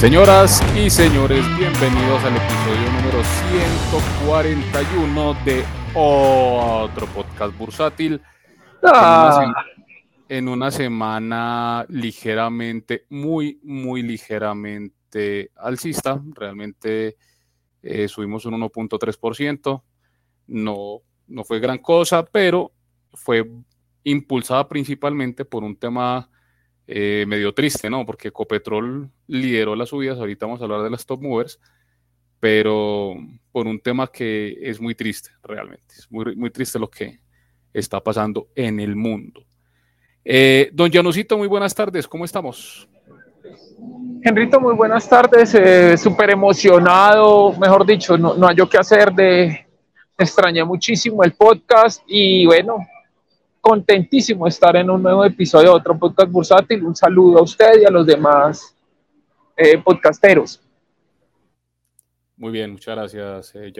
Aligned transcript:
Señoras 0.00 0.62
y 0.74 0.88
señores, 0.88 1.44
bienvenidos 1.58 2.24
al 2.24 2.34
episodio 2.34 2.90
número 2.90 3.22
141 3.92 5.34
de 5.44 5.62
otro 5.94 7.06
podcast 7.08 7.58
bursátil. 7.58 8.18
Ah. 8.82 9.52
En, 10.26 10.48
una 10.48 10.70
semana 10.70 11.84
ligeramente, 11.90 13.04
muy, 13.10 13.60
muy 13.62 14.00
ligeramente 14.00 15.50
alcista. 15.54 16.18
Realmente 16.34 17.18
eh, 17.82 18.08
subimos 18.08 18.46
un 18.46 18.54
1.3%. 18.54 19.82
No, 20.46 21.02
no 21.26 21.44
fue 21.44 21.60
gran 21.60 21.76
cosa, 21.76 22.24
pero 22.24 22.72
fue 23.12 23.46
impulsada 24.04 24.66
principalmente 24.66 25.44
por 25.44 25.62
un 25.62 25.76
tema 25.76 26.30
eh, 26.92 27.24
medio 27.24 27.54
triste, 27.54 27.88
¿no? 27.88 28.04
Porque 28.04 28.28
Ecopetrol 28.28 29.08
lideró 29.28 29.76
las 29.76 29.90
subidas, 29.90 30.18
ahorita 30.18 30.46
vamos 30.46 30.60
a 30.60 30.64
hablar 30.64 30.82
de 30.82 30.90
las 30.90 31.06
top 31.06 31.22
movers, 31.22 31.60
pero 32.40 33.14
por 33.52 33.68
un 33.68 33.78
tema 33.78 34.08
que 34.08 34.58
es 34.60 34.80
muy 34.80 34.96
triste, 34.96 35.30
realmente. 35.44 35.94
Es 35.96 36.10
muy, 36.10 36.34
muy 36.34 36.50
triste 36.50 36.80
lo 36.80 36.90
que 36.90 37.20
está 37.72 38.00
pasando 38.00 38.48
en 38.56 38.80
el 38.80 38.96
mundo. 38.96 39.44
Eh, 40.24 40.68
don 40.72 40.90
Janusito, 40.90 41.38
muy 41.38 41.46
buenas 41.46 41.72
tardes, 41.76 42.08
¿cómo 42.08 42.24
estamos? 42.24 42.88
Henrito, 44.24 44.60
muy 44.60 44.74
buenas 44.74 45.08
tardes, 45.08 45.54
eh, 45.54 45.96
súper 45.96 46.30
emocionado, 46.30 47.52
mejor 47.52 47.86
dicho, 47.86 48.18
no, 48.18 48.34
no 48.34 48.48
hay 48.48 48.56
yo 48.56 48.68
qué 48.68 48.78
hacer 48.78 49.12
de, 49.12 49.64
extrañé 50.18 50.64
muchísimo 50.64 51.22
el 51.22 51.34
podcast 51.34 52.02
y 52.08 52.46
bueno, 52.46 52.84
contentísimo 53.70 54.46
de 54.46 54.48
estar 54.48 54.74
en 54.74 54.90
un 54.90 55.00
nuevo 55.00 55.24
episodio 55.24 55.70
de 55.70 55.76
otro 55.76 55.96
podcast 55.96 56.32
bursátil. 56.32 56.84
Un 56.84 56.96
saludo 56.96 57.38
a 57.38 57.42
usted 57.42 57.80
y 57.80 57.84
a 57.84 57.90
los 57.90 58.04
demás 58.04 58.74
eh, 59.56 59.78
podcasteros. 59.78 60.60
Muy 62.36 62.50
bien, 62.50 62.72
muchas 62.72 62.96
gracias, 62.96 63.54
eh, 63.54 63.72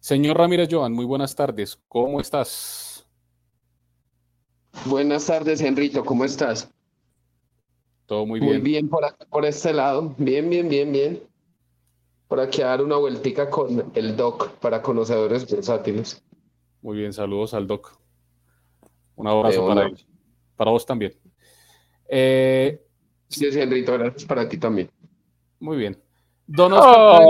Señor 0.00 0.36
Ramírez 0.36 0.68
Joan, 0.70 0.92
muy 0.92 1.06
buenas 1.06 1.34
tardes. 1.34 1.80
¿Cómo 1.88 2.20
estás? 2.20 3.06
Buenas 4.84 5.26
tardes, 5.26 5.62
Enrito. 5.62 6.04
¿Cómo 6.04 6.26
estás? 6.26 6.70
Todo 8.04 8.26
muy 8.26 8.38
bien. 8.38 8.52
Muy 8.52 8.60
bien 8.60 8.88
por, 8.90 9.02
por 9.30 9.46
este 9.46 9.72
lado. 9.72 10.14
Bien, 10.18 10.50
bien, 10.50 10.68
bien, 10.68 10.92
bien. 10.92 11.22
Por 12.28 12.38
aquí 12.38 12.60
a 12.60 12.66
dar 12.66 12.82
una 12.82 12.96
vueltica 12.96 13.48
con 13.48 13.92
el 13.94 14.14
doc 14.14 14.50
para 14.58 14.82
conocedores 14.82 15.50
bursátiles. 15.50 16.22
Muy 16.82 16.98
bien, 16.98 17.14
saludos 17.14 17.54
al 17.54 17.66
doc. 17.66 17.99
Un 19.20 19.28
abrazo 19.28 19.66
para 19.66 19.86
ellos. 19.86 20.06
Para 20.56 20.70
vos 20.70 20.86
también. 20.86 21.12
Eh, 22.08 22.80
sí, 23.28 23.52
sí, 23.52 23.60
Enrito, 23.60 23.92
gracias 23.92 24.24
para 24.24 24.48
ti 24.48 24.56
también. 24.56 24.90
Muy 25.58 25.76
bien. 25.76 26.02
Don 26.46 26.72
Oscar. 26.72 27.22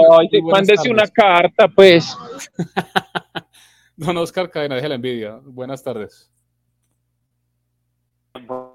mándese 0.44 0.88
una 0.88 1.06
carta, 1.08 1.68
pues. 1.68 2.16
Don 3.96 4.16
Oscar 4.16 4.48
Cadena, 4.48 4.76
deje 4.76 4.88
la 4.88 4.94
envidia. 4.94 5.40
Buenas 5.44 5.82
tardes. 5.82 6.30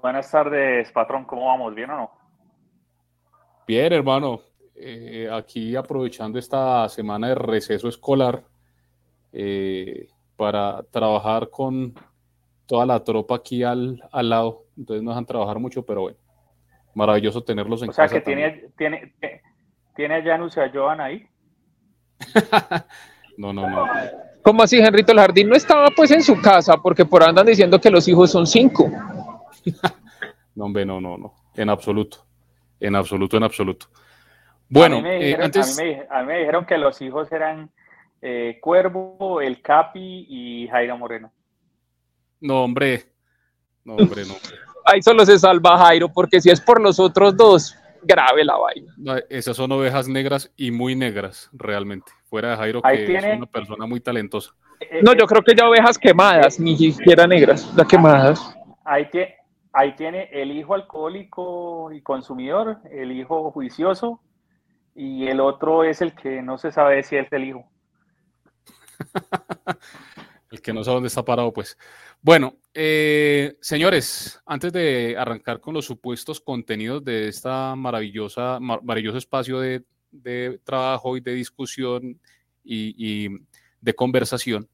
Buenas 0.02 0.30
tardes, 0.30 0.92
patrón. 0.92 1.24
¿Cómo 1.24 1.46
vamos? 1.46 1.74
¿Bien 1.74 1.90
o 1.90 1.96
no? 1.96 2.10
Bien, 3.66 3.92
hermano. 3.92 4.40
Eh, 4.74 5.28
aquí 5.32 5.74
aprovechando 5.74 6.38
esta 6.38 6.86
semana 6.90 7.28
de 7.28 7.34
receso 7.34 7.88
escolar 7.88 8.44
eh, 9.32 10.06
para 10.36 10.82
trabajar 10.90 11.48
con 11.48 11.94
toda 12.66 12.84
la 12.86 13.02
tropa 13.02 13.36
aquí 13.36 13.62
al, 13.62 14.02
al 14.12 14.28
lado, 14.28 14.64
entonces 14.76 15.02
no 15.02 15.10
dejan 15.10 15.26
trabajar 15.26 15.58
mucho, 15.58 15.84
pero 15.84 16.02
bueno, 16.02 16.18
maravilloso 16.94 17.42
tenerlos 17.42 17.82
en 17.82 17.88
casa. 17.88 18.04
O 18.04 18.08
sea 18.08 18.18
que 18.18 18.24
tiene, 18.24 18.70
tiene, 18.76 19.14
tiene 19.94 20.14
a 20.16 20.22
Janus 20.22 20.56
y 20.56 20.60
a 20.60 20.70
Joan 20.72 21.00
ahí. 21.00 21.26
no, 23.38 23.52
no, 23.52 23.68
no. 23.68 23.86
¿Cómo 24.42 24.62
así, 24.62 24.78
Henrito? 24.78 25.12
El 25.12 25.18
jardín 25.18 25.48
no 25.48 25.56
estaba 25.56 25.88
pues 25.94 26.10
en 26.10 26.22
su 26.22 26.40
casa, 26.40 26.76
porque 26.82 27.04
por 27.04 27.22
ahí 27.22 27.30
andan 27.30 27.46
diciendo 27.46 27.80
que 27.80 27.90
los 27.90 28.06
hijos 28.08 28.30
son 28.30 28.46
cinco. 28.46 28.90
no, 30.54 30.64
hombre, 30.64 30.86
no, 30.86 31.00
no, 31.00 31.16
no, 31.16 31.34
en 31.54 31.68
absoluto, 31.68 32.26
en 32.80 32.94
absoluto, 32.96 33.36
en 33.36 33.42
absoluto. 33.42 33.86
Bueno, 34.68 35.00
eh, 35.04 35.36
antes... 35.40 35.78
a, 35.78 35.82
mí 35.82 36.26
me, 36.26 36.38
dijeron 36.38 36.66
que 36.66 36.78
los 36.78 37.00
hijos 37.00 37.30
eran 37.30 37.70
eh, 38.20 38.58
Cuervo, 38.60 39.40
el 39.40 39.62
Capi 39.62 40.26
y 40.28 40.68
Jairo 40.68 40.96
Moreno. 40.96 41.32
No, 42.40 42.62
hombre. 42.64 43.04
No, 43.84 43.94
hombre, 43.96 44.24
no. 44.26 44.34
Ahí 44.84 45.02
solo 45.02 45.24
se 45.26 45.38
salva 45.38 45.78
Jairo, 45.78 46.12
porque 46.12 46.40
si 46.40 46.50
es 46.50 46.60
por 46.60 46.80
los 46.80 47.00
otros 47.00 47.36
dos, 47.36 47.76
grave 48.02 48.44
la 48.44 48.56
vaina. 48.56 48.94
esas 49.28 49.56
son 49.56 49.72
ovejas 49.72 50.08
negras 50.08 50.52
y 50.56 50.70
muy 50.70 50.94
negras, 50.94 51.50
realmente. 51.52 52.12
Fuera 52.24 52.50
de 52.50 52.56
Jairo, 52.56 52.82
que 52.82 53.16
es 53.16 53.36
una 53.36 53.46
persona 53.46 53.86
muy 53.86 54.00
talentosa. 54.00 54.52
Eh, 54.80 55.00
no, 55.02 55.14
yo 55.14 55.26
creo 55.26 55.42
que 55.42 55.54
ya 55.54 55.68
ovejas 55.68 55.98
quemadas, 55.98 56.60
ni 56.60 56.76
siquiera 56.76 57.26
negras, 57.26 57.74
ya 57.76 57.84
quemadas. 57.84 58.56
Ahí, 58.84 59.08
tiene, 59.10 59.36
ahí 59.72 59.96
tiene 59.96 60.28
el 60.32 60.52
hijo 60.52 60.74
alcohólico 60.74 61.90
y 61.92 62.00
consumidor, 62.02 62.78
el 62.90 63.12
hijo 63.12 63.50
juicioso, 63.50 64.20
y 64.94 65.26
el 65.26 65.40
otro 65.40 65.84
es 65.84 66.00
el 66.00 66.14
que 66.14 66.42
no 66.42 66.58
se 66.58 66.72
sabe 66.72 67.02
si 67.02 67.16
es 67.16 67.32
el 67.32 67.44
hijo. 67.44 67.64
que 70.66 70.72
no 70.72 70.82
sabe 70.82 70.96
dónde 70.96 71.06
está 71.06 71.24
parado, 71.24 71.52
pues. 71.52 71.78
Bueno, 72.20 72.56
eh, 72.74 73.56
señores, 73.60 74.40
antes 74.44 74.72
de 74.72 75.14
arrancar 75.16 75.60
con 75.60 75.74
los 75.74 75.84
supuestos 75.84 76.40
contenidos 76.40 77.04
de 77.04 77.28
esta 77.28 77.76
maravillosa, 77.76 78.58
maravilloso 78.58 79.16
espacio 79.16 79.60
de, 79.60 79.84
trabajo 80.64 81.16
y 81.16 81.20
de 81.20 81.34
discusión 81.34 82.20
y, 82.64 83.28
de 83.80 83.94
conversación, 83.94 84.68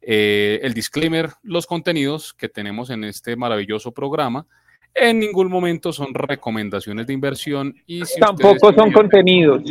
eh, 0.00 0.58
el 0.64 0.74
disclaimer, 0.74 1.30
los 1.44 1.66
contenidos 1.66 2.34
que 2.34 2.48
tenemos 2.48 2.90
en 2.90 3.04
este 3.04 3.36
maravilloso 3.36 3.92
programa 3.92 4.48
en 4.94 5.18
ningún 5.18 5.50
momento 5.50 5.92
son 5.92 6.14
recomendaciones 6.14 7.06
de 7.06 7.12
inversión 7.12 7.74
y 7.86 8.02
tampoco 8.18 8.72
son 8.72 8.92
contenidos. 8.92 9.62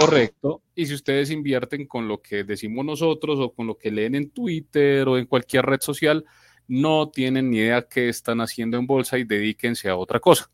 Correcto. 0.00 0.62
Y 0.74 0.86
si 0.86 0.94
ustedes 0.94 1.30
invierten 1.30 1.86
con 1.86 2.08
lo 2.08 2.20
que 2.20 2.42
decimos 2.42 2.84
nosotros 2.84 3.38
o 3.40 3.52
con 3.52 3.68
lo 3.68 3.76
que 3.78 3.92
leen 3.92 4.16
en 4.16 4.30
Twitter 4.30 5.08
o 5.08 5.16
en 5.16 5.26
cualquier 5.26 5.64
red 5.64 5.80
social, 5.80 6.24
no 6.66 7.08
tienen 7.10 7.50
ni 7.50 7.58
idea 7.58 7.82
qué 7.82 8.08
están 8.08 8.40
haciendo 8.40 8.76
en 8.76 8.86
bolsa 8.86 9.16
y 9.18 9.24
dedíquense 9.24 9.88
a 9.88 9.96
otra 9.96 10.18
cosa. 10.18 10.50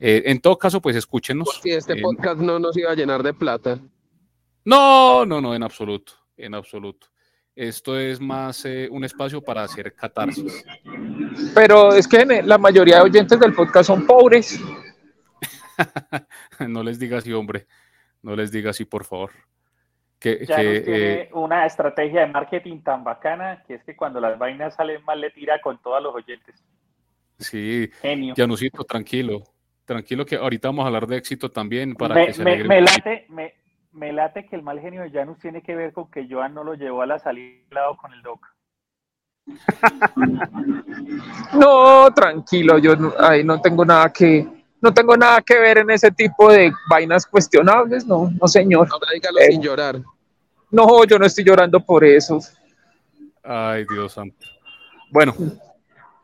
Eh, 0.00 0.24
en 0.26 0.40
todo 0.40 0.58
caso, 0.58 0.80
pues 0.80 0.96
escúchenos. 0.96 1.60
Si 1.62 1.70
este 1.70 2.00
podcast 2.00 2.40
no 2.40 2.58
nos 2.58 2.76
iba 2.76 2.90
a 2.90 2.94
llenar 2.94 3.22
de 3.22 3.34
plata. 3.34 3.80
No, 4.64 5.24
no, 5.24 5.40
no, 5.40 5.54
en 5.54 5.62
absoluto, 5.62 6.14
en 6.36 6.54
absoluto. 6.54 7.08
Esto 7.54 7.96
es 7.98 8.20
más 8.20 8.64
eh, 8.64 8.88
un 8.90 9.04
espacio 9.04 9.40
para 9.40 9.62
hacer 9.62 9.94
catarsis. 9.94 10.64
Pero 11.54 11.94
es 11.94 12.08
que 12.08 12.42
la 12.42 12.58
mayoría 12.58 12.96
de 12.96 13.02
oyentes 13.02 13.38
del 13.38 13.54
podcast 13.54 13.86
son 13.86 14.06
pobres. 14.06 14.60
no 16.68 16.82
les 16.82 16.98
diga 16.98 17.18
así, 17.18 17.32
hombre. 17.32 17.66
No 18.22 18.34
les 18.36 18.50
diga 18.50 18.70
así, 18.70 18.84
por 18.84 19.04
favor. 19.04 19.30
Que, 20.18 20.46
ya 20.46 20.56
tiene 20.56 20.82
eh, 20.86 21.30
una 21.34 21.66
estrategia 21.66 22.20
de 22.20 22.28
marketing 22.28 22.80
tan 22.80 23.04
bacana 23.04 23.62
que 23.66 23.74
es 23.74 23.84
que 23.84 23.94
cuando 23.94 24.20
las 24.20 24.38
vainas 24.38 24.74
salen 24.74 25.04
mal 25.04 25.20
le 25.20 25.30
tira 25.30 25.60
con 25.60 25.82
todos 25.82 26.02
los 26.02 26.14
oyentes. 26.14 26.64
Sí, 27.38 27.90
Genio. 28.00 28.34
Janusito, 28.34 28.84
tranquilo. 28.84 29.42
Tranquilo 29.84 30.24
que 30.24 30.36
ahorita 30.36 30.68
vamos 30.68 30.84
a 30.84 30.86
hablar 30.86 31.06
de 31.06 31.18
éxito 31.18 31.50
también 31.50 31.94
para 31.94 32.14
me, 32.14 32.26
que 32.26 32.32
se 32.32 32.42
me, 32.42 32.80
late, 32.80 33.26
me, 33.28 33.52
me 33.92 34.12
late 34.12 34.46
que 34.46 34.56
el 34.56 34.62
mal 34.62 34.80
genio 34.80 35.02
de 35.02 35.10
Janus 35.10 35.38
tiene 35.38 35.62
que 35.62 35.76
ver 35.76 35.92
con 35.92 36.10
que 36.10 36.26
Joan 36.28 36.54
no 36.54 36.64
lo 36.64 36.74
llevó 36.74 37.02
a 37.02 37.06
la 37.06 37.18
salida 37.18 37.84
con 38.00 38.12
el 38.12 38.22
Doc. 38.22 38.46
No, 41.52 42.12
tranquilo, 42.14 42.78
yo 42.78 42.96
no, 42.96 43.12
ahí 43.18 43.44
no 43.44 43.60
tengo 43.60 43.84
nada 43.84 44.12
que 44.12 44.46
no 44.80 44.92
tengo 44.92 45.16
nada 45.16 45.40
que 45.40 45.58
ver 45.58 45.78
en 45.78 45.90
ese 45.90 46.10
tipo 46.10 46.52
de 46.52 46.72
vainas 46.90 47.26
cuestionables, 47.26 48.06
no, 48.06 48.30
no 48.38 48.46
señor. 48.46 48.88
No, 48.88 48.98
sin 49.48 49.60
eh, 49.60 49.64
llorar. 49.64 50.00
No, 50.70 51.04
yo 51.04 51.18
no 51.18 51.24
estoy 51.24 51.44
llorando 51.44 51.80
por 51.80 52.04
eso. 52.04 52.38
Ay, 53.42 53.86
Dios 53.88 54.12
santo. 54.12 54.46
Bueno, 55.10 55.34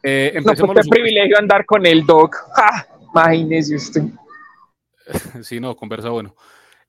eh, 0.02 0.32
empecemos. 0.34 0.74
No, 0.74 0.82
privilegio 0.90 1.38
andar 1.38 1.64
con 1.64 1.86
el 1.86 2.04
Doc. 2.04 2.36
¡Ah! 2.54 2.86
Imagínese 3.12 3.76
usted. 3.76 4.02
Sí, 5.42 5.58
no, 5.58 5.74
conversa 5.74 6.10
bueno. 6.10 6.34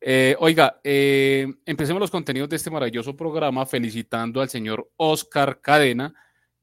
Eh, 0.04 0.36
oiga, 0.40 0.80
eh, 0.84 1.48
empecemos 1.64 2.00
los 2.00 2.10
contenidos 2.10 2.50
de 2.50 2.56
este 2.56 2.72
maravilloso 2.72 3.16
programa 3.16 3.68
felicitando 3.68 4.42
al 4.42 4.50
señor 4.50 4.90
Oscar 4.98 5.62
Cadena, 5.62 6.12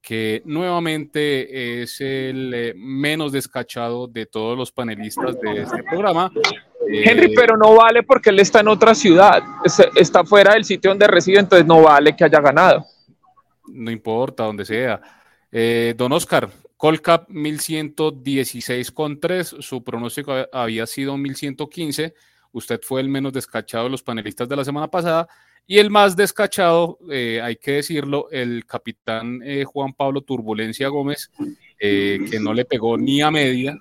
que 0.02 0.43
nuevamente 0.44 1.82
es 1.82 2.00
el 2.00 2.52
eh, 2.52 2.75
menos 2.76 3.31
descachado 3.31 4.08
de 4.08 4.26
todos 4.26 4.58
los 4.58 4.73
panelistas 4.73 5.40
de 5.40 5.62
este 5.62 5.85
programa. 5.85 6.32
Henry, 6.90 7.32
pero 7.32 7.56
no 7.56 7.76
vale 7.76 8.02
porque 8.02 8.31
él 8.31 8.40
está 8.40 8.58
en 8.61 8.69
otra 8.69 8.94
ciudad, 8.94 9.43
está 9.94 10.25
fuera 10.25 10.55
del 10.55 10.64
sitio 10.64 10.91
donde 10.91 11.06
reside, 11.06 11.38
entonces 11.38 11.67
no 11.67 11.82
vale 11.82 12.17
que 12.17 12.25
haya 12.25 12.41
ganado. 12.41 12.84
No 13.69 13.93
importa, 13.93 14.44
donde 14.44 14.64
sea. 14.64 15.00
don 15.96 16.12
Oscar, 16.12 16.49
Colcap 16.76 17.29
1116,3, 17.29 19.61
su 19.61 19.84
pronóstico 19.84 20.34
había 20.52 20.87
sido 20.87 21.17
1115 21.17 22.14
Usted 22.53 22.81
fue 22.83 23.00
el 23.00 23.09
menos 23.09 23.33
descachado 23.33 23.85
de 23.85 23.91
los 23.91 24.03
panelistas 24.03 24.49
de 24.49 24.56
la 24.56 24.65
semana 24.65 24.89
pasada 24.89 25.29
y 25.71 25.79
el 25.79 25.91
más 25.91 26.17
descachado, 26.17 26.99
eh, 27.11 27.43
hay 27.43 27.56
que 27.56 27.73
decirlo, 27.73 28.29
el 28.31 28.65
capitán 28.65 29.43
eh, 29.45 29.65
Juan 29.65 29.93
Pablo 29.93 30.23
Turbulencia 30.23 30.89
Gómez, 30.89 31.31
eh, 31.79 32.21
que 32.31 32.41
no 32.41 32.55
le 32.55 32.65
pegó 32.65 32.97
ni 32.97 33.21
a 33.21 33.31
media, 33.31 33.77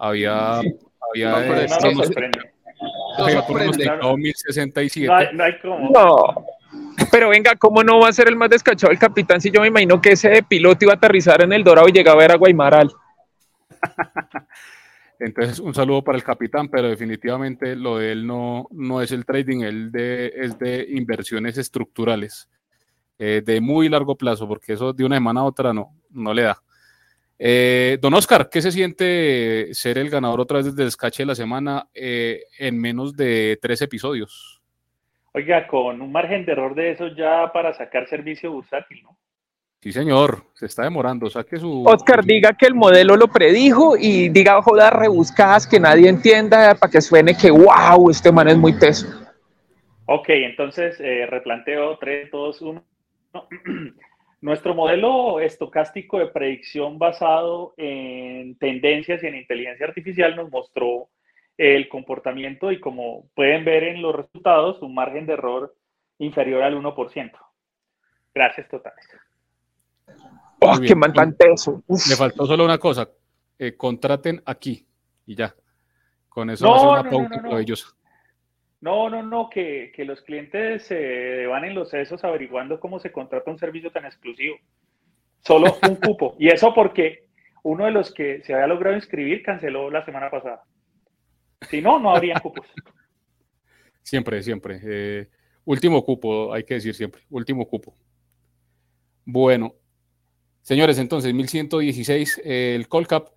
había, 0.00 0.56
había, 0.56 1.30
no, 4.00 4.16
1067. 4.16 5.32
No 5.32 5.44
hay, 5.44 5.54
No. 5.92 6.44
Pero 7.12 7.28
venga, 7.28 7.54
¿cómo 7.54 7.84
no 7.84 8.00
va 8.00 8.08
a 8.08 8.12
ser 8.12 8.26
el 8.26 8.34
más 8.34 8.50
descachado 8.50 8.92
el 8.92 8.98
capitán 8.98 9.40
si 9.40 9.52
yo 9.52 9.60
me 9.60 9.68
imagino 9.68 10.00
que 10.02 10.12
ese 10.12 10.42
piloto 10.42 10.84
iba 10.84 10.94
a 10.94 10.96
aterrizar 10.96 11.40
en 11.42 11.52
el 11.52 11.62
Dorado 11.62 11.88
y 11.88 11.92
llegaba 11.92 12.16
a 12.18 12.22
ver 12.22 12.32
a 12.32 12.36
Guaymaral? 12.36 12.90
Entonces, 15.18 15.58
un 15.58 15.74
saludo 15.74 16.02
para 16.02 16.16
el 16.16 16.24
capitán, 16.24 16.68
pero 16.68 16.88
definitivamente 16.88 17.74
lo 17.74 17.98
de 17.98 18.12
él 18.12 18.26
no, 18.26 18.68
no 18.70 19.02
es 19.02 19.10
el 19.10 19.24
trading, 19.24 19.62
él 19.62 19.90
de, 19.90 20.32
es 20.34 20.58
de 20.58 20.86
inversiones 20.90 21.58
estructurales, 21.58 22.48
eh, 23.18 23.42
de 23.44 23.60
muy 23.60 23.88
largo 23.88 24.16
plazo, 24.16 24.46
porque 24.46 24.74
eso 24.74 24.92
de 24.92 25.04
una 25.04 25.16
semana 25.16 25.40
a 25.40 25.44
otra 25.44 25.72
no, 25.72 25.96
no 26.10 26.32
le 26.32 26.42
da. 26.42 26.62
Eh, 27.40 27.98
don 28.00 28.14
Oscar, 28.14 28.48
¿qué 28.50 28.60
se 28.60 28.72
siente 28.72 29.72
ser 29.72 29.98
el 29.98 30.10
ganador 30.10 30.40
otra 30.40 30.58
vez 30.58 30.66
desde 30.66 30.82
el 30.82 30.88
descache 30.88 31.22
de 31.22 31.28
la 31.28 31.34
semana 31.34 31.88
eh, 31.94 32.42
en 32.58 32.80
menos 32.80 33.16
de 33.16 33.58
tres 33.60 33.82
episodios? 33.82 34.60
Oiga, 35.32 35.66
con 35.68 36.00
un 36.00 36.10
margen 36.10 36.44
de 36.44 36.52
error 36.52 36.74
de 36.74 36.92
eso 36.92 37.08
ya 37.08 37.52
para 37.52 37.74
sacar 37.74 38.08
servicio 38.08 38.50
bursátil, 38.50 39.02
¿no? 39.02 39.16
Sí, 39.80 39.92
señor, 39.92 40.42
se 40.54 40.66
está 40.66 40.82
demorando. 40.82 41.30
Saque 41.30 41.56
su. 41.56 41.84
Oscar, 41.86 42.24
diga 42.24 42.52
que 42.52 42.66
el 42.66 42.74
modelo 42.74 43.16
lo 43.16 43.28
predijo 43.28 43.96
y 43.96 44.28
diga 44.28 44.60
jodas 44.60 44.92
rebuscadas 44.92 45.68
que 45.68 45.78
nadie 45.78 46.08
entienda 46.08 46.74
para 46.74 46.90
que 46.90 47.00
suene 47.00 47.36
que 47.36 47.50
wow, 47.50 48.10
este 48.10 48.32
man 48.32 48.48
es 48.48 48.56
muy 48.58 48.76
teso. 48.76 49.06
Ok, 50.06 50.30
entonces 50.30 50.98
eh, 51.00 51.26
replanteo 51.26 51.96
3, 51.98 52.30
2, 52.30 52.62
1. 52.62 52.84
Nuestro 54.40 54.74
modelo 54.74 55.38
estocástico 55.38 56.18
de 56.18 56.28
predicción 56.28 56.98
basado 56.98 57.74
en 57.76 58.56
tendencias 58.58 59.22
y 59.22 59.26
en 59.26 59.36
inteligencia 59.36 59.86
artificial 59.86 60.34
nos 60.34 60.50
mostró 60.50 61.08
el 61.56 61.88
comportamiento 61.88 62.72
y 62.72 62.80
como 62.80 63.28
pueden 63.34 63.64
ver 63.64 63.84
en 63.84 64.00
los 64.00 64.14
resultados, 64.14 64.80
un 64.80 64.94
margen 64.94 65.26
de 65.26 65.34
error 65.34 65.74
inferior 66.18 66.62
al 66.62 66.76
1%. 66.80 67.32
Gracias 68.32 68.68
totales. 68.68 69.04
¡Oh, 70.60 70.78
qué 70.80 70.94
man 70.94 71.12
tan 71.12 71.36
teso! 71.36 71.82
Me 71.88 72.16
faltó 72.16 72.46
solo 72.46 72.64
una 72.64 72.78
cosa. 72.78 73.08
Eh, 73.58 73.76
contraten 73.76 74.42
aquí 74.44 74.86
y 75.26 75.34
ya. 75.34 75.54
Con 76.28 76.50
eso 76.50 76.64
no, 76.64 76.70
va 76.70 77.00
a 77.00 77.02
ser 77.02 77.14
una 77.14 77.28
pauta 77.28 77.42
maravillosa. 77.42 77.88
No, 78.80 79.10
no, 79.10 79.22
no, 79.22 79.50
que, 79.50 79.92
los 79.98 80.22
clientes 80.22 80.84
se 80.84 81.46
van 81.46 81.64
en 81.64 81.74
los 81.74 81.90
sesos 81.90 82.22
averiguando 82.22 82.78
cómo 82.78 83.00
se 83.00 83.10
contrata 83.10 83.50
un 83.50 83.58
servicio 83.58 83.90
tan 83.90 84.04
exclusivo. 84.04 84.56
Solo 85.40 85.76
un 85.88 85.96
cupo. 85.96 86.36
Y 86.38 86.48
eso 86.48 86.72
porque 86.74 87.26
uno 87.64 87.86
de 87.86 87.90
los 87.90 88.12
que 88.12 88.42
se 88.44 88.54
había 88.54 88.68
logrado 88.68 88.94
inscribir 88.94 89.42
canceló 89.42 89.90
la 89.90 90.04
semana 90.04 90.30
pasada. 90.30 90.62
Si 91.68 91.82
no, 91.82 91.98
no 91.98 92.14
habría 92.14 92.34
cupos. 92.42 92.66
Siempre, 94.02 94.42
siempre. 94.42 94.80
Eh, 94.84 95.28
último 95.64 96.04
cupo, 96.04 96.52
hay 96.52 96.62
que 96.62 96.74
decir 96.74 96.94
siempre. 96.94 97.22
Último 97.30 97.66
cupo. 97.66 97.96
Bueno, 99.24 99.74
Señores, 100.68 100.98
entonces, 100.98 101.32
1116 101.32 102.42
eh, 102.44 102.74
el 102.76 102.88
Colcap, 102.88 103.28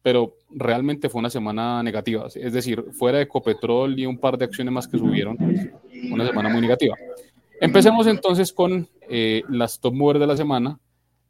pero 0.00 0.36
realmente 0.48 1.08
fue 1.08 1.18
una 1.18 1.28
semana 1.28 1.82
negativa. 1.82 2.28
Es 2.32 2.52
decir, 2.52 2.84
fuera 2.92 3.18
de 3.18 3.24
Ecopetrol 3.24 3.98
y 3.98 4.06
un 4.06 4.16
par 4.16 4.38
de 4.38 4.44
acciones 4.44 4.72
más 4.72 4.86
que 4.86 4.96
subieron, 4.96 5.36
una 6.08 6.24
semana 6.24 6.50
muy 6.50 6.60
negativa. 6.60 6.94
Empecemos 7.60 8.06
entonces 8.06 8.52
con 8.52 8.88
eh, 9.10 9.42
las 9.48 9.80
top 9.80 9.94
movers 9.94 10.20
de 10.20 10.28
la 10.28 10.36
semana. 10.36 10.78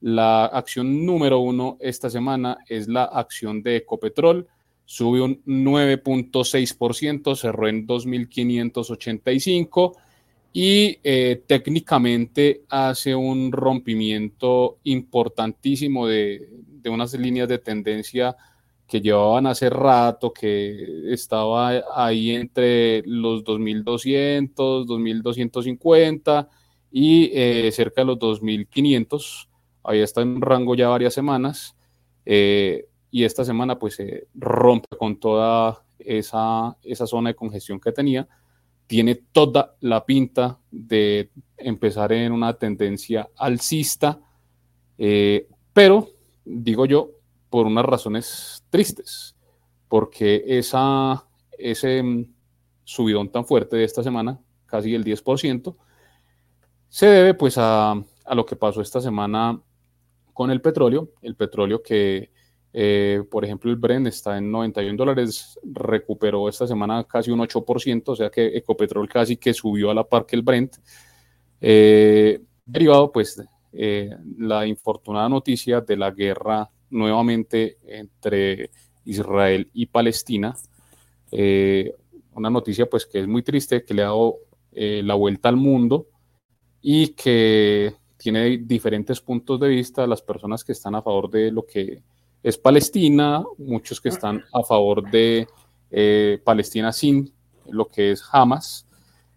La 0.03 0.45
acción 0.45 1.07
número 1.07 1.39
uno 1.39 1.79
esta 1.81 2.11
semana 2.11 2.59
es 2.69 2.89
la 2.89 3.05
acción 3.05 3.63
de 3.63 3.77
Ecopetrol. 3.77 4.47
Sube 4.85 5.23
un 5.23 5.43
9.6%, 5.47 7.37
cerró 7.37 7.69
en 7.69 7.87
2.585 7.87 9.97
y 10.53 10.99
eh, 11.05 11.43
técnicamente 11.47 12.63
hace 12.69 13.15
un 13.15 13.53
rompimiento 13.53 14.79
importantísimo 14.85 16.07
de, 16.07 16.49
unas 16.87 17.13
líneas 17.15 17.49
de 17.49 17.59
tendencia 17.59 18.37
que 18.87 19.01
llevaban 19.01 19.47
hace 19.47 19.69
rato, 19.69 20.33
que 20.33 21.13
estaba 21.13 21.83
ahí 21.95 22.31
entre 22.31 23.03
los 23.05 23.43
2200, 23.43 24.87
2250 24.87 26.49
y 26.93 27.31
eh, 27.35 27.71
cerca 27.73 28.03
de 28.03 28.07
los 28.07 28.19
2500. 28.19 29.49
Ahí 29.83 30.01
está 30.01 30.23
en 30.23 30.41
rango 30.41 30.75
ya 30.75 30.89
varias 30.89 31.15
semanas. 31.15 31.77
Eh, 32.25 32.87
y 33.11 33.25
esta 33.25 33.45
semana 33.45 33.79
pues 33.79 33.97
se 33.97 34.29
rompe 34.35 34.97
con 34.97 35.19
toda 35.19 35.85
esa, 35.99 36.77
esa 36.83 37.07
zona 37.07 37.31
de 37.31 37.35
congestión 37.35 37.81
que 37.81 37.93
tenía 37.93 38.29
tiene 38.87 39.15
toda 39.15 39.77
la 39.81 40.05
pinta 40.05 40.59
de 40.71 41.31
empezar 41.57 42.13
en 42.13 42.33
una 42.33 42.55
tendencia 42.55 43.29
alcista, 43.37 44.21
eh, 44.99 45.49
pero 45.73 46.09
digo 46.45 46.87
yo, 46.87 47.11
por 47.51 47.67
unas 47.67 47.85
razones 47.85 48.65
tristes, 48.71 49.37
porque 49.89 50.45
esa, 50.47 51.27
ese 51.59 52.03
mm, 52.03 52.35
subidón 52.85 53.31
tan 53.31 53.45
fuerte 53.45 53.77
de 53.77 53.85
esta 53.85 54.03
semana, 54.03 54.41
casi 54.67 54.95
el 54.95 55.05
10%, 55.05 55.77
se 56.89 57.07
debe 57.07 57.35
pues 57.35 57.59
a, 57.59 57.93
a 57.93 58.35
lo 58.35 58.47
que 58.47 58.57
pasó 58.57 58.81
esta 58.81 59.01
semana 59.01 59.61
con 60.33 60.51
el 60.51 60.61
petróleo, 60.61 61.11
el 61.23 61.35
petróleo 61.35 61.83
que 61.83 62.31
eh, 62.79 63.23
por 63.31 63.43
ejemplo, 63.43 63.71
el 63.71 63.79
Brent 63.79 64.07
está 64.07 64.37
en 64.37 64.51
91 64.51 64.99
dólares, 64.99 65.59
recuperó 65.65 66.47
esta 66.47 66.67
semana 66.67 67.05
casi 67.05 67.31
un 67.31 67.41
8%, 67.41 68.03
o 68.09 68.17
sea 68.17 68.29
que 68.29 68.49
Ecopetrol 68.49 69.09
casi 69.09 69.39
que 69.39 69.55
subió 69.55 69.91
a 69.91 69.95
la 69.95 70.05
par 70.05 70.27
que 70.27 70.37
el 70.37 70.43
Brent. 70.43 70.77
Eh, 71.59 72.39
derivado, 72.67 73.11
pues, 73.11 73.43
eh, 73.73 74.11
la 74.37 74.67
infortunada 74.67 75.27
noticia 75.27 75.81
de 75.81 75.97
la 75.97 76.11
guerra 76.11 76.69
nuevamente 76.91 77.79
entre 77.87 78.69
Israel 79.07 79.71
y 79.73 79.87
Palestina. 79.87 80.55
una 81.33 82.51
noticia, 82.51 82.85
pues, 82.91 83.07
que 83.07 83.21
es 83.21 83.27
muy 83.27 83.43
triste, 83.43 83.85
que 83.85 83.95
le 83.95 84.03
ha 84.03 84.09
dado 84.09 84.37
la 84.73 85.15
vuelta 85.15 85.49
al 85.49 85.57
mundo 85.57 86.09
y 86.83 87.15
que 87.15 87.95
tiene 88.19 88.59
diferentes 88.59 89.23
puntos 89.23 89.59
de 89.61 89.69
vista 89.69 90.07
las 90.07 90.21
personas 90.21 90.63
que 90.63 90.73
están 90.73 90.95
a 90.95 91.01
favor 91.01 91.31
de 91.31 91.51
lo 91.51 91.65
que 91.65 92.03
es 92.43 92.59
Palestina, 92.59 93.45
muchos 93.59 94.01
que 94.01 94.09
están 94.09 94.45
a 94.53 94.63
favor 94.63 95.11
de 95.11 95.47
eh, 95.91 96.39
Palestina 96.45 96.93
sin 96.93 97.33
lo 97.69 97.87
que 97.87 98.13
es 98.13 98.23
Hamas, 98.33 98.87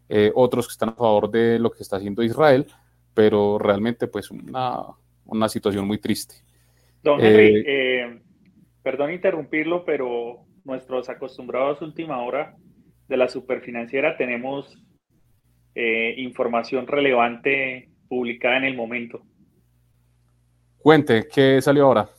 eh, 0.08 0.32
otros 0.36 0.68
que 0.68 0.72
están 0.72 0.90
a 0.90 0.94
favor 0.94 1.30
de 1.30 1.60
lo 1.60 1.72
que 1.72 1.84
está 1.84 1.98
haciendo 1.98 2.24
Israel, 2.24 2.68
pero 3.14 3.58
realmente 3.58 4.08
pues 4.08 4.30
una, 4.32 4.80
una 5.26 5.50
situación 5.50 5.88
muy 5.88 5.98
triste. 5.98 6.36
Don 7.02 7.20
Henry, 7.20 7.64
eh, 7.66 8.22
perdón 8.84 9.14
interrumpirlo, 9.14 9.86
pero 9.86 10.46
nuestros 10.64 11.10
acostumbrados 11.10 11.82
última 11.82 12.22
hora 12.22 12.56
de 13.08 13.18
la 13.18 13.28
superfinanciera 13.28 14.18
tenemos 14.18 14.78
información 16.18 16.88
relevante 16.88 17.90
publicada 18.10 18.58
en 18.58 18.66
el 18.66 18.76
momento. 18.76 19.22
Cuente, 20.80 21.28
¿qué 21.34 21.62
salió 21.62 21.86
ahora? 21.86 22.10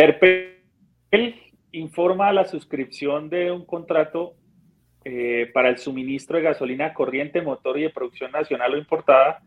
Terpel 0.00 1.34
informa 1.72 2.32
la 2.32 2.46
suscripción 2.46 3.28
de 3.28 3.50
un 3.50 3.66
contrato 3.66 4.34
eh, 5.04 5.50
para 5.52 5.68
el 5.68 5.76
suministro 5.76 6.38
de 6.38 6.44
gasolina 6.44 6.94
corriente, 6.94 7.42
motor 7.42 7.78
y 7.78 7.82
de 7.82 7.90
producción 7.90 8.32
nacional 8.32 8.72
o 8.72 8.78
importada 8.78 9.42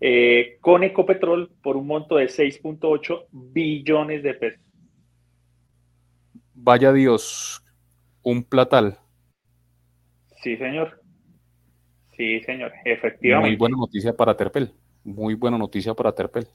eh, 0.00 0.58
con 0.60 0.82
Ecopetrol 0.82 1.52
por 1.62 1.76
un 1.76 1.86
monto 1.86 2.16
de 2.16 2.26
6.8 2.26 3.26
billones 3.30 4.24
de 4.24 4.34
pesos. 4.34 4.60
Vaya 6.54 6.92
Dios, 6.92 7.62
un 8.24 8.42
platal. 8.42 8.98
Sí, 10.42 10.56
señor. 10.56 11.00
Sí, 12.16 12.40
señor, 12.40 12.72
efectivamente. 12.84 13.50
Muy 13.50 13.56
buena 13.56 13.76
noticia 13.76 14.12
para 14.12 14.36
Terpel. 14.36 14.72
Muy 15.04 15.34
buena 15.34 15.56
noticia 15.56 15.94
para 15.94 16.12
Terpel. 16.12 16.48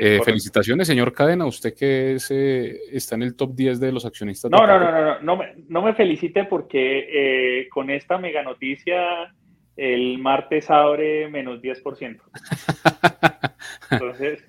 Eh, 0.00 0.20
felicitaciones, 0.24 0.86
señor 0.86 1.12
Cadena, 1.12 1.46
usted 1.46 1.74
que 1.74 2.16
eh, 2.30 2.76
está 2.92 3.14
en 3.14 3.22
el 3.22 3.36
top 3.36 3.54
10 3.54 3.80
de 3.80 3.92
los 3.92 4.04
accionistas. 4.04 4.50
No, 4.50 4.66
no, 4.66 4.78
no, 4.78 4.90
no, 4.90 5.20
no, 5.20 5.36
me, 5.36 5.54
no 5.68 5.82
me 5.82 5.94
felicite 5.94 6.44
porque 6.44 7.60
eh, 7.60 7.68
con 7.68 7.90
esta 7.90 8.18
mega 8.18 8.42
noticia 8.42 9.32
el 9.76 10.18
martes 10.18 10.70
abre 10.70 11.28
menos 11.28 11.60
10%. 11.60 12.20
Entonces, 13.90 14.44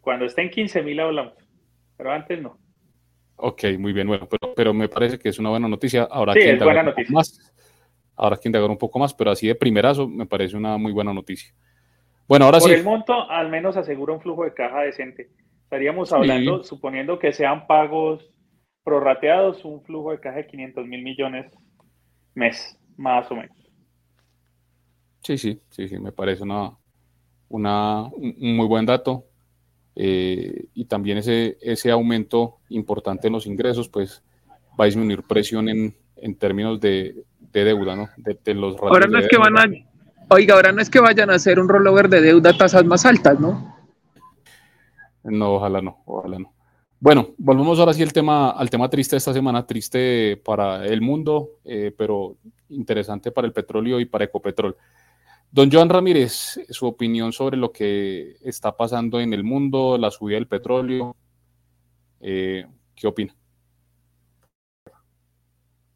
cuando 0.00 0.26
esté 0.26 0.42
en 0.42 0.50
15 0.50 0.82
mil 0.82 1.00
hablamos, 1.00 1.34
pero 1.96 2.12
antes 2.12 2.40
no. 2.40 2.58
Ok, 3.36 3.64
muy 3.78 3.92
bien, 3.92 4.08
bueno, 4.08 4.28
pero, 4.28 4.54
pero 4.54 4.74
me 4.74 4.88
parece 4.88 5.18
que 5.18 5.28
es 5.28 5.38
una 5.38 5.50
buena 5.50 5.68
noticia. 5.68 6.08
Ahora 6.10 6.32
sí, 6.32 6.40
es 6.40 6.58
buena 6.62 6.82
noticia. 6.82 7.12
Más. 7.12 7.54
Ahora 8.16 8.36
que 8.36 8.48
indagar 8.48 8.68
un 8.68 8.78
poco 8.78 8.98
más, 8.98 9.14
pero 9.14 9.30
así 9.30 9.46
de 9.46 9.54
primerazo 9.54 10.08
me 10.08 10.26
parece 10.26 10.56
una 10.56 10.76
muy 10.76 10.90
buena 10.90 11.14
noticia. 11.14 11.54
Bueno, 12.28 12.44
ahora 12.44 12.58
Por 12.58 12.68
sí. 12.68 12.74
el 12.74 12.84
monto, 12.84 13.28
al 13.30 13.48
menos 13.48 13.76
asegura 13.76 14.12
un 14.12 14.20
flujo 14.20 14.44
de 14.44 14.52
caja 14.52 14.82
decente. 14.82 15.30
Estaríamos 15.64 16.12
hablando, 16.12 16.62
suponiendo 16.62 17.18
que 17.18 17.32
sean 17.32 17.66
pagos 17.66 18.30
prorrateados, 18.84 19.64
un 19.64 19.82
flujo 19.82 20.12
de 20.12 20.20
caja 20.20 20.36
de 20.36 20.46
500 20.46 20.86
mil 20.86 21.02
millones 21.02 21.52
mes, 22.34 22.78
más 22.96 23.30
o 23.30 23.36
menos. 23.36 23.56
Sí, 25.22 25.36
sí, 25.38 25.60
sí, 25.70 25.88
sí, 25.88 25.98
me 25.98 26.12
parece 26.12 26.42
una, 26.42 26.76
una, 27.48 28.04
un 28.04 28.56
muy 28.56 28.66
buen 28.66 28.86
dato. 28.86 29.24
Eh, 29.96 30.66
y 30.74 30.84
también 30.84 31.18
ese, 31.18 31.58
ese 31.60 31.90
aumento 31.90 32.58
importante 32.68 33.26
en 33.26 33.32
los 33.32 33.46
ingresos, 33.46 33.88
pues 33.88 34.22
va 34.78 34.84
a 34.84 34.86
disminuir 34.86 35.22
presión 35.22 35.68
en, 35.68 35.96
en 36.16 36.36
términos 36.36 36.78
de, 36.78 37.24
de, 37.40 37.64
deuda, 37.64 37.96
¿no? 37.96 38.08
De, 38.16 38.38
de 38.44 38.54
los 38.54 38.76
ahora 38.80 39.08
no 39.08 39.18
es 39.18 39.26
que 39.26 39.36
van 39.36 39.58
a, 39.58 39.64
oiga, 40.28 40.54
ahora 40.54 40.72
no 40.72 40.80
es 40.80 40.90
que 40.90 41.00
vayan 41.00 41.30
a 41.30 41.34
hacer 41.34 41.58
un 41.58 41.68
rollover 41.68 42.08
de 42.08 42.20
deuda 42.20 42.50
a 42.50 42.56
tasas 42.56 42.84
más 42.84 43.04
altas, 43.04 43.38
¿no? 43.38 43.76
No, 45.24 45.54
ojalá 45.54 45.82
no, 45.82 46.02
ojalá 46.06 46.38
no. 46.38 46.52
Bueno, 47.00 47.28
volvemos 47.38 47.78
ahora 47.78 47.92
sí 47.92 48.02
al 48.02 48.12
tema, 48.12 48.50
al 48.50 48.70
tema 48.70 48.88
triste 48.90 49.14
de 49.14 49.18
esta 49.18 49.32
semana, 49.32 49.66
triste 49.66 50.40
para 50.44 50.84
el 50.84 51.00
mundo, 51.00 51.60
eh, 51.64 51.94
pero 51.96 52.36
interesante 52.70 53.30
para 53.30 53.46
el 53.46 53.52
petróleo 53.52 54.00
y 54.00 54.04
para 54.06 54.24
Ecopetrol. 54.24 54.76
Don 55.50 55.70
Joan 55.70 55.88
Ramírez, 55.88 56.60
su 56.68 56.86
opinión 56.86 57.32
sobre 57.32 57.56
lo 57.56 57.72
que 57.72 58.36
está 58.42 58.76
pasando 58.76 59.20
en 59.20 59.32
el 59.32 59.44
mundo, 59.44 59.96
la 59.96 60.10
subida 60.10 60.34
del 60.36 60.48
petróleo, 60.48 61.16
eh, 62.20 62.66
¿qué 62.94 63.06
opina? 63.06 63.34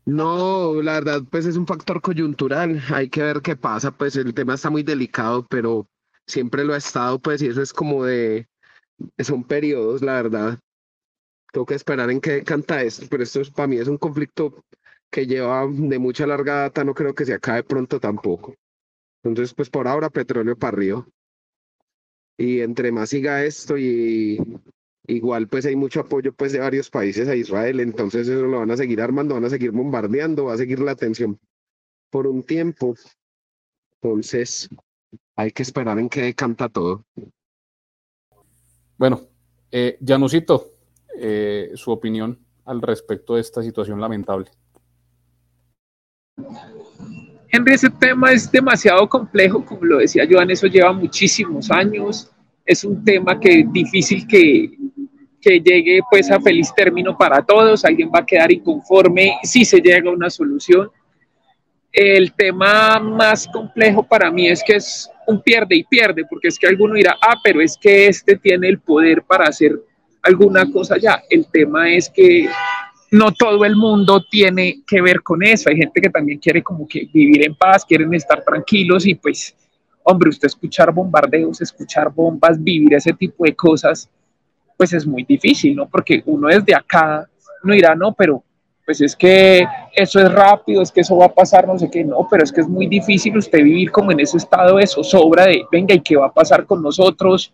No, 0.05 0.83
la 0.83 0.95
verdad, 0.95 1.23
pues 1.31 1.47
es 1.47 1.57
un 1.57 1.67
factor 1.67 2.01
coyuntural, 2.01 2.83
hay 2.93 3.09
que 3.09 3.23
ver 3.23 3.41
qué 3.41 3.55
pasa, 3.57 3.93
pues 3.93 4.17
el 4.17 4.35
tema 4.35 4.55
está 4.55 4.69
muy 4.69 4.83
delicado, 4.83 5.47
pero 5.49 5.87
siempre 6.27 6.65
lo 6.65 6.75
ha 6.75 6.79
estado, 6.79 7.21
pues, 7.21 7.41
y 7.41 7.47
eso 7.47 7.63
es 7.63 7.73
como 7.73 8.05
de, 8.05 8.49
son 9.19 9.45
periodos, 9.45 10.03
la 10.03 10.15
verdad. 10.15 10.59
Tengo 11.53 11.67
que 11.67 11.75
esperar 11.75 12.11
en 12.11 12.21
qué 12.21 12.43
canta 12.43 12.83
esto, 12.83 13.07
pero 13.11 13.23
esto 13.23 13.41
es, 13.41 13.51
para 13.51 13.69
mí 13.69 13.77
es 13.77 13.89
un 13.89 13.99
conflicto 13.99 14.65
que 15.11 15.27
lleva 15.27 15.67
de 15.69 15.99
mucha 15.99 16.27
larga 16.27 16.63
data, 16.63 16.85
no 16.85 16.95
creo 16.95 17.15
que 17.15 17.27
se 17.27 17.35
acabe 17.35 17.63
pronto 17.63 18.01
tampoco. 18.01 18.55
Entonces, 19.23 19.55
pues 19.55 19.71
por 19.71 19.87
ahora 19.87 20.11
petróleo 20.11 20.57
para 20.57 20.77
arriba. 20.77 21.07
Y 22.39 22.61
entre 22.61 22.91
más 22.91 23.11
siga 23.11 23.45
esto 23.45 23.77
y 23.77 24.39
igual 25.07 25.49
pues 25.49 25.67
hay 25.67 25.77
mucho 25.77 26.01
apoyo 26.01 26.33
pues 26.33 26.53
de 26.53 26.61
varios 26.61 26.91
países 26.91 27.29
a 27.29 27.37
Israel, 27.37 27.81
entonces 27.81 28.29
eso 28.29 28.43
lo 28.43 28.61
van 28.61 28.71
a 28.71 28.77
seguir 28.77 29.01
armando, 29.01 29.35
van 29.35 29.45
a 29.45 29.51
seguir 29.51 29.73
bombardeando, 29.73 30.47
va 30.47 30.55
a 30.55 30.59
seguir 30.59 30.81
la 30.81 30.95
tensión 30.95 31.39
por 32.11 32.27
un 32.27 32.43
tiempo. 32.43 32.95
Entonces, 34.01 34.69
hay 35.37 35.51
que 35.51 35.63
esperar 35.63 35.99
en 35.99 36.09
qué 36.09 36.35
canta 36.35 36.69
todo. 36.69 37.05
Bueno, 38.99 39.21
eh, 39.71 39.99
Janusito, 40.05 40.73
eh, 41.19 41.73
su 41.75 41.91
opinión 41.91 42.39
al 42.65 42.83
respecto 42.83 43.35
de 43.35 43.41
esta 43.41 43.63
situación 43.63 44.01
lamentable. 44.01 44.51
Henry, 47.49 47.75
ese 47.75 47.91
tema 47.91 48.33
es 48.33 48.51
demasiado 48.51 49.09
complejo, 49.09 49.65
como 49.65 49.85
lo 49.85 49.99
decía 49.99 50.27
Joan, 50.29 50.51
eso 50.51 50.67
lleva 50.67 50.93
muchísimos 50.93 51.71
años, 51.71 52.31
es 52.65 52.85
un 52.85 53.05
tema 53.05 53.39
que 53.39 53.61
es 53.61 53.73
difícil 53.73 54.27
que, 54.27 54.71
que 55.41 55.61
llegue 55.61 56.01
pues 56.11 56.31
a 56.31 56.41
feliz 56.41 56.73
término 56.75 57.17
para 57.17 57.43
todos, 57.43 57.85
alguien 57.85 58.11
va 58.15 58.21
a 58.21 58.27
quedar 58.27 58.53
inconforme 58.53 59.39
si 59.43 59.65
se 59.65 59.81
llega 59.81 60.11
a 60.11 60.15
una 60.15 60.31
solución. 60.31 60.91
El 61.93 62.33
tema 62.33 62.99
más 62.99 63.47
complejo 63.49 64.03
para 64.03 64.31
mí 64.31 64.49
es 64.49 64.63
que 64.65 64.77
es 64.77 65.11
un 65.27 65.43
pierde 65.43 65.77
y 65.77 65.85
pierde, 65.85 66.25
porque 66.25 66.49
es 66.49 66.59
que 66.59 66.67
alguno 66.67 66.95
dirá, 66.95 67.19
ah, 67.21 67.37
pero 67.45 67.61
es 67.61 67.77
que 67.77 68.07
este 68.07 68.37
tiene 68.37 68.69
el 68.69 68.79
poder 68.79 69.23
para 69.23 69.47
hacer 69.47 69.79
alguna 70.23 70.71
cosa 70.71 70.97
ya. 70.97 71.23
El 71.29 71.47
tema 71.51 71.93
es 71.93 72.09
que 72.09 72.49
no 73.11 73.31
todo 73.33 73.65
el 73.67 73.77
mundo 73.77 74.25
tiene 74.31 74.83
que 74.87 75.03
ver 75.03 75.23
con 75.23 75.43
eso. 75.43 75.69
Hay 75.69 75.77
gente 75.77 76.01
que 76.01 76.09
también 76.09 76.39
quiere 76.39 76.63
como 76.63 76.89
que 76.89 77.09
vivir 77.13 77.45
en 77.45 77.55
paz, 77.55 77.85
quieren 77.85 78.15
estar 78.15 78.43
tranquilos 78.43 79.07
y 79.07 79.15
pues, 79.15 79.55
hombre, 80.05 80.31
usted 80.31 80.47
escuchar 80.47 80.93
bombardeos, 80.93 81.61
escuchar 81.61 82.13
bombas, 82.13 82.63
vivir 82.63 82.95
ese 82.95 83.13
tipo 83.13 83.45
de 83.45 83.55
cosas, 83.55 84.09
pues 84.77 84.93
es 84.93 85.07
muy 85.07 85.25
difícil, 85.25 85.77
¿no? 85.77 85.89
Porque 85.89 86.23
uno 86.27 86.49
desde 86.49 86.75
acá 86.75 87.29
no 87.63 87.75
dirá, 87.75 87.95
no, 87.95 88.13
pero 88.13 88.43
pues 88.85 89.01
es 89.01 89.15
que 89.15 89.65
eso 89.95 90.21
es 90.21 90.33
rápido, 90.33 90.83
es 90.83 90.91
que 90.91 91.03
eso 91.03 91.17
va 91.17 91.27
a 91.27 91.35
pasar, 91.35 91.67
no 91.67 91.79
sé 91.79 91.89
qué, 91.91 92.03
no, 92.03 92.27
pero 92.29 92.43
es 92.43 92.53
que 92.53 92.63
es 92.63 92.69
muy 92.69 92.87
difícil 92.87 93.37
usted 93.37 93.63
vivir 93.63 93.93
como 93.93 94.11
en 94.11 94.21
ese 94.21 94.39
estado 94.39 94.77
de 94.77 94.87
zozobra 94.87 95.47
de, 95.47 95.65
venga, 95.71 95.95
¿y 95.95 96.01
qué 96.01 96.17
va 96.17 96.27
a 96.27 96.33
pasar 96.33 96.67
con 96.67 96.83
nosotros? 96.83 97.53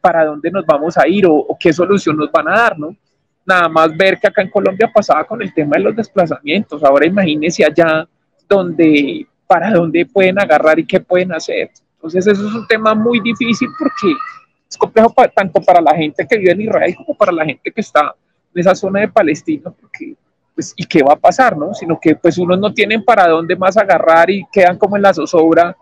¿Para 0.00 0.24
dónde 0.24 0.50
nos 0.50 0.64
vamos 0.64 0.96
a 0.96 1.08
ir? 1.08 1.26
¿O, 1.26 1.34
o 1.34 1.56
qué 1.58 1.72
solución 1.72 2.16
nos 2.16 2.30
van 2.30 2.48
a 2.48 2.52
dar, 2.52 2.78
no? 2.78 2.94
nada 3.50 3.68
más 3.68 3.96
ver 3.96 4.18
que 4.18 4.28
acá 4.28 4.42
en 4.42 4.50
Colombia 4.50 4.90
pasaba 4.92 5.24
con 5.24 5.42
el 5.42 5.52
tema 5.52 5.76
de 5.76 5.82
los 5.82 5.96
desplazamientos. 5.96 6.82
Ahora 6.84 7.06
imagínense 7.06 7.64
allá 7.64 8.06
donde, 8.48 9.26
para 9.50 9.72
dónde 9.72 10.06
pueden 10.06 10.38
agarrar 10.38 10.78
y 10.78 10.86
qué 10.86 11.00
pueden 11.00 11.32
hacer. 11.32 11.72
Entonces 11.96 12.24
eso 12.24 12.46
es 12.46 12.54
un 12.54 12.68
tema 12.68 12.94
muy 12.94 13.18
difícil 13.18 13.68
porque 13.76 14.14
es 14.68 14.78
complejo 14.78 15.12
tanto 15.34 15.60
para 15.60 15.80
la 15.80 15.92
gente 15.96 16.24
que 16.24 16.38
vive 16.38 16.52
en 16.52 16.60
Israel 16.60 16.94
como 16.96 17.18
para 17.18 17.32
la 17.32 17.44
gente 17.44 17.72
que 17.72 17.80
está 17.80 18.14
en 18.54 18.60
esa 18.60 18.76
zona 18.76 19.00
de 19.00 19.08
Palestina, 19.08 19.72
porque 19.72 20.14
pues, 20.54 20.72
¿y 20.76 20.84
qué 20.84 21.02
va 21.02 21.14
a 21.14 21.16
pasar, 21.16 21.56
no? 21.56 21.74
Sino 21.74 21.98
que 22.00 22.14
pues 22.14 22.38
unos 22.38 22.60
no 22.60 22.72
tienen 22.72 23.04
para 23.04 23.26
dónde 23.26 23.56
más 23.56 23.76
agarrar 23.76 24.30
y 24.30 24.46
quedan 24.52 24.78
como 24.78 24.94
en 24.94 25.02
la 25.02 25.12
zozobra 25.12 25.76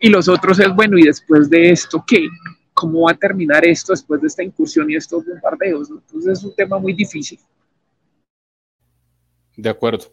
y 0.00 0.08
los 0.08 0.26
otros 0.26 0.58
es, 0.58 0.74
bueno, 0.74 0.96
¿y 0.96 1.02
después 1.02 1.50
de 1.50 1.72
esto 1.72 2.02
qué? 2.06 2.26
cómo 2.72 3.02
va 3.02 3.10
a 3.10 3.14
terminar 3.14 3.62
esto 3.66 3.92
después 3.92 4.22
de 4.22 4.28
esta 4.28 4.42
incursión 4.42 4.90
y 4.90 4.96
estos 4.96 5.26
bombardeos. 5.26 5.90
Entonces 5.90 6.38
es 6.38 6.44
un 6.44 6.54
tema 6.54 6.78
muy 6.78 6.94
difícil. 6.94 7.38
De 9.54 9.68
acuerdo. 9.68 10.06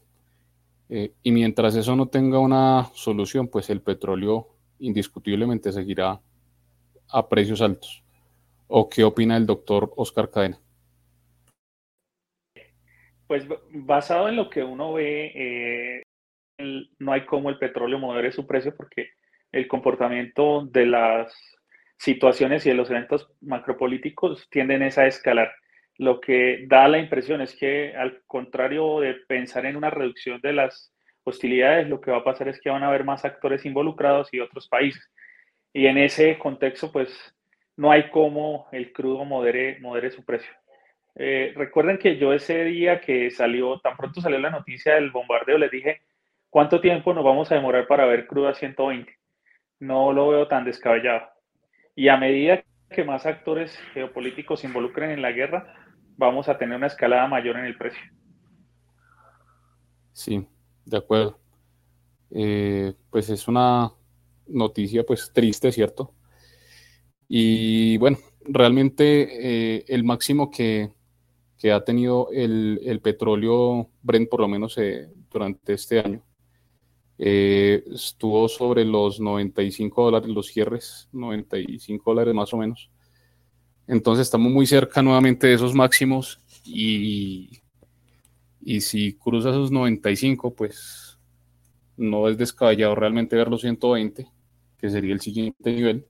Eh, 0.89 1.13
y 1.22 1.32
mientras 1.32 1.75
eso 1.75 1.96
no 1.96 2.08
tenga 2.08 2.39
una 2.39 2.86
solución, 2.94 3.48
pues 3.48 3.70
el 3.70 3.82
petróleo 3.82 4.48
indiscutiblemente 4.79 5.72
seguirá 5.72 6.20
a 7.10 7.29
precios 7.29 7.62
altos. 7.62 8.03
¿O 8.67 8.89
qué 8.89 9.03
opina 9.03 9.38
el 9.38 9.46
doctor 9.46 9.94
Oscar 9.96 10.29
Cadena? 10.29 10.60
Pues 13.27 13.46
basado 13.72 14.29
en 14.29 14.38
lo 14.38 14.50
que 14.50 14.63
uno 14.63 14.94
ve, 14.94 15.32
eh, 15.36 16.03
no 17.00 17.12
hay 17.12 17.25
cómo 17.25 17.50
el 17.50 17.58
petróleo 17.58 18.00
modere 18.00 18.32
su 18.32 18.48
precio 18.48 18.75
porque 18.75 19.10
el 19.51 19.67
comportamiento 19.67 20.65
de 20.65 20.86
las 20.86 21.34
situaciones 21.98 22.65
y 22.65 22.70
de 22.70 22.75
los 22.75 22.89
eventos 22.89 23.29
macropolíticos 23.41 24.48
tienden 24.50 24.84
a 24.84 24.88
escalar. 24.88 25.51
Lo 25.98 26.20
que 26.22 26.66
da 26.68 26.88
la 26.88 27.00
impresión 27.00 27.42
es 27.42 27.56
que 27.56 27.96
al 27.96 28.22
contrario 28.27 29.00
de 29.00 29.16
pensar 29.27 29.66
en 29.66 29.75
una 29.75 29.89
reducción 29.89 30.39
de 30.42 30.54
las 30.54 30.94
hostilidades, 31.24 31.88
lo 31.88 32.00
que 32.00 32.12
va 32.12 32.18
a 32.18 32.24
pasar 32.24 32.48
es 32.48 32.62
que 32.62 32.70
van 32.70 32.84
a 32.84 32.88
haber 32.88 33.04
más 33.04 33.25
actores 33.25 33.66
involucrados 33.66 34.34
y 34.34 34.39
otros 34.39 34.68
países. 34.68 35.12
Y 35.74 35.88
en 35.88 35.98
ese 35.98 36.38
contexto, 36.38 36.92
pues 36.92 37.10
no 37.75 37.92
hay 37.92 38.10
cómo 38.10 38.68
el 38.72 38.92
crudo 38.94 39.25
modere, 39.25 39.80
modere 39.80 40.12
su 40.12 40.24
precio. 40.24 40.51
Eh, 41.16 41.54
recuerden 41.56 41.98
que 41.98 42.18
yo 42.18 42.32
ese 42.32 42.63
día 42.63 43.01
que 43.01 43.32
salió, 43.32 43.80
tan 43.80 43.98
pronto 43.98 44.22
salió 44.22 44.38
la 44.39 44.51
noticia 44.51 44.96
del 44.96 45.12
bombardeo, 45.12 45.58
les 45.58 45.72
dije, 45.72 46.01
¿cuánto 46.50 46.80
tiempo 46.80 47.13
nos 47.13 47.24
vamos 47.24 47.51
a 47.51 47.56
demorar 47.56 47.88
para 47.88 48.06
ver 48.06 48.27
crudo 48.27 48.50
a 48.50 48.54
120? 48.54 49.12
No 49.80 50.13
lo 50.13 50.30
veo 50.30 50.48
tan 50.48 50.63
descabellado. 50.63 51.27
Y 51.96 52.10
a 52.10 52.18
medida 52.18 52.63
que 52.89 53.04
más 53.04 53.25
actores 53.25 53.77
geopolíticos 53.94 54.62
se 54.62 54.68
involucren 54.68 55.10
en 55.10 55.22
la 55.22 55.32
guerra, 55.32 55.74
vamos 56.18 56.50
a 56.50 56.58
tener 56.58 56.76
una 56.76 56.88
escalada 56.88 57.28
mayor 57.28 57.58
en 57.58 57.66
el 57.66 57.78
precio. 57.78 58.02
Sí, 60.12 60.46
de 60.86 60.98
acuerdo. 60.98 61.40
Eh, 62.32 62.94
pues 63.10 63.30
es 63.30 63.48
una 63.48 63.92
noticia 64.48 65.04
pues 65.06 65.32
triste, 65.34 65.72
¿cierto? 65.72 66.14
Y 67.28 67.98
bueno, 67.98 68.18
realmente 68.42 69.78
eh, 69.78 69.86
el 69.88 70.04
máximo 70.04 70.50
que, 70.50 70.92
que, 71.58 71.72
ha 71.72 71.84
tenido 71.84 72.30
el, 72.32 72.80
el, 72.84 73.02
petróleo 73.02 73.90
Brent, 74.02 74.30
por 74.30 74.42
lo 74.42 74.48
menos 74.48 74.78
eh, 74.78 75.10
durante 75.30 75.74
este 75.74 76.00
año, 76.00 76.24
eh, 77.20 77.84
estuvo 77.92 78.48
sobre 78.48 78.86
los 78.86 79.20
95 79.20 80.06
dólares 80.06 80.30
los 80.30 80.48
cierres, 80.48 81.10
95 81.12 82.12
dólares 82.12 82.34
más 82.34 82.54
o 82.54 82.58
menos. 82.58 82.92
Entonces 83.88 84.27
estamos 84.27 84.51
muy 84.51 84.67
cerca 84.67 85.01
nuevamente 85.01 85.48
de 85.48 85.53
esos 85.53 85.74
máximos 85.74 86.39
y, 86.65 87.62
y 88.62 88.82
si 88.82 89.13
cruza 89.13 89.50
esos 89.50 89.72
95, 89.72 90.53
pues 90.53 91.17
no 91.96 92.27
es 92.27 92.38
descabellado 92.38 92.96
realmente 92.96 93.36
ver 93.36 93.50
los 93.50 93.62
120, 93.62 94.27
que 94.77 94.89
sería 94.89 95.13
el 95.13 95.22
siguiente 95.22 95.72
nivel. 95.72 96.06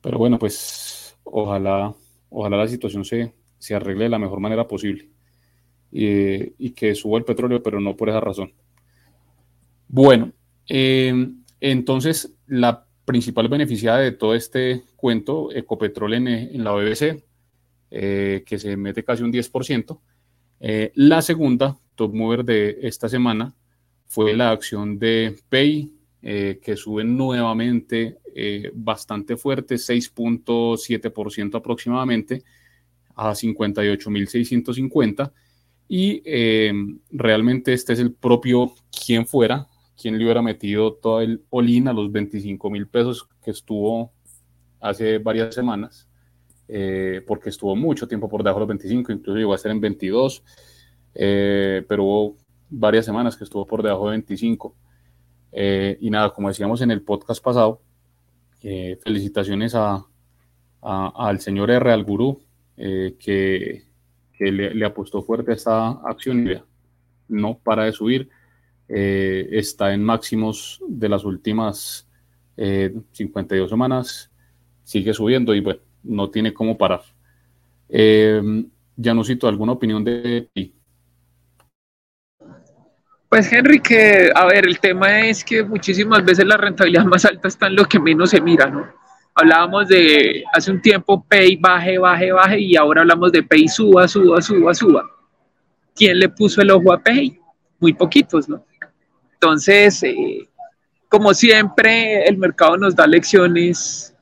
Pero 0.00 0.18
bueno, 0.18 0.38
pues 0.38 1.16
ojalá, 1.24 1.94
ojalá 2.30 2.56
la 2.56 2.68
situación 2.68 3.04
se, 3.04 3.34
se 3.58 3.74
arregle 3.74 4.04
de 4.04 4.10
la 4.10 4.18
mejor 4.18 4.40
manera 4.40 4.66
posible 4.66 5.08
y 5.90 6.70
que 6.70 6.94
suba 6.94 7.18
el 7.18 7.24
petróleo, 7.24 7.62
pero 7.62 7.80
no 7.80 7.96
por 7.96 8.08
esa 8.08 8.20
razón. 8.20 8.52
Bueno, 9.88 10.32
em, 10.66 11.44
entonces 11.60 12.34
la 12.46 12.83
principal 13.04 13.48
beneficiada 13.48 13.98
de 13.98 14.12
todo 14.12 14.34
este 14.34 14.82
cuento, 14.96 15.52
Ecopetrol 15.52 16.14
en, 16.14 16.64
la 16.64 16.72
BBC, 16.72 17.22
eh, 17.90 18.42
que 18.46 18.58
se 18.58 18.76
mete 18.76 19.04
casi 19.04 19.22
un 19.22 19.32
10%. 19.32 20.00
Eh, 20.60 20.92
la 20.94 21.22
segunda 21.22 21.78
top 21.94 22.14
mover 22.14 22.44
de 22.44 22.78
esta 22.82 23.08
semana 23.08 23.54
fue 24.06 24.34
la 24.34 24.50
acción 24.50 24.98
de 24.98 25.36
Pay, 25.48 25.92
eh, 26.22 26.60
que 26.62 26.76
sube 26.76 27.04
nuevamente 27.04 28.18
bastante 28.74 29.36
fuerte, 29.36 29.76
6.7% 29.76 31.56
aproximadamente, 31.56 32.42
a 33.14 33.32
58.650. 33.32 35.32
Y 35.86 36.20
realmente 37.12 37.72
este 37.72 37.92
es 37.92 38.00
el 38.00 38.12
propio 38.12 38.74
quien 38.90 39.24
fuera, 39.24 39.68
quien 40.00 40.18
le 40.18 40.24
hubiera 40.24 40.42
metido 40.42 40.94
todo 40.94 41.20
el 41.20 41.42
all 41.50 41.88
a 41.88 41.92
los 41.92 42.10
25 42.10 42.70
mil 42.70 42.86
pesos 42.88 43.28
que 43.42 43.50
estuvo 43.50 44.12
hace 44.80 45.18
varias 45.18 45.54
semanas. 45.54 46.08
Eh, 46.66 47.22
porque 47.26 47.50
estuvo 47.50 47.76
mucho 47.76 48.08
tiempo 48.08 48.28
por 48.28 48.42
debajo 48.42 48.60
de 48.60 48.62
los 48.62 48.68
25, 48.68 49.12
incluso 49.12 49.36
llegó 49.36 49.52
a 49.52 49.58
ser 49.58 49.70
en 49.70 49.80
22, 49.80 50.42
eh, 51.14 51.84
pero 51.86 52.04
hubo 52.04 52.36
varias 52.70 53.04
semanas 53.04 53.36
que 53.36 53.44
estuvo 53.44 53.66
por 53.66 53.82
debajo 53.82 54.06
de 54.06 54.12
25. 54.12 54.74
Eh, 55.52 55.98
y 56.00 56.10
nada, 56.10 56.30
como 56.30 56.48
decíamos 56.48 56.80
en 56.80 56.90
el 56.90 57.02
podcast 57.02 57.42
pasado, 57.42 57.80
felicitaciones 58.60 59.74
a, 59.74 60.06
al 60.80 61.40
señor 61.40 61.70
R. 61.70 61.92
al 61.92 62.02
gurú, 62.02 62.40
que, 62.76 63.84
que 64.32 64.52
le, 64.52 64.84
apostó 64.86 65.22
fuerte 65.22 65.50
a 65.50 65.54
esta 65.54 65.90
acción 65.90 66.48
y 66.48 66.54
no 67.28 67.58
para 67.58 67.84
de 67.84 67.92
subir. 67.92 68.30
Está 68.88 69.92
en 69.92 70.04
máximos 70.04 70.80
de 70.86 71.08
las 71.08 71.24
últimas 71.24 72.06
52 72.56 73.68
semanas, 73.68 74.30
sigue 74.84 75.12
subiendo 75.12 75.54
y 75.54 75.60
bueno, 75.60 75.80
no 76.04 76.30
tiene 76.30 76.52
cómo 76.52 76.76
parar. 76.76 77.02
Eh, 77.88 78.40
Janusito, 79.02 79.48
¿alguna 79.48 79.72
opinión 79.72 80.04
de 80.04 80.48
ti? 80.52 80.74
Pues 83.28 83.52
Henry, 83.52 83.80
que 83.80 84.30
a 84.32 84.46
ver, 84.46 84.66
el 84.66 84.78
tema 84.78 85.26
es 85.26 85.44
que 85.44 85.64
muchísimas 85.64 86.24
veces 86.24 86.46
la 86.46 86.56
rentabilidad 86.56 87.04
más 87.04 87.24
alta 87.24 87.48
está 87.48 87.66
en 87.66 87.76
lo 87.76 87.84
que 87.86 87.98
menos 87.98 88.30
se 88.30 88.40
mira, 88.40 88.66
¿no? 88.66 88.86
Hablábamos 89.34 89.88
de 89.88 90.44
hace 90.52 90.70
un 90.70 90.80
tiempo 90.80 91.24
Pay 91.24 91.56
baje, 91.56 91.98
baje, 91.98 92.30
baje 92.30 92.60
y 92.60 92.76
ahora 92.76 93.00
hablamos 93.00 93.32
de 93.32 93.42
Pay 93.42 93.66
suba, 93.66 94.06
suba, 94.06 94.40
suba, 94.40 94.72
suba. 94.72 95.10
¿Quién 95.96 96.20
le 96.20 96.28
puso 96.28 96.62
el 96.62 96.70
ojo 96.70 96.92
a 96.92 97.02
Pay? 97.02 97.36
Muy 97.80 97.92
poquitos, 97.94 98.48
¿no? 98.48 98.64
Entonces, 99.44 100.02
eh, 100.04 100.48
como 101.06 101.34
siempre, 101.34 102.26
el 102.26 102.38
mercado 102.38 102.78
nos 102.78 102.96
da 102.96 103.06
lecciones 103.06 104.14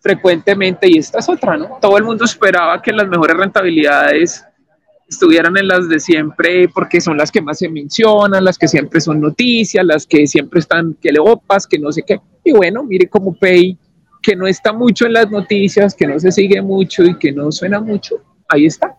frecuentemente 0.00 0.86
y 0.86 0.98
esta 0.98 1.20
es 1.20 1.30
otra, 1.30 1.56
¿no? 1.56 1.78
Todo 1.80 1.96
el 1.96 2.04
mundo 2.04 2.26
esperaba 2.26 2.82
que 2.82 2.92
las 2.92 3.08
mejores 3.08 3.34
rentabilidades 3.38 4.44
estuvieran 5.08 5.56
en 5.56 5.66
las 5.66 5.88
de 5.88 5.98
siempre 5.98 6.68
porque 6.68 7.00
son 7.00 7.16
las 7.16 7.32
que 7.32 7.40
más 7.40 7.58
se 7.58 7.70
mencionan, 7.70 8.44
las 8.44 8.58
que 8.58 8.68
siempre 8.68 9.00
son 9.00 9.18
noticias, 9.18 9.82
las 9.82 10.06
que 10.06 10.26
siempre 10.26 10.60
están 10.60 10.92
que 11.00 11.10
le 11.10 11.18
opas, 11.18 11.66
que 11.66 11.78
no 11.78 11.90
sé 11.90 12.02
qué. 12.02 12.20
Y 12.44 12.52
bueno, 12.52 12.84
mire 12.84 13.08
como 13.08 13.34
Pay, 13.34 13.78
que 14.20 14.36
no 14.36 14.46
está 14.46 14.74
mucho 14.74 15.06
en 15.06 15.14
las 15.14 15.30
noticias, 15.30 15.94
que 15.94 16.06
no 16.06 16.20
se 16.20 16.32
sigue 16.32 16.60
mucho 16.60 17.02
y 17.02 17.16
que 17.16 17.32
no 17.32 17.50
suena 17.50 17.80
mucho, 17.80 18.16
ahí 18.46 18.66
está. 18.66 18.94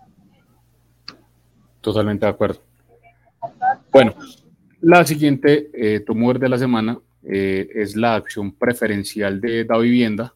Totalmente 1.81 2.25
de 2.25 2.31
acuerdo. 2.31 2.61
Bueno, 3.91 4.15
la 4.83 5.05
siguiente 5.05 5.69
eh, 5.73 6.03
de 6.05 6.49
la 6.49 6.57
semana 6.57 6.99
eh, 7.23 7.69
es 7.73 7.95
la 7.95 8.15
acción 8.15 8.51
preferencial 8.53 9.39
de 9.39 9.65
la 9.65 9.77
vivienda 9.77 10.35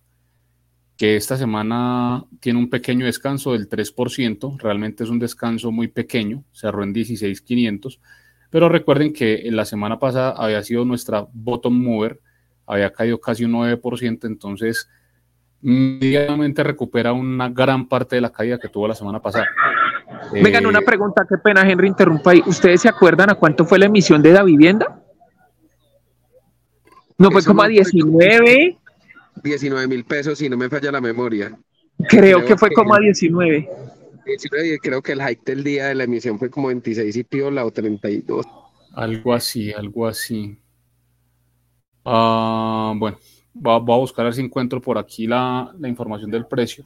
que 0.95 1.17
esta 1.17 1.37
semana 1.37 2.23
tiene 2.39 2.57
un 2.57 2.69
pequeño 2.69 3.05
descanso 3.05 3.51
del 3.51 3.69
3%, 3.69 4.57
realmente 4.57 5.03
es 5.03 5.09
un 5.09 5.19
descanso 5.19 5.71
muy 5.71 5.89
pequeño, 5.89 6.43
cerró 6.53 6.83
en 6.83 6.93
16.500, 6.93 7.99
pero 8.49 8.69
recuerden 8.69 9.13
que 9.13 9.47
la 9.51 9.65
semana 9.65 9.99
pasada 9.99 10.31
había 10.31 10.63
sido 10.63 10.85
nuestra 10.85 11.27
bottom 11.33 11.83
mover, 11.83 12.21
había 12.65 12.91
caído 12.91 13.19
casi 13.19 13.43
un 13.43 13.51
9%, 13.51 14.25
entonces 14.25 14.89
inmediatamente 15.61 16.63
recupera 16.63 17.13
una 17.13 17.49
gran 17.49 17.87
parte 17.87 18.15
de 18.15 18.21
la 18.21 18.31
caída 18.31 18.57
que 18.57 18.69
tuvo 18.69 18.87
la 18.87 18.95
semana 18.95 19.21
pasada. 19.21 19.45
Vengan, 20.31 20.65
una 20.65 20.79
eh, 20.79 20.85
pregunta, 20.85 21.25
qué 21.27 21.37
pena 21.37 21.69
Henry 21.69 21.87
interrumpa 21.87 22.31
ahí. 22.31 22.43
¿Ustedes 22.45 22.81
se 22.81 22.89
acuerdan 22.89 23.29
a 23.29 23.35
cuánto 23.35 23.65
fue 23.65 23.79
la 23.79 23.85
emisión 23.85 24.21
de 24.21 24.31
la 24.31 24.43
vivienda? 24.43 25.03
No 27.17 27.31
fue 27.31 27.43
como 27.43 27.63
a 27.63 27.67
19, 27.67 28.77
19 29.43 29.87
mil 29.87 30.03
pesos, 30.05 30.37
si 30.37 30.49
no 30.49 30.57
me 30.57 30.69
falla 30.69 30.91
la 30.91 31.01
memoria. 31.01 31.57
Creo, 32.07 32.45
que 32.45 32.55
fue 32.55 32.71
como 32.71 32.93
a 32.93 32.99
19. 32.99 33.69
19 34.25 34.79
creo 34.79 35.01
que 35.01 35.13
el 35.13 35.21
hike 35.21 35.43
del 35.45 35.63
día 35.63 35.87
de 35.87 35.95
la 35.95 36.03
emisión 36.03 36.37
fue 36.37 36.49
como 36.49 36.67
26 36.67 37.15
y 37.15 37.23
piola 37.23 37.65
o 37.65 37.71
32. 37.71 38.45
Algo 38.93 39.33
así, 39.33 39.71
algo 39.71 40.05
así. 40.05 40.57
Ah, 42.03 42.93
bueno, 42.95 43.17
voy 43.53 43.75
a, 43.75 43.99
buscar 43.99 44.25
a 44.25 44.29
ver 44.29 44.33
si 44.33 44.41
encuentro 44.41 44.81
por 44.81 44.97
aquí 44.97 45.27
la, 45.27 45.73
información 45.83 46.31
del 46.31 46.45
precio. 46.45 46.85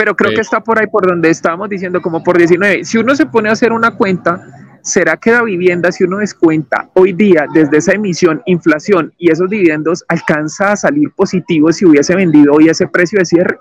Pero 0.00 0.16
creo 0.16 0.30
que 0.30 0.38
eh, 0.38 0.40
está 0.40 0.64
por 0.64 0.80
ahí 0.80 0.86
por 0.86 1.06
donde 1.06 1.28
estábamos 1.28 1.68
diciendo, 1.68 2.00
como 2.00 2.22
por 2.22 2.38
19. 2.38 2.86
Si 2.86 2.96
uno 2.96 3.14
se 3.14 3.26
pone 3.26 3.50
a 3.50 3.52
hacer 3.52 3.70
una 3.70 3.90
cuenta, 3.90 4.40
¿será 4.82 5.18
que 5.18 5.30
la 5.30 5.42
vivienda, 5.42 5.92
si 5.92 6.04
uno 6.04 6.16
descuenta 6.16 6.88
hoy 6.94 7.12
día 7.12 7.44
desde 7.52 7.76
esa 7.76 7.92
emisión, 7.92 8.40
inflación 8.46 9.12
y 9.18 9.30
esos 9.30 9.50
dividendos, 9.50 10.02
alcanza 10.08 10.72
a 10.72 10.76
salir 10.76 11.10
positivo 11.10 11.70
si 11.70 11.84
hubiese 11.84 12.16
vendido 12.16 12.54
hoy 12.54 12.70
ese 12.70 12.88
precio 12.88 13.18
de 13.18 13.26
cierre? 13.26 13.58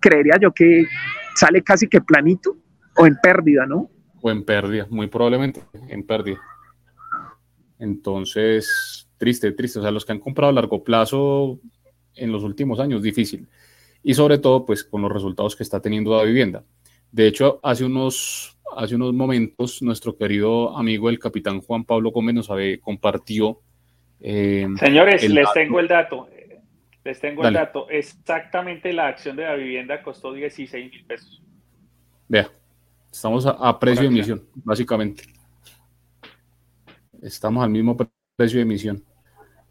Creería 0.00 0.38
yo 0.40 0.52
que 0.52 0.86
sale 1.34 1.62
casi 1.62 1.88
que 1.88 2.00
planito 2.00 2.56
o 2.96 3.06
en 3.06 3.18
pérdida, 3.22 3.66
¿no? 3.66 3.90
O 4.22 4.30
en 4.30 4.46
pérdida, 4.46 4.86
muy 4.88 5.08
probablemente 5.08 5.62
en 5.90 6.06
pérdida. 6.06 6.40
Entonces, 7.78 9.10
triste, 9.18 9.52
triste. 9.52 9.78
O 9.78 9.82
sea, 9.82 9.90
los 9.90 10.06
que 10.06 10.12
han 10.12 10.20
comprado 10.20 10.52
a 10.52 10.54
largo 10.54 10.82
plazo 10.82 11.60
en 12.14 12.32
los 12.32 12.44
últimos 12.44 12.80
años, 12.80 13.02
difícil. 13.02 13.46
Y 14.02 14.14
sobre 14.14 14.38
todo, 14.38 14.64
pues 14.64 14.84
con 14.84 15.02
los 15.02 15.12
resultados 15.12 15.54
que 15.56 15.62
está 15.62 15.80
teniendo 15.80 16.16
la 16.16 16.24
vivienda. 16.24 16.64
De 17.10 17.26
hecho, 17.26 17.60
hace 17.62 17.84
unos 17.84 18.52
hace 18.76 18.94
unos 18.94 19.12
momentos 19.12 19.82
nuestro 19.82 20.16
querido 20.16 20.76
amigo 20.76 21.10
el 21.10 21.18
capitán 21.18 21.60
Juan 21.60 21.84
Pablo 21.84 22.10
Gómez 22.10 22.34
nos 22.34 22.48
compartió. 22.80 23.60
Eh, 24.20 24.66
Señores, 24.78 25.28
les 25.28 25.52
tengo 25.52 25.80
el 25.80 25.88
dato. 25.88 26.28
Les 27.04 27.20
tengo 27.20 27.44
el 27.46 27.54
dato. 27.54 27.88
Exactamente 27.90 28.92
la 28.92 29.08
acción 29.08 29.36
de 29.36 29.44
la 29.44 29.54
vivienda 29.54 30.02
costó 30.02 30.32
16 30.32 30.90
mil 30.90 31.04
pesos. 31.04 31.42
Vea, 32.28 32.48
estamos 33.10 33.44
a, 33.46 33.78
precio 33.78 34.02
de 34.02 34.08
emisión, 34.08 34.42
básicamente. 34.54 35.24
Estamos 37.20 37.62
al 37.62 37.70
mismo 37.70 37.96
precio 38.36 38.58
de 38.58 38.62
emisión. 38.62 39.04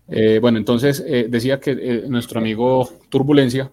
Eh, 0.09 0.39
bueno, 0.39 0.57
entonces 0.57 1.03
eh, 1.07 1.27
decía 1.29 1.59
que 1.59 2.03
nuestro 2.07 2.39
amigo 2.39 2.87
Turbulencia 3.09 3.71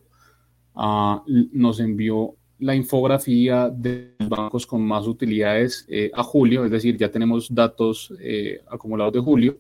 nos 1.53 1.81
envió 1.81 2.37
la 2.59 2.75
infografía 2.75 3.69
de 3.69 4.15
bancos 4.29 4.67
con 4.67 4.83
más 4.83 5.07
utilidades 5.07 5.87
eh, 5.89 6.11
a 6.13 6.23
julio, 6.23 6.65
es 6.65 6.71
decir, 6.71 6.97
ya 6.97 7.11
tenemos 7.11 7.53
datos 7.55 8.13
eh, 8.21 8.61
acumulados 8.69 9.13
de 9.13 9.21
julio. 9.21 9.59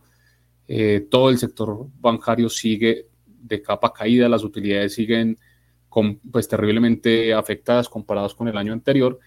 Eh, 0.66 1.06
todo 1.10 1.30
el 1.30 1.38
sector 1.38 1.86
bancario 2.00 2.48
sigue 2.48 3.06
de 3.26 3.62
capa 3.62 3.92
caída, 3.92 4.28
las 4.28 4.44
utilidades 4.44 4.94
siguen 4.94 5.38
pues, 6.30 6.48
terriblemente 6.48 7.32
afectadas 7.32 7.88
comparadas 7.88 8.34
con 8.34 8.48
el 8.48 8.56
año 8.56 8.72
anterior. 8.72 9.18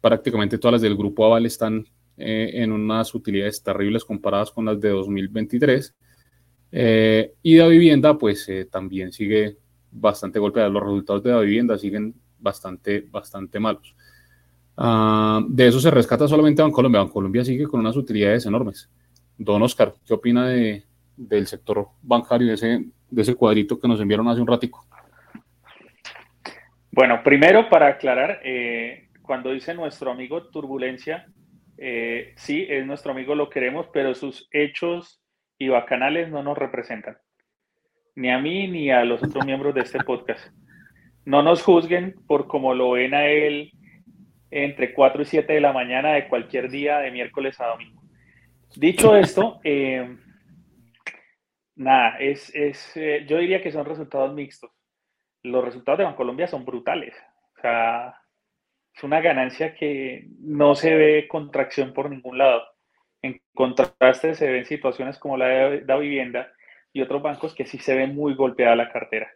prácticamente 0.00 0.58
todas 0.58 0.72
las 0.72 0.82
del 0.82 0.96
grupo 0.96 1.24
Aval 1.24 1.46
están 1.46 1.86
en 2.16 2.72
unas 2.72 3.14
utilidades 3.14 3.62
terribles 3.62 4.04
comparadas 4.04 4.50
con 4.50 4.64
las 4.64 4.80
de 4.80 4.90
2023. 4.90 5.94
y 7.42 7.56
la 7.56 7.66
vivienda, 7.68 8.18
pues 8.18 8.48
también 8.70 9.12
sigue 9.12 9.56
bastante 9.92 10.38
golpeada. 10.38 10.68
Los 10.68 10.82
resultados 10.82 11.22
de 11.22 11.30
la 11.30 11.40
vivienda 11.40 11.78
siguen 11.78 12.14
bastante, 12.38 13.06
bastante 13.08 13.60
malos. 13.60 13.94
Ah, 14.76 15.40
de 15.46 15.68
eso 15.68 15.78
se 15.80 15.90
rescata 15.90 16.26
solamente 16.26 16.62
Bancolombia. 16.62 17.06
Colombia 17.08 17.44
sigue 17.44 17.66
con 17.66 17.80
unas 17.80 17.96
utilidades 17.96 18.46
enormes. 18.46 18.90
Don 19.36 19.62
Oscar, 19.62 19.92
¿qué 20.06 20.14
opina 20.14 20.48
de, 20.48 20.84
del 21.16 21.46
sector 21.46 21.88
bancario, 22.00 22.48
de 22.48 22.54
ese, 22.54 22.84
de 23.10 23.22
ese 23.22 23.34
cuadrito 23.34 23.78
que 23.78 23.88
nos 23.88 24.00
enviaron 24.00 24.28
hace 24.28 24.40
un 24.40 24.46
ratico? 24.46 24.86
Bueno, 26.90 27.22
primero 27.22 27.68
para 27.68 27.88
aclarar, 27.88 28.40
eh, 28.44 29.08
cuando 29.22 29.52
dice 29.52 29.74
nuestro 29.74 30.10
amigo 30.10 30.48
Turbulencia, 30.48 31.26
eh, 31.78 32.34
sí, 32.36 32.66
es 32.68 32.86
nuestro 32.86 33.12
amigo, 33.12 33.34
lo 33.34 33.48
queremos, 33.48 33.86
pero 33.92 34.14
sus 34.14 34.48
hechos 34.52 35.22
y 35.58 35.68
bacanales 35.68 36.30
no 36.30 36.42
nos 36.42 36.58
representan 36.58 37.16
ni 38.14 38.30
a 38.30 38.38
mí 38.38 38.68
ni 38.68 38.90
a 38.90 39.04
los 39.04 39.22
otros 39.22 39.44
miembros 39.44 39.74
de 39.74 39.80
este 39.82 39.98
podcast. 40.04 40.52
no 41.24 41.42
nos 41.42 41.62
juzguen 41.62 42.16
por 42.26 42.48
cómo 42.48 42.74
lo 42.74 42.92
ven 42.92 43.14
a 43.14 43.26
él 43.26 43.72
entre 44.50 44.92
4 44.92 45.22
y 45.22 45.24
7 45.24 45.52
de 45.52 45.60
la 45.60 45.72
mañana 45.72 46.12
de 46.12 46.28
cualquier 46.28 46.68
día 46.68 46.98
de 46.98 47.10
miércoles 47.10 47.58
a 47.60 47.68
domingo. 47.68 48.02
Dicho 48.76 49.16
esto, 49.16 49.60
eh, 49.64 50.16
nada, 51.76 52.16
es, 52.18 52.54
es 52.54 52.96
eh, 52.96 53.24
yo 53.26 53.38
diría 53.38 53.62
que 53.62 53.72
son 53.72 53.86
resultados 53.86 54.34
mixtos. 54.34 54.70
Los 55.42 55.64
resultados 55.64 55.98
de 55.98 56.04
Bancolombia 56.04 56.48
son 56.48 56.64
brutales. 56.64 57.14
O 57.56 57.60
sea, 57.60 58.18
es 58.94 59.02
una 59.02 59.20
ganancia 59.20 59.74
que 59.74 60.26
no 60.40 60.74
se 60.74 60.94
ve 60.94 61.28
contracción 61.28 61.92
por 61.94 62.10
ningún 62.10 62.38
lado. 62.38 62.62
En 63.22 63.40
contraste, 63.54 64.34
se 64.34 64.50
ven 64.50 64.64
situaciones 64.64 65.18
como 65.18 65.36
la 65.36 65.46
de 65.46 65.84
la 65.86 65.96
vivienda 65.96 66.52
y 66.92 67.02
otros 67.02 67.22
bancos 67.22 67.54
que 67.54 67.66
sí 67.66 67.78
se 67.78 67.94
ve 67.94 68.06
muy 68.06 68.34
golpeada 68.34 68.76
la 68.76 68.92
cartera. 68.92 69.30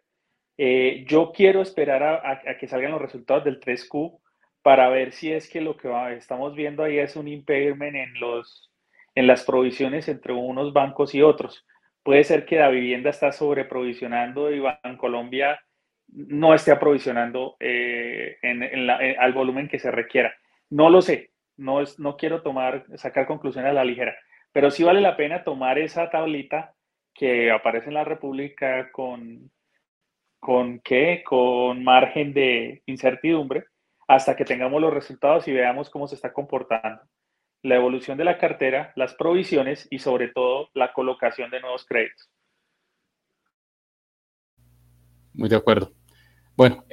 Eh, 0.59 1.05
yo 1.07 1.33
quiero 1.33 1.61
esperar 1.61 2.03
a, 2.03 2.59
que 2.59 2.69
salgan 2.69 2.93
los 2.93 3.03
resultados 3.03 3.45
del 3.45 3.61
3Q 3.61 4.19
para 4.63 4.89
ver 4.89 5.13
si 5.13 5.33
es 5.33 5.49
que 5.49 5.61
lo 5.61 5.77
que 5.77 5.89
estamos 6.17 6.55
viendo 6.55 6.83
ahí 6.83 6.99
es 6.99 7.17
un 7.17 7.29
impairment 7.29 7.95
en, 7.95 8.21
los, 8.21 8.73
en 9.15 9.27
las 9.27 9.45
provisiones 9.45 10.09
entre 10.09 10.33
unos 10.33 10.73
bancos 10.73 11.15
y 11.15 11.23
otros. 11.23 11.67
Puede 12.03 12.25
ser 12.25 12.47
que 12.47 12.57
la 12.57 12.69
vivienda 12.69 13.11
está 13.11 13.33
sobreprovisionando 13.33 14.51
y 14.51 14.61
Bancolombia 14.61 15.61
no 16.09 16.55
esté 16.55 16.71
aprovisionando 16.71 17.57
eh, 17.59 18.39
en, 18.43 18.89
al 18.89 19.33
volumen 19.33 19.69
que 19.69 19.79
se 19.79 19.91
requiera. 19.91 20.33
No 20.71 20.89
lo 20.89 21.03
sé, 21.03 21.33
no, 21.57 21.81
es, 21.81 21.99
no 21.99 22.17
quiero 22.17 22.43
tomar, 22.43 22.87
sacar 22.95 23.27
conclusiones 23.27 23.71
a 23.71 23.75
la 23.75 23.85
ligera, 23.85 24.17
pero 24.53 24.71
sí 24.71 24.85
vale 24.85 25.01
la 25.01 25.17
pena 25.17 25.45
tomar 25.45 25.79
esa 25.79 26.09
tablita 26.11 26.76
que 27.17 27.51
aparece 27.51 27.89
en 27.89 27.95
la 27.95 28.05
República 28.05 28.91
con, 28.93 29.51
con 30.39 30.81
qué, 30.81 31.23
con 31.25 31.83
margen 31.83 32.33
de 32.35 32.83
incertidumbre, 32.87 33.65
hasta 34.07 34.37
que 34.37 34.45
tengamos 34.45 34.81
los 34.81 34.93
resultados 34.93 35.49
y 35.49 35.53
veamos 35.53 35.91
cómo 35.91 36.07
se 36.07 36.15
está 36.15 36.33
comportando 36.33 37.03
la 37.63 37.77
evolución 37.77 38.17
de 38.17 38.25
la 38.25 38.39
cartera, 38.39 38.93
las 38.95 39.15
provisiones 39.15 39.89
y 39.91 39.99
sobre 39.99 40.29
todo 40.29 40.69
la 40.75 40.93
colocación 40.93 41.51
de 41.51 41.61
nuevos 41.61 41.85
créditos. 41.85 42.31
Muy 45.33 45.49
de 45.49 45.57
acuerdo. 45.57 45.93
Bueno, 46.57 46.85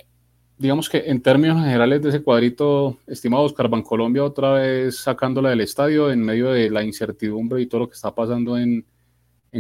digamos 0.58 0.90
que 0.90 0.98
en 1.06 1.22
términos 1.22 1.62
generales 1.62 2.02
de 2.02 2.10
ese 2.10 2.24
cuadrito, 2.24 2.98
estimado 3.06 3.44
Oscar 3.44 3.70
Colombia 3.84 4.24
otra 4.24 4.54
vez 4.54 4.98
sacándola 4.98 5.52
del 5.52 5.62
estadio 5.62 6.12
en 6.12 6.22
medio 6.22 6.52
de 6.52 6.70
la 6.70 6.84
incertidumbre 6.84 7.62
y 7.62 7.68
todo 7.68 7.82
lo 7.82 7.90
que 7.90 7.96
está 7.96 8.14
pasando 8.16 8.58
en, 8.58 8.86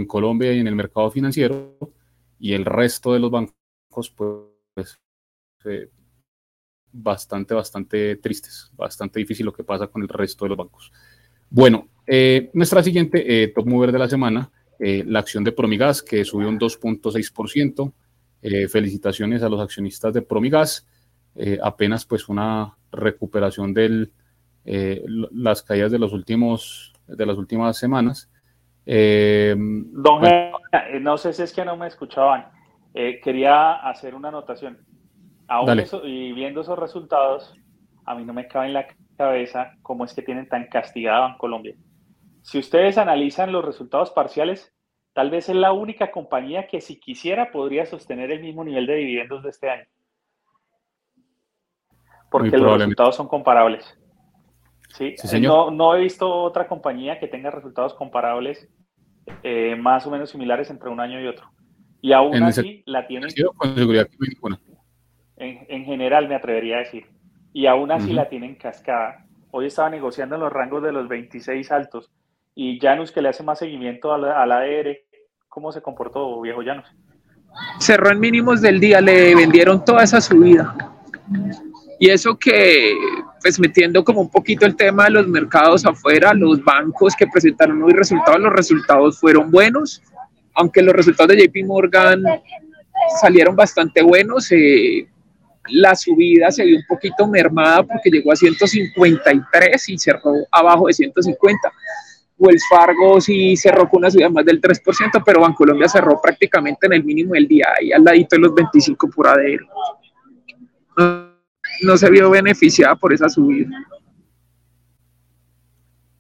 Colombia 0.05 0.53
y 0.53 0.59
en 0.59 0.67
el 0.67 0.75
mercado 0.75 1.09
financiero, 1.11 1.77
y 2.39 2.53
el 2.53 2.65
resto 2.65 3.13
de 3.13 3.19
los 3.19 3.31
bancos, 3.31 4.09
pues, 4.15 4.99
eh, 5.65 5.89
bastante, 6.91 7.53
bastante 7.53 8.15
tristes, 8.17 8.71
bastante 8.75 9.19
difícil 9.19 9.45
lo 9.45 9.53
que 9.53 9.63
pasa 9.63 9.87
con 9.87 10.01
el 10.01 10.09
resto 10.09 10.45
de 10.45 10.49
los 10.49 10.57
bancos. 10.57 10.91
Bueno, 11.49 11.87
eh, 12.05 12.49
nuestra 12.53 12.83
siguiente 12.83 13.43
eh, 13.43 13.47
top 13.49 13.67
mover 13.67 13.91
de 13.91 13.99
la 13.99 14.09
semana, 14.09 14.51
la 14.79 15.19
acción 15.19 15.45
de 15.45 15.53
Promigas, 15.53 16.01
que 16.01 16.25
subió 16.25 16.49
un 16.49 16.59
2.6%. 16.59 17.93
Eh, 18.45 18.67
felicitaciones 18.67 19.41
a 19.41 19.47
los 19.47 19.61
accionistas 19.61 20.13
de 20.13 20.21
Promigas. 20.21 20.85
Eh, 21.33 21.57
apenas 21.63 22.05
pues 22.05 22.27
una 22.27 22.77
recuperación 22.91 23.73
de 23.73 24.09
eh, 24.65 25.01
las 25.31 25.63
caídas 25.63 25.93
de 25.93 25.97
los 25.97 26.11
últimos 26.11 26.91
de 27.07 27.25
las 27.25 27.37
últimas 27.37 27.77
semanas. 27.77 28.29
Don, 28.85 30.21
no 31.01 31.17
sé 31.17 31.33
si 31.33 31.43
es 31.43 31.53
que 31.53 31.65
no 31.65 31.77
me 31.77 31.87
escuchaban. 31.87 32.47
quería 32.93 33.73
hacer 33.73 34.15
una 34.15 34.29
anotación. 34.29 34.79
Aún 35.47 35.83
y 36.03 36.31
viendo 36.33 36.61
esos 36.61 36.79
resultados, 36.79 37.53
a 38.05 38.15
mí 38.15 38.25
no 38.25 38.33
me 38.33 38.47
cabe 38.47 38.67
en 38.67 38.73
la 38.73 38.87
cabeza 39.17 39.73
cómo 39.81 40.05
es 40.05 40.13
que 40.13 40.21
tienen 40.21 40.47
tan 40.47 40.67
castigada 40.67 41.29
en 41.29 41.37
Colombia. 41.37 41.75
Si 42.41 42.57
ustedes 42.59 42.97
analizan 42.97 43.51
los 43.51 43.63
resultados 43.63 44.11
parciales, 44.11 44.73
Tal 45.13 45.29
vez 45.29 45.47
es 45.47 45.55
la 45.55 45.71
única 45.71 46.11
compañía 46.11 46.67
que 46.67 46.81
si 46.81 46.99
quisiera 46.99 47.51
podría 47.51 47.85
sostener 47.85 48.31
el 48.31 48.41
mismo 48.41 48.63
nivel 48.63 48.87
de 48.87 48.95
dividendos 48.95 49.43
de 49.43 49.49
este 49.49 49.69
año. 49.69 49.85
Porque 52.31 52.57
los 52.57 52.79
resultados 52.79 53.15
son 53.15 53.27
comparables. 53.27 53.95
Sí, 54.93 55.15
no, 55.41 55.95
he 55.95 56.01
visto 56.01 56.29
otra 56.29 56.67
compañía 56.67 57.19
que 57.19 57.27
tenga 57.27 57.49
resultados 57.49 57.95
comparables 57.95 58.69
eh, 59.41 59.75
más 59.75 60.05
o 60.05 60.11
menos 60.11 60.29
similares 60.29 60.69
entre 60.69 60.89
un 60.89 60.99
año 60.99 61.19
y 61.19 61.27
otro. 61.27 61.49
Y 61.99 62.13
aún 62.13 62.43
así 62.43 62.83
la 62.85 63.07
tienen. 63.07 63.29
En, 65.37 65.85
general 65.85 66.27
me 66.29 66.35
atrevería 66.35 66.75
a 66.75 66.79
decir. 66.79 67.07
Y 67.53 67.65
aún 67.65 67.91
así 67.91 68.13
la 68.13 68.29
tienen 68.29 68.55
cascada. 68.55 69.25
Hoy 69.51 69.65
estaba 69.65 69.89
negociando 69.89 70.35
en 70.35 70.41
los 70.41 70.53
rangos 70.53 70.83
de 70.83 70.91
los 70.91 71.07
26 71.07 71.71
altos 71.71 72.11
y 72.55 72.79
Janus, 72.79 73.11
que 73.11 73.21
le 73.21 73.29
hace 73.29 73.43
más 73.43 73.59
seguimiento 73.59 74.13
a 74.13 74.17
la, 74.17 74.43
ADR, 74.43 74.97
¿cómo 75.49 75.71
se 75.71 75.81
comportó 75.81 76.39
viejo 76.41 76.61
Janus? 76.63 76.85
Cerró 77.79 78.11
en 78.11 78.19
mínimos 78.19 78.61
del 78.61 78.79
día, 78.79 79.01
le 79.01 79.35
vendieron 79.35 79.83
toda 79.83 80.03
esa 80.03 80.21
subida. 80.21 80.75
Y 82.03 82.09
eso 82.09 82.37
que, 82.37 82.97
pues 83.41 83.57
metiendo 83.61 84.03
como 84.03 84.19
un 84.19 84.29
poquito 84.29 84.65
el 84.65 84.75
tema 84.75 85.05
de 85.05 85.11
los 85.11 85.25
mercados 85.25 85.85
afuera, 85.85 86.33
los 86.33 86.61
bancos 86.61 87.15
que 87.15 87.25
presentaron 87.25 87.81
hoy 87.81 87.93
resultados, 87.93 88.41
los 88.41 88.51
resultados 88.51 89.17
fueron 89.17 89.49
buenos, 89.49 90.01
aunque 90.53 90.81
los 90.81 90.93
resultados 90.93 91.33
de 91.33 91.47
JP 91.47 91.65
Morgan 91.65 92.21
salieron 93.21 93.55
bastante 93.55 94.01
buenos. 94.01 94.51
Eh, 94.51 95.07
la 95.69 95.95
subida 95.95 96.51
se 96.51 96.65
vio 96.65 96.75
un 96.75 96.83
poquito 96.89 97.25
mermada 97.25 97.83
porque 97.83 98.09
llegó 98.09 98.33
a 98.33 98.35
153 98.35 99.87
y 99.87 99.97
cerró 99.97 100.33
abajo 100.51 100.87
de 100.87 100.93
150. 100.95 101.71
Wells 102.37 102.65
Fargo 102.69 103.21
sí 103.21 103.55
cerró 103.55 103.87
con 103.87 103.99
una 103.99 104.11
subida 104.11 104.27
más 104.27 104.43
del 104.43 104.59
3%, 104.59 105.23
pero 105.25 105.39
Bancolombia 105.39 105.87
cerró 105.87 106.19
prácticamente 106.21 106.85
en 106.85 106.93
el 106.95 107.03
mínimo 107.05 107.33
del 107.33 107.47
día, 107.47 107.67
ahí 107.79 107.93
al 107.93 108.03
ladito 108.03 108.35
de 108.35 108.41
los 108.41 108.53
25 108.53 109.09
por 109.09 109.25
ADR. 109.25 109.65
No, 111.81 111.97
se 111.97 112.09
vio 112.09 112.29
beneficiada 112.29 112.95
por 112.95 113.13
esa 113.13 113.29
subida. 113.29 113.69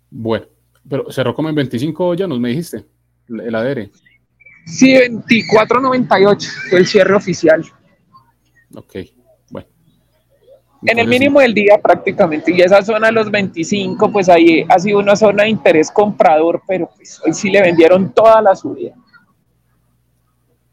Bueno, 0.09 0.45
pero 0.87 1.11
cerró 1.11 1.33
como 1.33 1.49
en 1.49 1.55
25 1.55 2.15
ya 2.15 2.27
nos 2.27 2.39
me 2.39 2.49
dijiste, 2.49 2.85
el 3.27 3.55
ADR. 3.55 3.89
Sí, 4.65 4.93
24.98 4.93 6.69
fue 6.69 6.79
el 6.79 6.87
cierre 6.87 7.13
oficial. 7.15 7.63
Ok 8.75 8.95
en 10.85 10.99
el 10.99 11.07
mínimo 11.07 11.39
del 11.39 11.53
día 11.53 11.79
prácticamente. 11.81 12.51
Y 12.51 12.61
esa 12.61 12.81
zona 12.81 13.07
de 13.07 13.13
los 13.13 13.31
25, 13.31 14.11
pues 14.11 14.29
ahí 14.29 14.65
ha 14.67 14.79
sido 14.79 14.99
una 14.99 15.15
zona 15.15 15.43
de 15.43 15.49
interés 15.49 15.91
comprador, 15.91 16.61
pero 16.67 16.89
pues 16.95 17.21
hoy 17.25 17.33
sí 17.33 17.49
le 17.49 17.61
vendieron 17.61 18.13
toda 18.13 18.41
la 18.41 18.55
subida. 18.55 18.93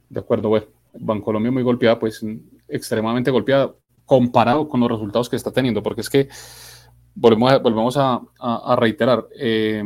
De 0.09 0.21
acuerdo, 0.21 0.49
bueno. 0.49 0.67
Bancolombia 0.93 1.53
muy 1.53 1.63
golpeada, 1.63 2.01
pues 2.01 2.21
extremadamente 2.67 3.31
golpeada 3.31 3.73
comparado 4.11 4.69
con 4.69 4.81
los 4.81 4.91
resultados 4.91 5.29
que 5.29 5.37
está 5.37 5.53
teniendo, 5.53 5.85
porque 5.85 6.01
es 6.01 6.11
que 6.11 6.29
volvemos 7.15 7.53
a, 7.53 7.59
volvemos 7.59 7.97
a, 7.97 8.77
reiterar, 8.77 9.29
eh, 9.39 9.85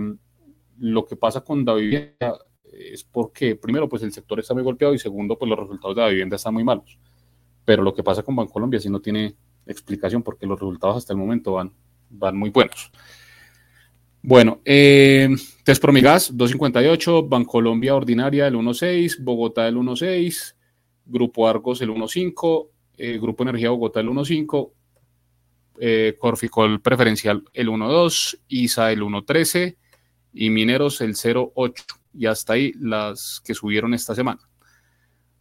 lo 0.78 1.04
que 1.04 1.14
pasa 1.14 1.42
con 1.42 1.62
la 1.62 1.74
vivienda 1.74 2.38
es 2.64 3.04
porque, 3.04 3.54
primero, 3.54 3.86
pues 3.86 4.02
el 4.02 4.14
sector 4.14 4.40
está 4.40 4.54
muy 4.54 4.62
golpeado 4.62 4.94
y 4.94 4.98
segundo, 4.98 5.36
pues 5.36 5.46
los 5.50 5.58
resultados 5.58 5.94
de 5.94 6.00
la 6.00 6.08
vivienda 6.08 6.36
están 6.36 6.54
muy 6.54 6.64
malos. 6.64 6.98
Pero 7.66 7.82
lo 7.82 7.92
que 7.92 8.02
pasa 8.02 8.22
con 8.22 8.34
Bancolombia 8.34 8.80
sí 8.80 8.88
no 8.88 8.98
tiene 8.98 9.36
explicación 9.66 10.22
porque 10.22 10.46
los 10.46 10.58
resultados 10.58 10.96
hasta 10.96 11.12
el 11.12 11.18
momento 11.18 11.52
van, 11.52 11.74
van 12.08 12.34
muy 12.34 12.48
buenos. 12.48 12.92
Bueno, 14.22 14.62
eh, 14.64 15.28
Test 15.64 15.82
Promigas 15.82 16.34
258, 16.34 17.28
Bancolombia 17.28 17.94
Ordinaria 17.94 18.46
el 18.46 18.54
1.6, 18.54 19.22
Bogotá 19.22 19.68
el 19.68 19.76
1.6, 19.76 20.54
Grupo 21.04 21.46
Argos 21.46 21.82
el 21.82 21.90
1.5, 21.90 22.70
eh, 22.96 23.18
Grupo 23.18 23.42
Energía 23.42 23.70
Bogotá 23.70 24.00
el 24.00 24.08
1.5, 24.08 24.72
eh, 25.80 26.16
Corficol 26.18 26.80
Preferencial 26.80 27.42
el 27.52 27.68
1.2, 27.68 28.38
ISA 28.48 28.92
el 28.92 29.02
1.13 29.02 29.76
y 30.32 30.50
Mineros 30.50 31.00
el 31.00 31.14
0.8. 31.14 31.84
Y 32.16 32.26
hasta 32.26 32.52
ahí 32.52 32.72
las 32.78 33.40
que 33.44 33.54
subieron 33.54 33.92
esta 33.92 34.14
semana. 34.14 34.40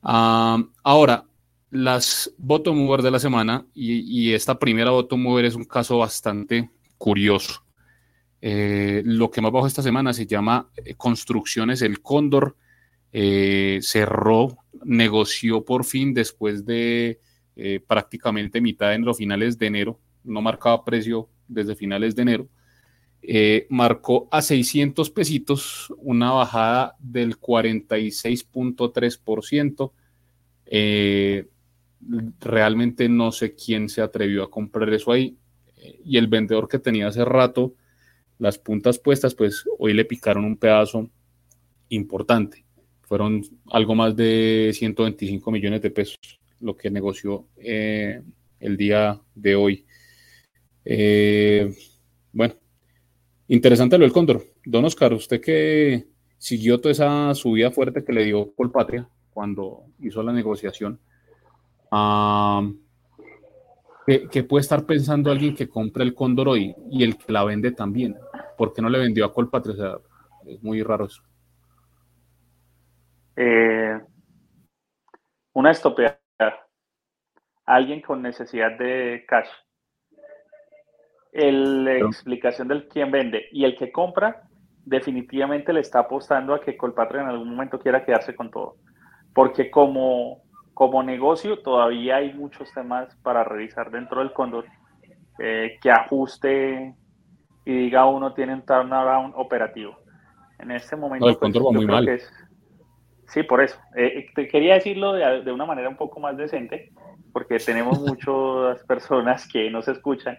Ah, 0.02 0.64
ahora, 0.84 1.26
las 1.70 2.34
bottom 2.38 2.78
mover 2.78 3.02
de 3.02 3.12
la 3.12 3.20
semana 3.20 3.66
y, 3.74 4.34
esta 4.34 4.58
primera 4.58 4.92
bottom 4.92 5.22
mover 5.22 5.46
es 5.46 5.56
un 5.56 5.66
caso 5.66 6.00
bastante 6.00 6.72
curioso. 6.98 7.64
Eh, 8.42 9.02
lo 9.06 9.32
que 9.32 9.42
más 9.42 9.52
bajo 9.52 9.68
esta 9.68 9.82
semana 9.82 10.14
se 10.14 10.26
llama 10.26 10.70
eh, 10.76 10.96
Construcciones 10.96 11.82
El 11.82 12.02
Cóndor. 12.02 12.58
Cerró, 13.12 14.58
negoció 14.84 15.64
por 15.64 15.86
fin 15.86 16.16
después 16.16 16.66
de 16.66 17.20
prácticamente 17.88 18.62
mitad 18.62 18.90
de 18.90 18.96
enero, 18.96 19.14
finales 19.14 19.58
de 19.58 19.68
enero. 19.68 20.00
No 20.24 20.42
marcaba 20.42 20.84
precio 20.84 21.30
desde 21.48 21.76
finales 21.76 22.16
de 22.16 22.22
enero. 22.22 22.50
marcó 23.70 24.28
a 24.32 24.42
600 24.42 25.10
pesitos, 25.12 25.94
una 25.98 26.32
bajada 26.32 26.96
del 27.00 27.40
46.3%. 27.40 29.92
Eh, 30.66 31.48
realmente 32.40 33.08
no 33.10 33.32
sé 33.32 33.56
quién 33.56 33.90
se 33.90 34.02
atrevió 34.02 34.44
a 34.44 34.50
comprar 34.50 34.92
eso 34.94 35.12
ahí. 35.12 35.38
Y 36.06 36.18
el 36.18 36.28
vendedor 36.28 36.68
que 36.68 36.80
tenía 36.80 37.08
hace 37.08 37.26
rato 37.26 37.76
las 38.40 38.58
puntas 38.58 39.00
puestas, 39.00 39.36
pues 39.36 39.66
hoy 39.78 39.94
le 39.94 40.06
picaron 40.06 40.46
un 40.46 40.58
pedazo 40.58 41.10
importante. 41.90 42.66
Fueron 43.04 43.44
algo 43.72 43.96
más 43.96 44.16
de 44.16 44.72
125 44.74 45.52
millones 45.52 45.82
de 45.82 45.92
pesos 45.92 46.18
lo 46.64 46.76
que 46.76 46.90
negoció 46.90 47.48
eh, 47.58 48.22
el 48.60 48.78
día 48.78 49.20
de 49.36 49.56
hoy. 49.56 49.86
Eh, 50.86 51.72
bueno, 52.32 52.56
interesante 53.48 53.98
lo 53.98 54.06
del 54.06 54.14
cóndor. 54.14 54.44
Don 54.66 54.86
Oscar, 54.86 55.14
usted 55.14 55.42
que 55.42 56.08
siguió 56.38 56.80
toda 56.80 56.94
esa 56.94 57.36
subida 57.36 57.72
fuerte 57.72 58.04
que 58.04 58.14
le 58.14 58.26
dio 58.26 58.54
Colpatria 58.56 59.08
cuando 59.32 59.86
hizo 60.00 60.24
la 60.24 60.32
negociación, 60.32 61.00
¿qué, 64.06 64.44
puede 64.44 64.62
estar 64.62 64.86
pensando 64.86 65.32
alguien 65.32 65.56
que 65.56 65.68
compra 65.70 66.04
el 66.04 66.14
cóndor 66.14 66.50
hoy 66.50 66.76
y 66.92 67.04
el 67.04 67.18
que 67.18 67.32
la 67.32 67.44
vende 67.44 67.72
también? 67.72 68.16
¿Por 68.58 68.74
qué 68.74 68.82
no 68.82 68.90
le 68.90 69.00
vendió 69.00 69.26
a 69.26 69.34
Colpatria? 69.34 69.74
O 69.74 69.78
sea, 69.78 69.98
es 70.46 70.62
muy 70.64 70.84
raro 70.84 71.06
eso. 71.06 71.24
Eh, 73.36 74.00
una 75.54 75.72
estopea. 75.72 76.23
Alguien 77.66 78.02
con 78.02 78.22
necesidad 78.22 78.78
de 78.78 79.26
cash. 79.28 79.50
la 81.32 81.98
explicación 81.98 82.68
del 82.68 82.88
quien 82.88 83.12
vende 83.12 83.48
y 83.52 83.64
el 83.66 83.76
que 83.78 83.92
compra 83.92 84.44
definitivamente 84.86 85.72
le 85.74 85.80
está 85.80 86.00
apostando 86.00 86.54
a 86.54 86.62
que 86.62 86.76
Colpatria 86.78 87.22
en 87.22 87.30
algún 87.30 87.50
momento 87.50 87.80
quiera 87.80 88.06
quedarse 88.06 88.36
con 88.36 88.52
todo. 88.52 88.76
Porque 89.34 89.72
como, 89.72 90.44
como 90.74 91.02
negocio 91.04 91.60
todavía 91.60 92.18
hay 92.18 92.34
muchos 92.34 92.72
temas 92.74 93.16
para 93.24 93.44
revisar 93.44 93.92
dentro 93.92 94.20
del 94.20 94.34
Condor 94.34 94.66
eh, 95.40 95.78
que 95.82 95.90
ajuste 95.90 96.96
y 97.66 97.74
diga 97.74 98.06
uno 98.06 98.34
tiene 98.34 98.54
un 98.54 98.66
turnaround 98.66 99.34
operativo. 99.38 99.98
En 100.60 100.72
este 100.72 100.96
momento... 100.96 101.28
el 101.28 101.38
pues, 101.38 101.56
va 101.56 101.72
muy 101.72 101.86
mal. 101.86 102.08
Sí, 103.34 103.44
por 103.44 103.62
eso. 103.62 103.80
Eh, 103.96 104.20
eh, 104.20 104.26
te 104.36 104.48
quería 104.48 104.76
decirlo 104.76 105.14
de, 105.14 105.42
de, 105.42 105.52
una 105.52 105.66
manera 105.66 105.90
un 105.90 105.98
poco 105.98 106.20
más 106.20 106.38
decente, 106.38 106.92
porque 107.32 107.58
tenemos 107.58 108.00
muchas 108.08 108.84
personas 108.86 109.48
que 109.48 109.70
nos 109.70 109.88
escuchan. 109.88 110.38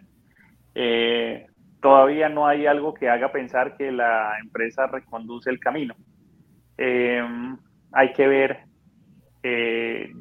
Eh, 0.74 1.46
todavía 1.80 2.28
no 2.28 2.46
hay 2.46 2.66
algo 2.66 2.94
que 2.94 3.08
haga 3.08 3.32
pensar 3.32 3.76
que 3.76 3.90
la 3.90 4.38
empresa 4.42 4.86
reconduce 4.86 5.50
el 5.50 5.58
camino. 5.58 5.94
hay 6.76 8.12
que 8.12 8.26
ver. 8.26 8.64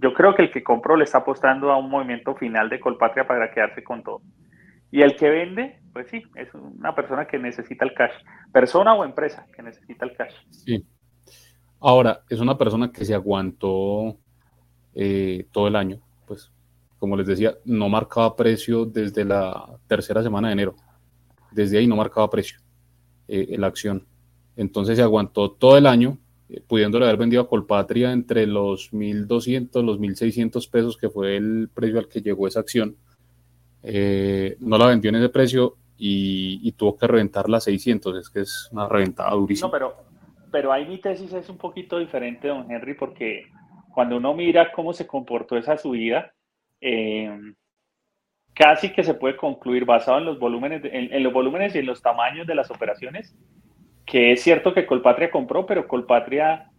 yo 0.02 0.14
creo 0.14 0.36
que 0.36 0.44
el 0.44 0.52
que 0.52 0.64
compró 0.64 0.96
le 0.96 1.06
está 1.06 1.20
apostando 1.20 1.72
a 1.72 1.78
un 1.78 1.90
movimiento 1.90 2.36
final 2.36 2.70
de 2.70 2.80
Colpatria 2.80 3.26
para 3.26 3.52
quedarse 3.52 3.84
con 3.84 4.04
todo. 4.04 4.22
Y 4.92 5.02
el 5.02 5.16
que 5.16 5.30
vende, 5.30 5.80
pues 5.92 6.08
sí, 6.10 6.22
es 6.36 6.54
una 6.54 6.94
persona 6.94 7.26
que 7.26 7.40
necesita 7.40 7.84
el 7.84 7.96
cash. 7.96 8.14
Persona 8.52 8.94
o 8.94 9.04
empresa 9.04 9.48
que 9.56 9.64
necesita 9.64 10.06
el 10.06 10.16
cash. 10.16 10.36
Sí. 10.52 10.86
Ahora, 11.84 12.24
es 12.30 12.40
una 12.40 12.58
persona 12.58 12.92
que 12.92 13.06
se 13.06 13.14
aguantó 13.14 14.18
eh, 14.96 15.46
todo 15.52 15.68
el 15.68 15.76
año. 15.76 16.00
Pues, 16.26 16.52
como 16.98 17.16
les 17.18 17.28
decía, 17.28 17.56
no 17.66 17.90
marcaba 17.90 18.36
precio 18.36 18.86
desde 18.86 19.26
la 19.26 19.78
tercera 19.88 20.24
semana 20.24 20.48
de 20.48 20.54
enero. 20.54 20.76
Desde 21.52 21.78
ahí 21.78 21.86
no 21.86 21.96
marcaba 21.96 22.30
precio 22.30 22.60
eh, 23.28 23.56
la 23.58 23.68
acción. 23.68 24.08
Entonces 24.56 24.98
se 24.98 25.04
aguantó 25.04 25.52
todo 25.52 25.78
el 25.78 25.86
año, 25.86 26.18
eh, 26.50 26.62
pudiéndole 26.66 27.06
haber 27.06 27.18
vendido 27.18 27.42
a 27.42 27.48
Colpatria 27.50 28.12
entre 28.12 28.48
los 28.48 28.92
1.200, 28.94 29.84
los 29.84 30.00
1.600 30.00 30.70
pesos, 30.70 30.98
que 30.98 31.10
fue 31.10 31.38
el 31.38 31.70
precio 31.74 32.00
al 32.00 32.08
que 32.08 32.22
llegó 32.22 32.48
esa 32.48 32.62
acción 32.62 32.98
eh, 33.84 34.56
no 34.62 34.78
la 34.78 34.88
vendió 34.88 35.10
en 35.10 35.18
ese 35.18 35.30
precio 35.30 35.76
y, 35.98 36.72
tuvo 36.74 36.98
que 36.98 37.08
reventar 37.08 37.50
la 37.50 37.60
600, 37.60 38.18
es 38.18 38.30
que 38.30 38.42
es 38.42 38.70
una 38.72 38.88
reventada 38.88 39.32
durísima. 39.32 39.68
No, 39.68 39.72
pero, 39.72 39.96
pero 40.54 40.72
ahí 40.72 40.86
mi 40.86 41.00
tesis 41.00 41.34
es 41.34 41.50
un 41.50 41.58
poquito 41.58 41.98
diferente, 41.98 42.48
don 42.48 42.72
Henry, 42.72 42.94
porque 42.94 43.48
cuando 43.92 44.18
uno 44.18 44.36
mira 44.36 44.72
cómo 44.72 44.94
se 44.94 45.08
comportó 45.08 45.58
esa 45.58 45.78
subida, 45.78 46.32
eh, 46.80 47.36
casi 48.54 48.94
que 48.94 49.04
se 49.04 49.16
puede 49.16 49.36
concluir 49.36 49.84
basado 49.84 50.20
en 50.20 50.26
los 50.26 50.38
volúmenes, 50.38 50.84
en, 50.86 51.24
los 51.24 51.34
volúmenes 51.34 51.74
y 51.74 51.80
en 51.80 51.88
los 51.88 52.04
tamaños 52.04 52.46
de 52.46 52.54
las 52.54 52.70
operaciones, 52.70 53.36
que 54.06 54.34
es 54.34 54.44
cierto 54.44 54.76
que 54.76 54.86
Colpatria 54.86 55.32
compró, 55.32 55.66
pero 55.66 55.88
Colpatria 55.88 56.70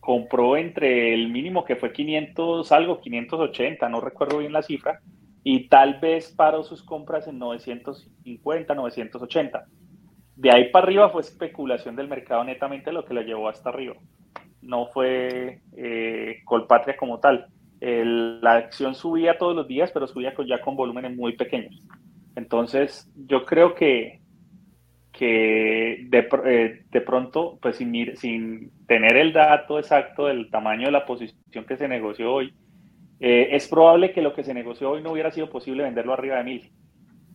compró 0.00 0.58
entre 0.58 1.14
el 1.14 1.30
mínimo 1.30 1.64
que 1.64 1.76
fue 1.76 1.94
500 1.94 2.72
algo, 2.72 3.00
580, 3.00 3.88
no 3.88 4.02
recuerdo 4.02 4.36
bien 4.36 4.52
la 4.52 4.60
cifra, 4.60 5.00
y 5.42 5.70
tal 5.70 5.98
vez 5.98 6.30
paró 6.30 6.62
sus 6.62 6.82
compras 6.82 7.26
en 7.26 7.38
950, 7.38 8.74
980. 8.74 9.64
De 10.36 10.50
ahí 10.50 10.70
para 10.70 10.86
arriba 10.86 11.10
fue 11.10 11.20
especulación 11.20 11.94
del 11.96 12.08
mercado 12.08 12.42
netamente 12.44 12.92
lo 12.92 13.04
que 13.04 13.14
lo 13.14 13.22
llevó 13.22 13.48
hasta 13.48 13.68
arriba. 13.68 13.94
No 14.62 14.86
fue 14.86 15.60
eh, 15.76 16.40
Colpatria 16.44 16.96
como 16.96 17.20
tal. 17.20 17.46
la 17.80 18.54
acción 18.56 18.94
subía 18.94 19.38
todos 19.38 19.54
los 19.54 19.68
días, 19.68 19.90
pero 19.92 20.06
subía 20.06 20.34
ya 20.46 20.60
con 20.60 20.76
volúmenes 20.76 21.16
muy 21.16 21.36
pequeños. 21.36 21.86
Entonces, 22.36 23.10
yo 23.14 23.44
creo 23.44 23.74
que, 23.74 24.20
que 25.12 26.04
de, 26.08 26.28
eh, 26.46 26.84
de 26.90 27.00
pronto, 27.00 27.58
pues 27.62 27.76
sin, 27.76 28.16
sin 28.16 28.72
tener 28.86 29.16
el 29.16 29.32
dato 29.32 29.78
exacto 29.78 30.26
del 30.26 30.50
tamaño 30.50 30.86
de 30.86 30.92
la 30.92 31.06
posición 31.06 31.64
que 31.64 31.76
se 31.76 31.86
negoció 31.86 32.32
hoy, 32.32 32.52
eh, 33.20 33.48
es 33.52 33.68
probable 33.68 34.12
que 34.12 34.22
lo 34.22 34.34
que 34.34 34.42
se 34.42 34.54
negoció 34.54 34.90
hoy 34.90 35.02
no 35.02 35.12
hubiera 35.12 35.30
sido 35.30 35.48
posible 35.48 35.84
venderlo 35.84 36.12
arriba 36.12 36.36
de 36.38 36.44
mil, 36.44 36.72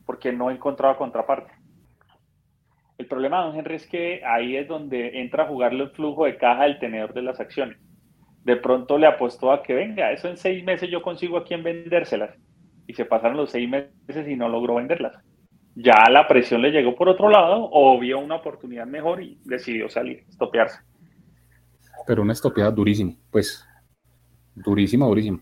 porque 0.05 0.33
no 0.33 0.51
encontraba 0.51 0.97
contraparte. 0.97 1.53
El 2.99 3.07
problema, 3.07 3.43
don 3.43 3.55
Henry, 3.55 3.75
es 3.75 3.87
que 3.87 4.21
ahí 4.25 4.57
es 4.57 4.67
donde 4.67 5.21
entra 5.21 5.43
a 5.43 5.47
jugar 5.47 5.73
el 5.73 5.89
flujo 5.91 6.25
de 6.25 6.35
caja 6.35 6.63
del 6.63 6.79
tenedor 6.79 7.13
de 7.13 7.21
las 7.21 7.39
acciones. 7.39 7.77
De 8.43 8.57
pronto 8.57 8.97
le 8.97 9.07
apostó 9.07 9.53
a 9.53 9.63
que 9.63 9.73
venga, 9.73 10.11
eso 10.11 10.27
en 10.27 10.35
seis 10.35 10.65
meses 10.65 10.89
yo 10.91 11.01
consigo 11.01 11.37
a 11.37 11.45
quien 11.45 11.63
vendérselas. 11.63 12.35
Y 12.87 12.93
se 12.93 13.05
pasaron 13.05 13.37
los 13.37 13.51
seis 13.51 13.69
meses 13.69 14.27
y 14.27 14.35
no 14.35 14.49
logró 14.49 14.75
venderlas. 14.75 15.17
Ya 15.75 15.95
la 16.11 16.27
presión 16.27 16.61
le 16.61 16.71
llegó 16.71 16.93
por 16.93 17.07
otro 17.07 17.29
lado 17.29 17.69
o 17.71 17.97
vio 17.97 18.19
una 18.19 18.35
oportunidad 18.35 18.85
mejor 18.85 19.23
y 19.23 19.39
decidió 19.45 19.87
salir, 19.87 20.25
estopearse. 20.27 20.81
Pero 22.05 22.21
una 22.21 22.33
estopeada 22.33 22.69
durísima, 22.69 23.13
pues 23.31 23.65
durísima, 24.55 25.05
durísima. 25.05 25.39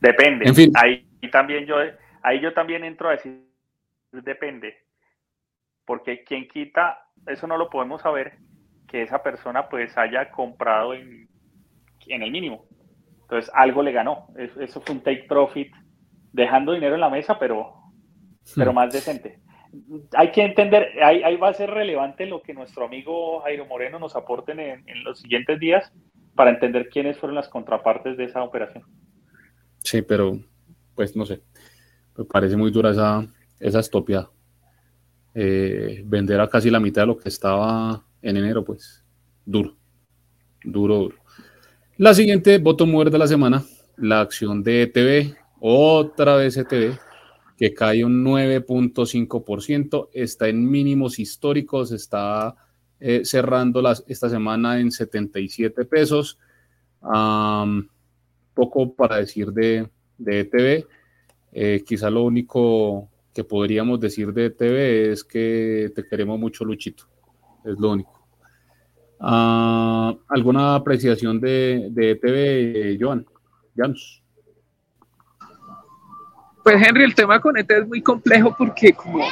Depende. 0.00 0.48
En 0.48 0.54
fin. 0.54 0.72
Ahí 0.76 1.06
también 1.30 1.66
yo, 1.66 1.76
ahí 2.22 2.40
yo 2.40 2.54
también 2.54 2.84
entro 2.84 3.10
a 3.10 3.12
decir, 3.12 3.44
depende. 4.12 4.83
Porque 5.86 6.24
quien 6.24 6.48
quita, 6.48 7.06
eso 7.26 7.46
no 7.46 7.56
lo 7.56 7.70
podemos 7.70 8.02
saber, 8.02 8.38
que 8.88 9.02
esa 9.02 9.22
persona 9.22 9.68
pues 9.68 9.96
haya 9.96 10.30
comprado 10.30 10.94
en, 10.94 11.28
en 12.06 12.22
el 12.22 12.30
mínimo. 12.30 12.66
Entonces 13.22 13.50
algo 13.54 13.82
le 13.82 13.92
ganó. 13.92 14.28
Eso, 14.36 14.80
fue 14.80 14.94
un 14.94 15.02
take 15.02 15.24
profit, 15.28 15.72
dejando 16.32 16.72
dinero 16.72 16.94
en 16.94 17.00
la 17.00 17.10
mesa, 17.10 17.38
pero, 17.38 17.74
pero 18.54 18.72
hmm. 18.72 18.74
más 18.74 18.92
decente. 18.92 19.40
Hay 20.16 20.30
que 20.30 20.42
entender, 20.42 21.02
ahí, 21.02 21.22
ahí, 21.24 21.36
va 21.36 21.48
a 21.48 21.54
ser 21.54 21.70
relevante 21.70 22.26
lo 22.26 22.42
que 22.42 22.54
nuestro 22.54 22.84
amigo 22.84 23.40
Jairo 23.40 23.66
Moreno 23.66 23.98
nos 23.98 24.14
aporten 24.14 24.60
en, 24.60 24.88
en 24.88 25.02
los 25.02 25.20
siguientes 25.20 25.58
días 25.58 25.92
para 26.36 26.50
entender 26.50 26.88
quiénes 26.88 27.18
fueron 27.18 27.34
las 27.34 27.48
contrapartes 27.48 28.16
de 28.16 28.24
esa 28.24 28.42
operación. 28.42 28.84
Sí, 29.78 30.02
pero 30.02 30.38
pues 30.94 31.16
no 31.16 31.26
sé. 31.26 31.42
Me 32.16 32.24
parece 32.24 32.56
muy 32.56 32.70
dura 32.70 32.90
esa, 32.90 33.26
esa 33.60 33.80
estopia. 33.80 34.28
Eh, 35.34 36.02
vender 36.06 36.40
a 36.40 36.48
casi 36.48 36.70
la 36.70 36.78
mitad 36.78 37.02
de 37.02 37.06
lo 37.06 37.16
que 37.16 37.28
estaba 37.28 38.04
en 38.22 38.36
enero, 38.36 38.64
pues 38.64 39.04
duro. 39.44 39.76
Duro, 40.62 40.98
duro. 40.98 41.16
La 41.96 42.14
siguiente 42.14 42.58
voto 42.58 42.86
muerte 42.86 43.12
de 43.12 43.18
la 43.18 43.26
semana, 43.26 43.64
la 43.96 44.20
acción 44.20 44.62
de 44.62 44.82
ETV, 44.82 45.34
otra 45.60 46.36
vez 46.36 46.56
ETV, 46.56 46.98
que 47.56 47.74
cae 47.74 48.04
un 48.04 48.24
9.5%, 48.24 50.08
está 50.12 50.48
en 50.48 50.68
mínimos 50.70 51.18
históricos, 51.18 51.92
está 51.92 52.54
eh, 53.00 53.22
cerrando 53.24 53.82
las, 53.82 54.04
esta 54.06 54.28
semana 54.28 54.80
en 54.80 54.90
77 54.90 55.84
pesos 55.84 56.38
poco 58.54 58.94
para 58.94 59.16
decir 59.16 59.52
de, 59.52 59.88
de 60.16 60.40
ETV. 60.40 60.86
Eh, 61.52 61.84
quizá 61.86 62.10
lo 62.10 62.24
único 62.24 63.10
que 63.34 63.44
podríamos 63.44 63.98
decir 63.98 64.32
de 64.32 64.46
ETV 64.46 65.12
es 65.12 65.24
que 65.24 65.90
te 65.94 66.06
queremos 66.06 66.38
mucho, 66.38 66.64
Luchito. 66.64 67.04
Es 67.64 67.78
lo 67.78 67.90
único. 67.90 68.26
Ah, 69.20 70.14
¿Alguna 70.28 70.76
apreciación 70.76 71.40
de, 71.40 71.88
de 71.90 72.10
ETV, 72.12 73.02
Joan? 73.02 73.26
Janus. 73.76 74.22
Pues 76.62 76.76
Henry, 76.80 77.04
el 77.04 77.14
tema 77.14 77.40
con 77.40 77.56
ETV 77.56 77.82
es 77.82 77.88
muy 77.88 78.02
complejo 78.02 78.54
porque 78.56 78.92
como 78.92 79.24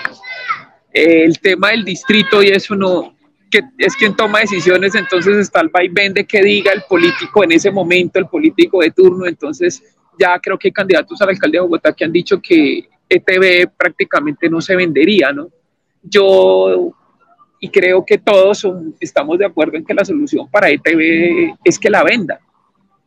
eh, 0.93 1.25
el 1.25 1.39
tema 1.39 1.71
del 1.71 1.85
distrito 1.85 2.43
y 2.43 2.49
eso 2.49 2.75
no, 2.75 3.17
que 3.51 3.63
es 3.79 3.95
quien 3.97 4.17
toma 4.17 4.41
decisiones, 4.41 4.95
entonces 4.95 5.37
está 5.37 5.61
el 5.61 5.69
vaivén 5.69 6.13
de 6.13 6.27
que 6.27 6.43
diga 6.43 6.73
el 6.73 6.83
político 6.89 7.45
en 7.45 7.53
ese 7.53 7.71
momento, 7.71 8.19
el 8.19 8.27
político 8.27 8.81
de 8.81 8.91
turno, 8.91 9.27
entonces 9.27 9.83
ya 10.19 10.39
creo 10.41 10.59
que 10.59 10.69
hay 10.69 10.73
candidatos 10.73 11.23
a 11.23 11.27
la 11.27 11.33
alcaldía 11.33 11.61
de 11.61 11.67
Bogotá 11.67 11.93
que 11.93 12.05
han 12.05 12.13
dicho 12.13 12.41
que 12.41 12.89
ETB 13.15 13.71
prácticamente 13.77 14.49
no 14.49 14.61
se 14.61 14.77
vendería, 14.77 15.33
¿no? 15.33 15.49
Yo, 16.03 16.93
y 17.61 17.69
creo 17.69 18.05
que 18.05 18.19
todos 18.19 18.67
estamos 19.01 19.39
de 19.39 19.47
acuerdo 19.47 19.77
en 19.77 19.85
que 19.85 19.95
la 19.95 20.05
solución 20.05 20.51
para 20.51 20.69
ETB 20.71 21.55
es 21.65 21.79
que 21.79 21.91
la 21.91 22.03
venda. 22.03 22.41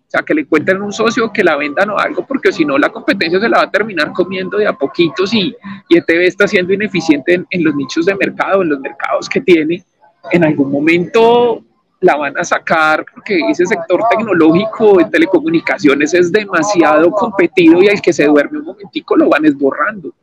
O 0.08 0.10
sea, 0.10 0.22
que 0.22 0.34
le 0.34 0.41
encuentren 0.41 0.82
un 0.82 0.94
socio 0.94 1.34
que 1.34 1.44
la 1.44 1.58
venda 1.58 1.84
o 1.91 1.98
algo, 1.98 2.26
porque 2.26 2.52
si 2.52 2.63
no 2.63 2.78
la 2.78 2.89
competencia 2.89 3.39
se 3.39 3.50
la 3.50 3.58
va 3.58 3.63
a 3.63 3.72
terminar 3.72 4.13
comiendo 4.13 4.58
de 4.58 4.68
a 4.68 4.74
poquitos 4.74 5.34
y, 5.34 5.56
y 5.89 5.98
ETB 5.98 6.22
está 6.22 6.48
siendo 6.48 6.74
ineficiente 6.74 7.34
en, 7.34 7.48
en 7.50 7.63
los 7.63 7.76
nichos 7.76 8.06
de 8.06 8.15
mercado, 8.15 8.62
en 8.62 8.70
los 8.70 8.80
mercados 8.80 9.28
que 9.28 9.41
tiene. 9.41 9.84
En 10.32 10.44
algún 10.44 10.72
momento 10.72 11.63
la 12.06 12.15
van 12.15 12.38
a 12.38 12.44
sacar 12.44 13.04
porque 13.12 13.39
ese 13.50 13.65
sector 13.65 14.00
tecnológico 14.12 15.00
de 15.00 15.06
telecomunicaciones 15.06 16.13
es 16.13 16.32
demasiado 16.32 17.10
competido 17.10 17.82
y 17.82 17.88
al 17.88 18.00
que 18.00 18.13
se 18.13 18.26
duerme 18.26 18.60
un 18.60 18.65
momentico 18.65 19.15
lo 19.15 19.28
van 19.28 19.44
esborrando. 19.46 20.13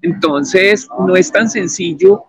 Entonces, 0.00 0.88
no 1.06 1.14
es 1.14 1.30
tan 1.30 1.50
sencillo 1.50 2.24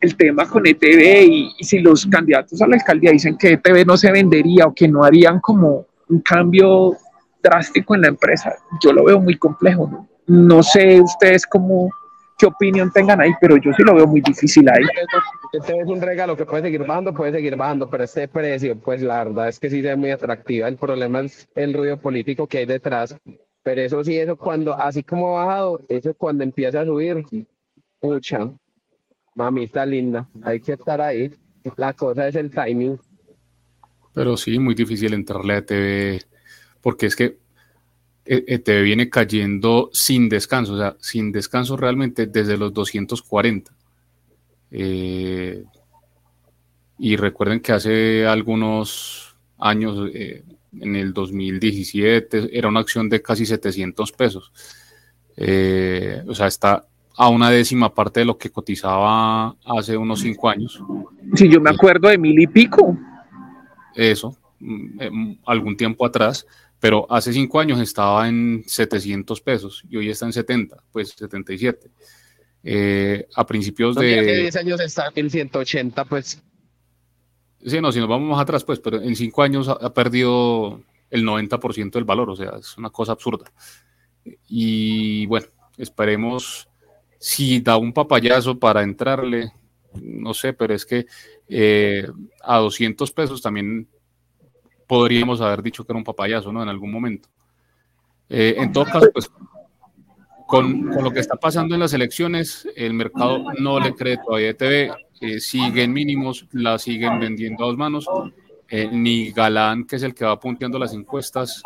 el 0.00 0.16
tema 0.16 0.48
con 0.48 0.66
ETV 0.66 1.26
y, 1.28 1.64
si 1.64 1.80
los 1.80 2.06
candidatos 2.06 2.62
a 2.62 2.66
la 2.66 2.76
alcaldía 2.76 3.10
dicen 3.10 3.36
que 3.36 3.52
ETV 3.52 3.84
no 3.86 3.98
se 3.98 4.10
vendería 4.10 4.64
o 4.66 4.74
que 4.74 4.88
no 4.88 5.04
harían 5.04 5.38
como 5.40 5.84
un 6.08 6.20
cambio 6.20 6.96
drástico 7.42 7.94
en 7.94 8.02
la 8.02 8.08
empresa, 8.08 8.54
yo 8.82 8.94
lo 8.94 9.04
veo 9.04 9.20
muy 9.20 9.36
complejo. 9.36 9.86
No, 9.86 10.08
no 10.26 10.62
sé 10.62 10.98
ustedes 10.98 11.46
cómo, 11.46 11.90
qué 12.44 12.48
opinión 12.48 12.90
tengan 12.92 13.20
ahí, 13.22 13.30
pero 13.40 13.56
yo 13.56 13.72
sí 13.72 13.82
lo 13.82 13.94
veo 13.94 14.06
muy 14.06 14.20
difícil 14.20 14.68
ahí. 14.68 14.84
Este 15.52 15.80
es 15.80 15.86
un 15.86 16.00
regalo 16.00 16.36
que 16.36 16.44
puede 16.44 16.64
seguir 16.64 16.84
bajando, 16.84 17.14
puede 17.14 17.32
seguir 17.32 17.56
bajando, 17.56 17.88
pero 17.88 18.04
este 18.04 18.28
precio, 18.28 18.78
pues 18.78 19.00
la 19.00 19.24
verdad 19.24 19.48
es 19.48 19.58
que 19.58 19.70
sí 19.70 19.86
es 19.86 19.96
muy 19.96 20.10
atractiva. 20.10 20.68
El 20.68 20.76
problema 20.76 21.20
es 21.20 21.48
el 21.54 21.72
ruido 21.72 21.98
político 21.98 22.46
que 22.46 22.58
hay 22.58 22.66
detrás. 22.66 23.16
Pero 23.62 23.80
eso 23.80 24.04
sí, 24.04 24.18
eso 24.18 24.36
cuando, 24.36 24.74
así 24.74 25.02
como 25.02 25.38
ha 25.38 25.46
bajado, 25.46 25.80
eso 25.88 26.12
cuando 26.12 26.44
empieza 26.44 26.82
a 26.82 26.84
subir, 26.84 27.24
pucha, 27.98 28.50
mamita 29.34 29.86
linda, 29.86 30.28
hay 30.42 30.60
que 30.60 30.72
estar 30.72 31.00
ahí. 31.00 31.30
La 31.76 31.94
cosa 31.94 32.28
es 32.28 32.34
el 32.34 32.50
timing. 32.50 32.98
Pero 34.12 34.36
sí, 34.36 34.58
muy 34.58 34.74
difícil 34.74 35.14
entrarle 35.14 35.54
a 35.54 35.64
TV, 35.64 36.20
porque 36.82 37.06
es 37.06 37.16
que 37.16 37.38
te 38.24 38.82
viene 38.82 39.10
cayendo 39.10 39.90
sin 39.92 40.28
descanso, 40.28 40.74
o 40.74 40.78
sea, 40.78 40.96
sin 41.00 41.30
descanso 41.30 41.76
realmente 41.76 42.26
desde 42.26 42.56
los 42.56 42.72
240. 42.72 43.72
Eh, 44.70 45.64
y 46.98 47.16
recuerden 47.16 47.60
que 47.60 47.72
hace 47.72 48.26
algunos 48.26 49.36
años, 49.58 50.10
eh, 50.14 50.42
en 50.80 50.96
el 50.96 51.12
2017, 51.12 52.56
era 52.56 52.68
una 52.68 52.80
acción 52.80 53.08
de 53.08 53.22
casi 53.22 53.46
700 53.46 54.12
pesos. 54.12 54.52
o 55.36 56.34
sea, 56.34 56.46
está 56.46 56.86
a 57.16 57.28
una 57.28 57.50
décima 57.50 57.94
parte 57.94 58.20
de 58.20 58.26
lo 58.26 58.36
que 58.36 58.50
cotizaba 58.50 59.54
hace 59.64 59.96
unos 59.96 60.20
cinco 60.20 60.48
años. 60.48 60.82
Sí, 61.34 61.48
yo 61.48 61.60
me 61.60 61.70
acuerdo 61.70 62.08
de 62.08 62.18
mil 62.18 62.38
y 62.40 62.46
pico. 62.46 62.96
Eso, 63.94 64.36
mm, 64.58 65.32
algún 65.46 65.76
tiempo 65.76 66.04
atrás 66.04 66.46
pero 66.84 67.06
hace 67.08 67.32
cinco 67.32 67.60
años 67.60 67.80
estaba 67.80 68.28
en 68.28 68.62
700 68.66 69.40
pesos 69.40 69.82
y 69.88 69.96
hoy 69.96 70.10
está 70.10 70.26
en 70.26 70.34
70, 70.34 70.84
pues 70.92 71.14
77. 71.16 71.90
Eh, 72.62 73.26
a 73.34 73.46
principios 73.46 73.96
de... 73.96 74.20
Hace 74.20 74.36
10 74.42 74.56
años 74.56 74.80
está 74.82 75.10
en 75.14 75.30
180, 75.30 76.04
pues. 76.04 76.42
Sí, 77.64 77.80
no, 77.80 77.90
si 77.90 78.00
nos 78.00 78.08
vamos 78.10 78.28
más 78.28 78.42
atrás, 78.42 78.64
pues, 78.64 78.80
pero 78.80 79.00
en 79.00 79.16
cinco 79.16 79.42
años 79.42 79.66
ha, 79.66 79.94
perdido 79.94 80.82
el 81.08 81.24
90% 81.24 81.90
del 81.92 82.04
valor, 82.04 82.28
o 82.28 82.36
sea, 82.36 82.56
es 82.60 82.76
una 82.76 82.90
cosa 82.90 83.12
absurda. 83.12 83.50
Y 84.46 85.24
bueno, 85.24 85.46
esperemos 85.78 86.68
si 87.18 87.60
da 87.60 87.78
un 87.78 87.94
papayazo 87.94 88.58
para 88.58 88.82
entrarle, 88.82 89.52
no 90.02 90.34
sé, 90.34 90.52
pero 90.52 90.74
es 90.74 90.84
que 90.84 91.06
eh, 91.48 92.06
a 92.42 92.58
200 92.58 93.10
pesos 93.12 93.40
también 93.40 93.88
podríamos 94.86 95.40
haber 95.40 95.62
dicho 95.62 95.84
que 95.84 95.92
era 95.92 95.98
un 95.98 96.04
papayazo, 96.04 96.52
¿no? 96.52 96.62
En 96.62 96.68
algún 96.68 96.90
momento. 96.90 97.28
Eh, 98.28 98.54
en 98.58 98.72
todo 98.72 98.84
caso, 98.84 99.08
pues, 99.12 99.30
con, 100.46 100.88
con, 100.88 101.04
lo 101.04 101.10
que 101.10 101.20
está 101.20 101.36
pasando 101.36 101.74
en 101.74 101.80
las 101.80 101.92
elecciones, 101.92 102.68
el 102.76 102.94
mercado 102.94 103.44
no 103.58 103.80
le 103.80 103.94
cree 103.94 104.18
todavía 104.18 104.48
a 104.48 104.50
ETV, 104.50 104.94
eh, 105.20 105.40
siguen 105.40 105.92
mínimos, 105.92 106.46
la 106.52 106.78
siguen 106.78 107.20
vendiendo 107.20 107.64
a 107.64 107.66
dos 107.68 107.76
manos. 107.76 108.06
Eh, 108.68 108.88
ni 108.90 109.30
Galán, 109.30 109.84
que 109.84 109.96
es 109.96 110.02
el 110.02 110.14
que 110.14 110.24
va 110.24 110.40
punteando 110.40 110.78
las 110.78 110.94
encuestas, 110.94 111.62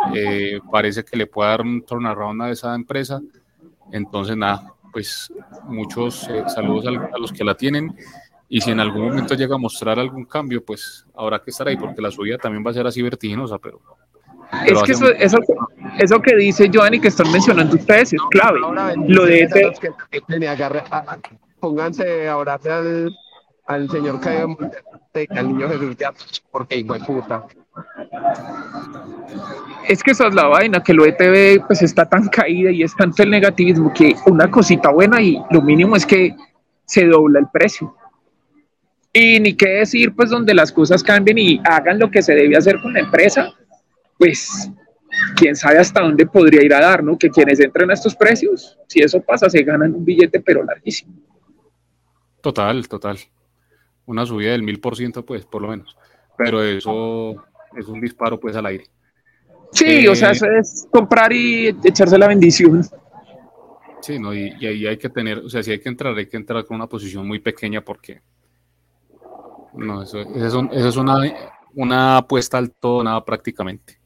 parece 0.70 1.04
que 1.04 1.16
le 1.16 1.26
puede 1.26 1.50
dar 1.50 1.62
un 1.62 1.82
turnaround 1.82 2.42
a 2.42 2.50
esa 2.50 2.74
empresa. 2.74 3.20
Entonces, 3.92 4.36
nada, 4.36 4.74
pues 4.92 5.32
muchos 5.64 6.28
saludos 6.48 6.86
a 6.86 7.18
los 7.18 7.32
que 7.32 7.44
la 7.44 7.54
tienen 7.54 7.94
y 8.48 8.60
si 8.60 8.70
en 8.70 8.80
algún 8.80 9.08
momento 9.08 9.34
llega 9.34 9.56
a 9.56 9.58
mostrar 9.58 9.98
algún 9.98 10.24
cambio, 10.24 10.64
pues 10.64 11.06
habrá 11.14 11.38
que 11.40 11.50
estar 11.50 11.68
ahí, 11.68 11.76
porque 11.76 12.00
la 12.00 12.10
subida 12.10 12.38
también 12.38 12.64
va 12.66 12.70
a 12.70 12.74
ser 12.74 12.86
así 12.86 13.02
vertiginosa, 13.02 13.58
pero... 13.58 13.80
es 14.64 14.82
que 14.82 14.92
eso, 14.92 15.10
eso, 15.10 15.38
eso, 15.98 16.22
que 16.22 16.34
dice 16.34 16.68
Giovanni 16.70 16.98
que 16.98 17.08
están 17.08 17.30
mencionando 17.30 17.76
ustedes 17.76 18.14
es 18.14 18.20
clave. 18.30 18.60
Lo 19.06 19.26
de 19.26 19.42
ese... 19.42 19.72
pónganse 21.60 22.28
ahora 22.28 22.58
al, 22.64 23.14
al 23.66 23.90
señor 23.90 24.20
que 24.20 24.46
al 25.30 25.48
niño 25.48 25.68
Jesús, 25.68 26.42
porque 26.50 26.76
igual 26.76 27.04
puta. 27.04 27.44
Es 29.86 30.02
que 30.02 30.12
esa 30.12 30.28
es 30.28 30.34
la 30.34 30.46
vaina, 30.46 30.82
que 30.82 30.94
lo 30.94 31.04
ETV 31.04 31.66
pues 31.66 31.82
está 31.82 32.08
tan 32.08 32.28
caída 32.28 32.70
y 32.70 32.82
es 32.82 32.94
tanto 32.96 33.22
el 33.22 33.30
negativismo 33.30 33.92
que 33.92 34.14
una 34.26 34.50
cosita 34.50 34.90
buena 34.90 35.20
y 35.20 35.42
lo 35.50 35.60
mínimo 35.60 35.96
es 35.96 36.06
que 36.06 36.34
se 36.84 37.06
dobla 37.06 37.40
el 37.40 37.46
precio. 37.52 37.94
Y 39.18 39.40
ni 39.40 39.54
qué 39.54 39.68
decir, 39.80 40.14
pues 40.14 40.30
donde 40.30 40.54
las 40.54 40.70
cosas 40.70 41.02
cambien 41.02 41.38
y 41.38 41.60
hagan 41.64 41.98
lo 41.98 42.08
que 42.08 42.22
se 42.22 42.36
debe 42.36 42.56
hacer 42.56 42.80
con 42.80 42.92
la 42.92 43.00
empresa, 43.00 43.52
pues 44.16 44.70
quién 45.34 45.56
sabe 45.56 45.78
hasta 45.78 46.02
dónde 46.02 46.24
podría 46.24 46.62
ir 46.62 46.72
a 46.72 46.80
dar, 46.80 47.02
¿no? 47.02 47.18
Que 47.18 47.28
quienes 47.28 47.58
entren 47.58 47.90
a 47.90 47.94
estos 47.94 48.14
precios, 48.14 48.78
si 48.86 49.00
eso 49.00 49.20
pasa, 49.20 49.50
se 49.50 49.64
ganan 49.64 49.92
un 49.92 50.04
billete, 50.04 50.38
pero 50.38 50.62
larguísimo. 50.62 51.14
Total, 52.40 52.86
total. 52.86 53.18
Una 54.06 54.24
subida 54.24 54.52
del 54.52 54.62
mil 54.62 54.78
por 54.78 54.96
ciento, 54.96 55.26
pues, 55.26 55.44
por 55.44 55.62
lo 55.62 55.68
menos. 55.68 55.96
Pero 56.36 56.62
eso 56.62 57.44
es 57.76 57.88
un 57.88 58.00
disparo, 58.00 58.38
pues, 58.38 58.54
al 58.54 58.66
aire. 58.66 58.84
Sí, 59.72 60.06
o 60.06 60.14
sea, 60.14 60.30
eso 60.30 60.46
es 60.46 60.86
comprar 60.92 61.32
y 61.32 61.76
echarse 61.82 62.16
la 62.16 62.28
bendición. 62.28 62.84
Sí, 64.00 64.20
no, 64.20 64.32
y, 64.32 64.54
y 64.60 64.66
ahí 64.66 64.86
hay 64.86 64.96
que 64.96 65.08
tener, 65.08 65.38
o 65.38 65.50
sea, 65.50 65.64
si 65.64 65.72
hay 65.72 65.80
que 65.80 65.88
entrar, 65.88 66.16
hay 66.16 66.26
que 66.26 66.36
entrar 66.36 66.64
con 66.64 66.76
una 66.76 66.86
posición 66.86 67.26
muy 67.26 67.40
pequeña 67.40 67.80
porque 67.80 68.20
no, 69.74 70.02
eso, 70.02 70.20
es, 70.20 70.96
una, 70.96 71.16
una 71.74 72.16
apuesta 72.18 72.58
al 72.58 72.72
todo, 72.72 73.02
nada 73.02 73.24
prácticamente. 73.24 74.00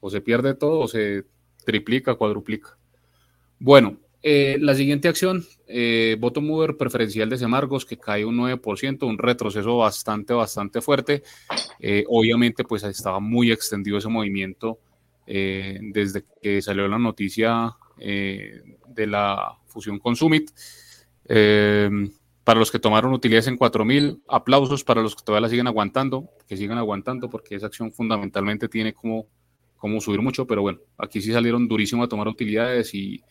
O 0.00 0.10
se 0.10 0.20
pierde 0.20 0.54
todo 0.54 0.80
o 0.80 0.88
se 0.88 1.24
triplica, 1.64 2.14
cuadruplica. 2.14 2.78
Bueno, 3.58 3.98
eh, 4.22 4.56
la 4.60 4.74
siguiente 4.74 5.08
acción, 5.08 5.44
eh, 5.68 6.16
mover 6.20 6.76
preferencial 6.76 7.28
de 7.28 7.38
Semargos, 7.38 7.84
que 7.84 7.98
cae 7.98 8.24
un 8.24 8.36
9%, 8.36 9.06
un 9.06 9.18
retroceso 9.18 9.76
bastante, 9.78 10.34
bastante 10.34 10.80
fuerte. 10.80 11.22
Eh, 11.78 12.04
obviamente, 12.08 12.64
pues 12.64 12.82
estaba 12.84 13.20
muy 13.20 13.52
extendido 13.52 13.98
ese 13.98 14.08
movimiento 14.08 14.78
desde 15.26 16.24
que 16.40 16.62
salió 16.62 16.88
la 16.88 16.98
noticia 16.98 17.76
de 17.98 19.06
la 19.06 19.58
fusión 19.66 19.98
con 19.98 20.16
Summit 20.16 20.50
para 22.48 22.60
los 22.60 22.70
que 22.70 22.78
tomaron 22.78 23.12
utilidades 23.12 23.48
en 23.48 23.58
4.000, 23.58 24.22
aplausos 24.26 24.82
para 24.82 25.02
los 25.02 25.14
que 25.14 25.22
todavía 25.22 25.42
la 25.42 25.50
siguen 25.50 25.66
aguantando, 25.66 26.30
que 26.48 26.56
sigan 26.56 26.78
aguantando, 26.78 27.28
porque 27.28 27.56
esa 27.56 27.66
acción 27.66 27.92
fundamentalmente 27.92 28.70
tiene 28.70 28.94
como, 28.94 29.26
como 29.76 30.00
subir 30.00 30.22
mucho, 30.22 30.46
pero 30.46 30.62
bueno, 30.62 30.78
aquí 30.96 31.20
sí 31.20 31.30
salieron 31.30 31.68
durísimo 31.68 32.04
a 32.04 32.08
tomar 32.08 32.26
utilidades 32.26 32.94
y 32.94 33.22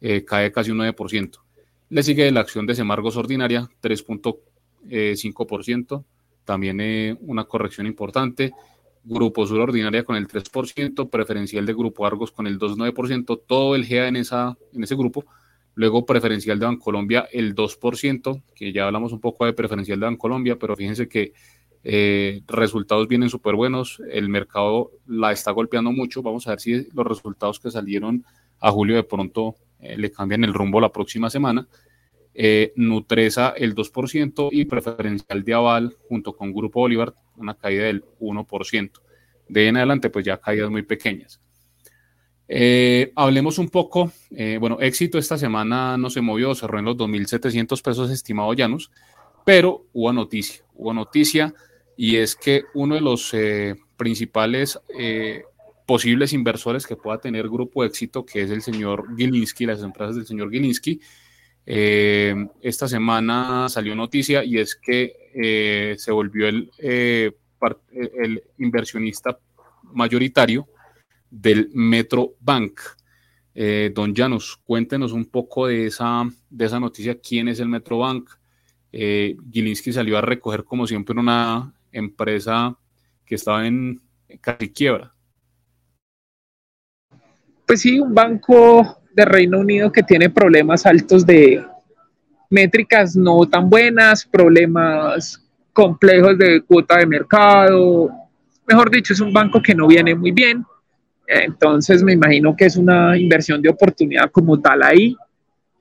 eh, 0.00 0.24
cae 0.24 0.52
casi 0.52 0.70
un 0.70 0.78
9%. 0.78 1.40
Le 1.88 2.02
sigue 2.04 2.30
la 2.30 2.38
acción 2.38 2.64
de 2.64 2.76
Semargos 2.76 3.16
Ordinaria, 3.16 3.68
3.5%, 3.82 6.04
también 6.44 6.80
eh, 6.80 7.16
una 7.22 7.46
corrección 7.46 7.88
importante. 7.88 8.52
Grupo 9.02 9.44
Sur 9.44 9.58
Ordinaria 9.58 10.04
con 10.04 10.14
el 10.14 10.28
3%, 10.28 11.10
preferencial 11.10 11.66
de 11.66 11.74
Grupo 11.74 12.06
Argos 12.06 12.30
con 12.30 12.46
el 12.46 12.60
2.9%, 12.60 13.42
todo 13.44 13.74
el 13.74 13.88
GA 13.88 14.06
en, 14.06 14.14
esa, 14.14 14.56
en 14.72 14.84
ese 14.84 14.94
grupo 14.94 15.24
Luego 15.74 16.04
preferencial 16.04 16.58
de 16.58 16.66
Bancolombia 16.66 17.28
el 17.32 17.54
2%, 17.54 18.42
que 18.54 18.72
ya 18.72 18.86
hablamos 18.86 19.12
un 19.12 19.20
poco 19.20 19.46
de 19.46 19.52
preferencial 19.52 20.00
de 20.00 20.06
Bancolombia, 20.06 20.58
pero 20.58 20.76
fíjense 20.76 21.08
que 21.08 21.32
eh, 21.84 22.42
resultados 22.46 23.08
vienen 23.08 23.30
súper 23.30 23.54
buenos, 23.54 24.00
el 24.10 24.28
mercado 24.28 24.92
la 25.06 25.32
está 25.32 25.50
golpeando 25.50 25.90
mucho, 25.90 26.22
vamos 26.22 26.46
a 26.46 26.50
ver 26.50 26.60
si 26.60 26.88
los 26.92 27.06
resultados 27.06 27.58
que 27.58 27.70
salieron 27.70 28.24
a 28.60 28.70
julio 28.70 28.94
de 28.94 29.02
pronto 29.02 29.56
eh, 29.80 29.96
le 29.96 30.10
cambian 30.10 30.44
el 30.44 30.54
rumbo 30.54 30.80
la 30.80 30.92
próxima 30.92 31.28
semana. 31.28 31.66
Eh, 32.34 32.72
Nutresa 32.76 33.50
el 33.50 33.74
2% 33.74 34.48
y 34.52 34.64
preferencial 34.64 35.44
de 35.44 35.52
Aval 35.52 35.94
junto 36.08 36.34
con 36.34 36.50
Grupo 36.54 36.80
Bolívar 36.80 37.14
una 37.36 37.54
caída 37.54 37.84
del 37.84 38.04
1%. 38.20 38.90
De 39.48 39.68
en 39.68 39.76
adelante 39.76 40.08
pues 40.08 40.24
ya 40.24 40.38
caídas 40.38 40.70
muy 40.70 40.82
pequeñas. 40.82 41.41
Eh, 42.54 43.14
hablemos 43.16 43.56
un 43.56 43.70
poco, 43.70 44.12
eh, 44.30 44.58
bueno, 44.60 44.76
éxito 44.78 45.16
esta 45.16 45.38
semana 45.38 45.96
no 45.96 46.10
se 46.10 46.20
movió, 46.20 46.54
cerró 46.54 46.80
en 46.80 46.84
los 46.84 46.98
2.700 46.98 47.80
pesos 47.80 48.10
estimado 48.10 48.52
Janus, 48.54 48.90
pero 49.46 49.86
hubo 49.94 50.12
noticia, 50.12 50.62
hubo 50.74 50.92
noticia 50.92 51.54
y 51.96 52.16
es 52.16 52.36
que 52.36 52.64
uno 52.74 52.96
de 52.96 53.00
los 53.00 53.32
eh, 53.32 53.76
principales 53.96 54.78
posibles 55.86 56.34
inversores 56.34 56.86
que 56.86 56.94
pueda 56.94 57.16
tener 57.18 57.48
Grupo 57.48 57.84
Éxito, 57.84 58.26
que 58.26 58.42
es 58.42 58.50
el 58.50 58.60
señor 58.60 59.06
Gilinski, 59.16 59.64
las 59.64 59.82
empresas 59.82 60.16
del 60.16 60.26
señor 60.26 60.50
Gilinski, 60.50 61.00
esta 61.64 62.86
semana 62.86 63.70
salió 63.70 63.94
noticia 63.94 64.44
y 64.44 64.58
es 64.58 64.76
que 64.76 65.96
se 65.96 66.12
volvió 66.12 66.48
el, 66.48 66.70
el 66.76 68.42
inversionista 68.58 69.38
mayoritario 69.94 70.68
del 71.32 71.70
Metro 71.72 72.34
Bank. 72.40 72.80
Eh, 73.54 73.90
don 73.94 74.14
Janus, 74.14 74.56
cuéntenos 74.64 75.12
un 75.12 75.24
poco 75.24 75.66
de 75.66 75.86
esa, 75.86 76.24
de 76.50 76.64
esa 76.64 76.78
noticia, 76.78 77.18
quién 77.18 77.48
es 77.48 77.58
el 77.58 77.68
Metro 77.68 77.98
Bank. 77.98 78.30
Eh, 78.92 79.36
Gilinski 79.50 79.92
salió 79.92 80.18
a 80.18 80.20
recoger, 80.20 80.64
como 80.64 80.86
siempre, 80.86 81.18
una 81.18 81.72
empresa 81.90 82.76
que 83.24 83.34
estaba 83.34 83.66
en 83.66 84.00
casi 84.40 84.70
quiebra. 84.70 85.14
Pues 87.66 87.80
sí, 87.80 87.98
un 87.98 88.14
banco 88.14 88.98
de 89.14 89.24
Reino 89.24 89.60
Unido 89.60 89.90
que 89.90 90.02
tiene 90.02 90.28
problemas 90.28 90.84
altos 90.84 91.24
de 91.24 91.64
métricas 92.50 93.16
no 93.16 93.46
tan 93.46 93.70
buenas, 93.70 94.26
problemas 94.26 95.42
complejos 95.72 96.36
de 96.36 96.60
cuota 96.62 96.98
de 96.98 97.06
mercado. 97.06 98.10
Mejor 98.66 98.90
dicho, 98.90 99.14
es 99.14 99.20
un 99.20 99.32
banco 99.32 99.62
que 99.62 99.74
no 99.74 99.86
viene 99.86 100.14
muy 100.14 100.32
bien 100.32 100.66
entonces 101.26 102.02
me 102.02 102.12
imagino 102.12 102.54
que 102.56 102.66
es 102.66 102.76
una 102.76 103.16
inversión 103.16 103.62
de 103.62 103.70
oportunidad 103.70 104.30
como 104.30 104.60
tal 104.60 104.82
ahí. 104.82 105.16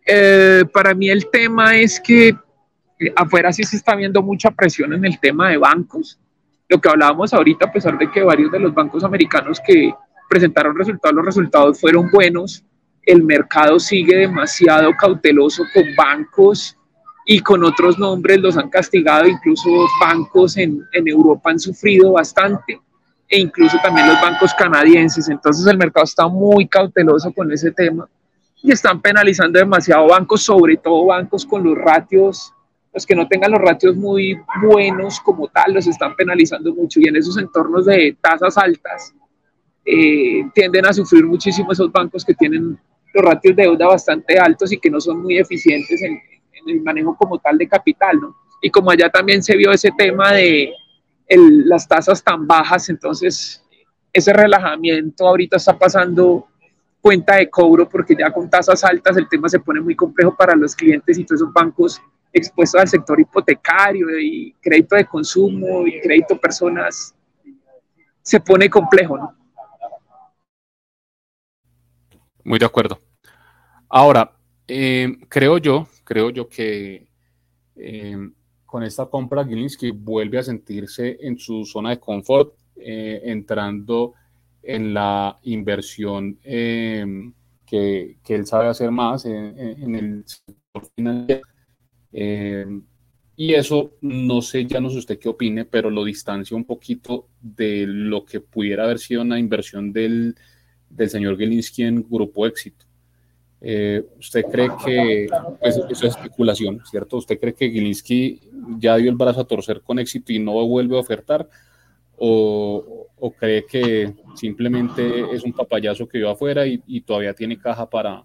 Eh, 0.05 0.63
para 0.73 0.93
mí 0.93 1.09
el 1.09 1.29
tema 1.29 1.75
es 1.77 1.99
que 1.99 2.29
eh, 2.29 3.13
afuera 3.15 3.51
sí 3.51 3.63
se 3.63 3.77
está 3.77 3.95
viendo 3.95 4.21
mucha 4.21 4.51
presión 4.51 4.93
en 4.93 5.05
el 5.05 5.19
tema 5.19 5.49
de 5.49 5.57
bancos. 5.57 6.19
Lo 6.69 6.79
que 6.79 6.89
hablábamos 6.89 7.33
ahorita, 7.33 7.65
a 7.65 7.71
pesar 7.71 7.97
de 7.97 8.09
que 8.09 8.23
varios 8.23 8.51
de 8.51 8.59
los 8.59 8.73
bancos 8.73 9.03
americanos 9.03 9.59
que 9.65 9.93
presentaron 10.29 10.77
resultados, 10.77 11.15
los 11.15 11.25
resultados 11.25 11.81
fueron 11.81 12.09
buenos, 12.09 12.63
el 13.03 13.23
mercado 13.23 13.79
sigue 13.79 14.15
demasiado 14.15 14.91
cauteloso 14.97 15.63
con 15.73 15.83
bancos 15.95 16.77
y 17.25 17.39
con 17.39 17.63
otros 17.63 17.99
nombres 17.99 18.39
los 18.39 18.57
han 18.57 18.69
castigado, 18.69 19.27
incluso 19.27 19.69
bancos 19.99 20.55
en, 20.57 20.81
en 20.93 21.07
Europa 21.07 21.51
han 21.51 21.59
sufrido 21.59 22.13
bastante 22.13 22.79
e 23.31 23.39
incluso 23.39 23.77
también 23.81 24.07
los 24.07 24.21
bancos 24.21 24.53
canadienses. 24.53 25.29
Entonces 25.29 25.65
el 25.65 25.77
mercado 25.77 26.03
está 26.03 26.27
muy 26.27 26.67
cauteloso 26.67 27.31
con 27.31 27.49
ese 27.51 27.71
tema 27.71 28.07
y 28.61 28.71
están 28.73 29.01
penalizando 29.01 29.57
demasiado 29.57 30.07
bancos, 30.09 30.43
sobre 30.43 30.75
todo 30.75 31.05
bancos 31.05 31.45
con 31.45 31.63
los 31.63 31.77
ratios, 31.77 32.53
los 32.93 33.05
que 33.05 33.15
no 33.15 33.27
tengan 33.29 33.51
los 33.51 33.61
ratios 33.61 33.95
muy 33.95 34.37
buenos 34.61 35.21
como 35.21 35.47
tal, 35.47 35.73
los 35.73 35.87
están 35.87 36.13
penalizando 36.15 36.75
mucho 36.75 36.99
y 36.99 37.07
en 37.07 37.15
esos 37.15 37.37
entornos 37.37 37.85
de 37.85 38.17
tasas 38.21 38.57
altas 38.57 39.13
eh, 39.85 40.43
tienden 40.53 40.85
a 40.85 40.93
sufrir 40.93 41.25
muchísimo 41.25 41.71
esos 41.71 41.89
bancos 41.89 42.25
que 42.25 42.33
tienen 42.33 42.77
los 43.13 43.25
ratios 43.25 43.55
de 43.55 43.63
deuda 43.63 43.87
bastante 43.87 44.37
altos 44.37 44.73
y 44.73 44.77
que 44.77 44.89
no 44.89 44.99
son 44.99 45.21
muy 45.21 45.37
eficientes 45.37 46.01
en, 46.01 46.11
en 46.51 46.69
el 46.69 46.81
manejo 46.81 47.15
como 47.15 47.39
tal 47.39 47.57
de 47.57 47.67
capital, 47.67 48.19
¿no? 48.19 48.35
Y 48.61 48.69
como 48.69 48.91
allá 48.91 49.09
también 49.09 49.41
se 49.41 49.55
vio 49.55 49.71
ese 49.71 49.89
tema 49.97 50.33
de, 50.33 50.71
las 51.37 51.87
tasas 51.87 52.23
tan 52.23 52.45
bajas, 52.45 52.89
entonces 52.89 53.63
ese 54.11 54.33
relajamiento 54.33 55.27
ahorita 55.27 55.57
está 55.57 55.77
pasando 55.77 56.47
cuenta 56.99 57.35
de 57.35 57.49
cobro 57.49 57.87
porque 57.89 58.15
ya 58.17 58.31
con 58.31 58.49
tasas 58.49 58.83
altas 58.83 59.17
el 59.17 59.27
tema 59.27 59.49
se 59.49 59.59
pone 59.59 59.81
muy 59.81 59.95
complejo 59.95 60.35
para 60.35 60.55
los 60.55 60.75
clientes 60.75 61.17
y 61.17 61.23
todos 61.23 61.41
esos 61.41 61.53
bancos 61.53 62.01
expuestos 62.33 62.79
al 62.79 62.87
sector 62.87 63.19
hipotecario 63.19 64.07
y 64.19 64.53
crédito 64.61 64.95
de 64.95 65.05
consumo 65.05 65.87
y 65.87 65.99
crédito 65.99 66.39
personas 66.39 67.15
se 68.21 68.39
pone 68.39 68.69
complejo, 68.69 69.17
¿no? 69.17 69.35
Muy 72.43 72.59
de 72.59 72.65
acuerdo. 72.65 72.99
Ahora, 73.89 74.31
eh, 74.67 75.17
creo 75.27 75.57
yo, 75.57 75.87
creo 76.03 76.29
yo 76.29 76.47
que 76.47 77.07
eh, 77.75 78.29
con 78.71 78.83
esta 78.83 79.07
compra, 79.07 79.43
Gilinski 79.45 79.91
vuelve 79.91 80.37
a 80.37 80.43
sentirse 80.43 81.17
en 81.19 81.37
su 81.37 81.65
zona 81.65 81.89
de 81.89 81.99
confort, 81.99 82.53
eh, 82.77 83.19
entrando 83.25 84.13
en 84.63 84.93
la 84.93 85.37
inversión 85.43 86.39
eh, 86.41 87.05
que, 87.65 88.15
él 88.25 88.45
sabe 88.45 88.69
hacer 88.69 88.89
más 88.89 89.25
en, 89.25 89.93
el 89.93 90.23
sector 90.25 90.87
financiero. 90.95 91.41
Eh, 92.13 92.65
y 93.35 93.53
eso, 93.55 93.91
no 93.99 94.41
sé, 94.41 94.65
ya 94.65 94.79
no 94.79 94.89
sé 94.89 94.99
usted 94.99 95.19
qué 95.19 95.27
opine, 95.27 95.65
pero 95.65 95.89
lo 95.89 96.05
distancia 96.05 96.55
un 96.55 96.63
poquito 96.63 97.27
de 97.41 97.85
lo 97.85 98.23
que 98.23 98.39
pudiera 98.39 98.85
haber 98.85 98.99
sido 98.99 99.21
una 99.21 99.37
inversión 99.37 99.91
del, 99.91 100.35
del 100.89 101.09
señor 101.09 101.37
Gilinski 101.37 101.83
en 101.83 102.07
Grupo 102.09 102.47
Éxito. 102.47 102.85
Eh, 103.63 104.03
¿Usted 104.17 104.45
cree 104.45 104.69
que, 104.83 105.27
pues, 105.59 105.77
eso 105.89 106.07
es 106.07 106.15
especulación, 106.15 106.81
¿cierto? 106.89 107.17
¿Usted 107.17 107.39
cree 107.39 107.53
que 107.53 107.69
Gilinski 107.69 108.41
ya 108.79 108.95
dio 108.97 109.11
el 109.11 109.15
brazo 109.15 109.41
a 109.41 109.47
torcer 109.47 109.81
con 109.81 109.99
éxito 109.99 110.33
y 110.33 110.39
no 110.39 110.53
vuelve 110.65 110.97
a 110.97 110.99
ofertar? 110.99 111.47
¿O, 112.17 113.07
cree 113.39 113.65
que 113.65 114.13
simplemente 114.35 115.25
es 115.31 115.43
un 115.43 115.53
papayazo 115.53 116.07
que 116.07 116.17
vio 116.17 116.31
afuera 116.31 116.65
y, 116.65 117.01
todavía 117.01 117.33
tiene 117.33 117.57
caja 117.57 117.87
para, 117.87 118.23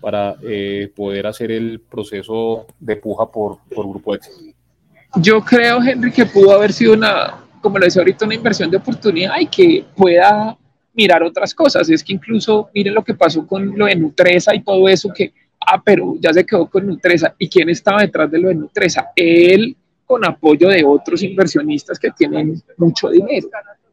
para 0.00 0.36
eh, 0.42 0.92
poder 0.94 1.26
hacer 1.26 1.50
el 1.50 1.80
proceso 1.80 2.66
de 2.78 2.96
puja 2.96 3.30
por, 3.30 3.58
por 3.74 3.88
Grupo 3.88 4.14
Éxito? 4.14 4.56
Yo 5.16 5.40
creo, 5.40 5.82
Henry, 5.82 6.12
que 6.12 6.26
pudo 6.26 6.52
haber 6.52 6.72
sido 6.72 6.92
una, 6.92 7.44
como 7.60 7.78
lo 7.78 7.84
decía 7.86 8.00
ahorita, 8.00 8.26
una 8.26 8.34
inversión 8.34 8.70
de 8.70 8.76
oportunidad 8.76 9.40
y 9.40 9.46
que 9.46 9.84
pueda 9.96 10.56
mirar 10.94 11.22
otras 11.22 11.54
cosas. 11.54 11.88
Es 11.90 12.02
que 12.02 12.12
incluso 12.12 12.70
miren 12.74 12.94
lo 12.94 13.04
que 13.04 13.14
pasó 13.14 13.46
con 13.46 13.76
lo 13.76 13.86
de 13.86 13.96
Nutresa 13.96 14.54
y 14.54 14.62
todo 14.62 14.88
eso, 14.88 15.10
que, 15.14 15.32
ah, 15.60 15.82
pero 15.82 16.16
ya 16.20 16.32
se 16.32 16.44
quedó 16.44 16.68
con 16.68 16.86
Nutresa. 16.86 17.34
¿Y 17.38 17.48
quién 17.48 17.68
estaba 17.68 18.02
detrás 18.02 18.30
de 18.30 18.38
lo 18.38 18.48
de 18.48 18.54
Nutresa? 18.54 19.10
Él 19.14 19.76
con 20.04 20.24
apoyo 20.24 20.68
de 20.68 20.84
otros 20.84 21.22
inversionistas 21.22 21.98
que 21.98 22.10
tienen 22.10 22.60
mucho 22.76 23.10
dinero. 23.10 23.48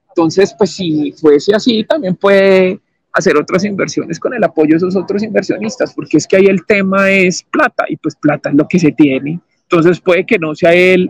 Entonces, 0.10 0.56
pues 0.58 0.72
si 0.72 1.12
fuese 1.12 1.54
así, 1.54 1.84
también 1.84 2.16
puede 2.16 2.80
hacer 3.14 3.38
otras 3.38 3.64
inversiones 3.66 4.20
con 4.20 4.34
el 4.34 4.44
apoyo 4.44 4.72
de 4.72 4.78
esos 4.78 4.96
otros 4.96 5.22
inversionistas, 5.22 5.94
porque 5.94 6.18
es 6.18 6.28
que 6.28 6.38
ahí 6.38 6.46
el 6.46 6.66
tema 6.66 7.12
es 7.12 7.44
plata 7.44 7.86
y 7.88 7.98
pues 7.98 8.16
plata 8.16 8.50
es 8.50 8.56
lo 8.56 8.68
que 8.68 8.80
se 8.80 8.92
tiene. 8.92 9.40
Entonces 9.64 10.00
puede 10.00 10.26
que 10.26 10.40
no 10.40 10.56
sea 10.56 10.74
él 10.74 11.10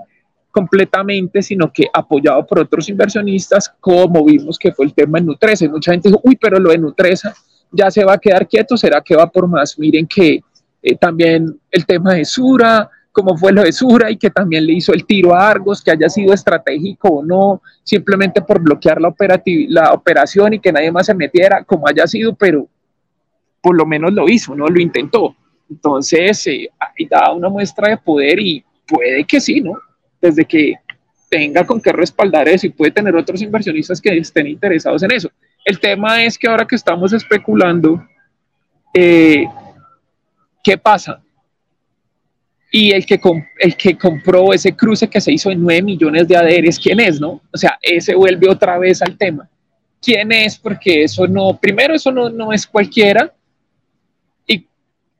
completamente, 0.57 1.43
sino 1.43 1.71
que 1.71 1.87
apoyado 1.93 2.43
por 2.47 2.57
otros 2.57 2.89
inversionistas, 2.89 3.71
como 3.79 4.25
vimos 4.25 4.57
que 4.57 4.71
fue 4.71 4.87
el 4.87 4.93
tema 4.95 5.19
en 5.19 5.27
Nutresa. 5.27 5.65
Y 5.65 5.69
mucha 5.69 5.91
gente 5.91 6.09
dijo, 6.09 6.19
uy, 6.23 6.35
pero 6.35 6.59
lo 6.59 6.71
de 6.71 6.79
Nutresa 6.79 7.31
ya 7.71 7.91
se 7.91 8.03
va 8.03 8.13
a 8.13 8.17
quedar 8.17 8.47
quieto, 8.47 8.75
¿será 8.75 8.99
que 9.01 9.15
va 9.15 9.29
por 9.29 9.47
más? 9.47 9.77
Miren 9.77 10.07
que 10.07 10.41
eh, 10.81 10.97
también 10.97 11.59
el 11.69 11.85
tema 11.85 12.15
de 12.15 12.25
Sura, 12.25 12.89
como 13.11 13.37
fue 13.37 13.51
lo 13.51 13.61
de 13.61 13.71
Sura 13.71 14.09
y 14.09 14.17
que 14.17 14.31
también 14.31 14.65
le 14.65 14.73
hizo 14.73 14.93
el 14.93 15.05
tiro 15.05 15.35
a 15.35 15.47
Argos, 15.47 15.83
que 15.83 15.91
haya 15.91 16.09
sido 16.09 16.33
estratégico 16.33 17.07
o 17.07 17.23
no, 17.23 17.61
simplemente 17.83 18.41
por 18.41 18.59
bloquear 18.59 18.99
la, 18.99 19.13
la 19.69 19.93
operación 19.93 20.55
y 20.55 20.59
que 20.59 20.71
nadie 20.71 20.91
más 20.91 21.05
se 21.05 21.13
metiera, 21.13 21.63
como 21.65 21.87
haya 21.87 22.07
sido, 22.07 22.33
pero 22.33 22.67
por 23.61 23.75
lo 23.75 23.85
menos 23.85 24.11
lo 24.11 24.27
hizo, 24.27 24.55
¿no? 24.55 24.65
Lo 24.65 24.81
intentó. 24.81 25.35
Entonces, 25.69 26.47
eh, 26.47 26.67
ahí 26.79 27.05
da 27.07 27.31
una 27.31 27.47
muestra 27.47 27.89
de 27.89 27.97
poder 27.97 28.39
y 28.39 28.65
puede 28.87 29.23
que 29.23 29.39
sí, 29.39 29.61
¿no? 29.61 29.73
Desde 30.27 30.45
que 30.45 30.75
tenga 31.29 31.65
con 31.65 31.81
qué 31.81 31.91
respaldar 31.91 32.47
eso 32.47 32.67
y 32.67 32.71
puede 32.71 32.91
tener 32.91 33.15
otros 33.15 33.41
inversionistas 33.41 33.99
que 34.01 34.17
estén 34.17 34.47
interesados 34.47 35.03
en 35.03 35.11
eso. 35.11 35.29
El 35.65 35.79
tema 35.79 36.23
es 36.23 36.37
que 36.37 36.47
ahora 36.47 36.65
que 36.65 36.75
estamos 36.75 37.11
especulando, 37.13 38.05
eh, 38.93 39.45
¿qué 40.63 40.77
pasa? 40.77 41.21
Y 42.71 42.91
el 42.91 43.05
que, 43.05 43.19
el 43.59 43.75
que 43.75 43.97
compró 43.97 44.53
ese 44.53 44.75
cruce 44.75 45.09
que 45.09 45.21
se 45.21 45.31
hizo 45.31 45.51
en 45.51 45.61
9 45.61 45.81
millones 45.81 46.27
de 46.27 46.35
ADRs, 46.35 46.79
¿quién 46.79 46.99
es, 46.99 47.19
no? 47.19 47.41
O 47.51 47.57
sea, 47.57 47.77
ese 47.81 48.15
vuelve 48.15 48.49
otra 48.49 48.77
vez 48.77 49.01
al 49.01 49.17
tema. 49.17 49.49
¿Quién 50.01 50.31
es? 50.31 50.57
Porque 50.57 51.03
eso 51.03 51.27
no, 51.27 51.57
primero, 51.57 51.95
eso 51.95 52.11
no, 52.11 52.29
no 52.29 52.53
es 52.53 52.67
cualquiera. 52.67 53.33
¿Y 54.45 54.67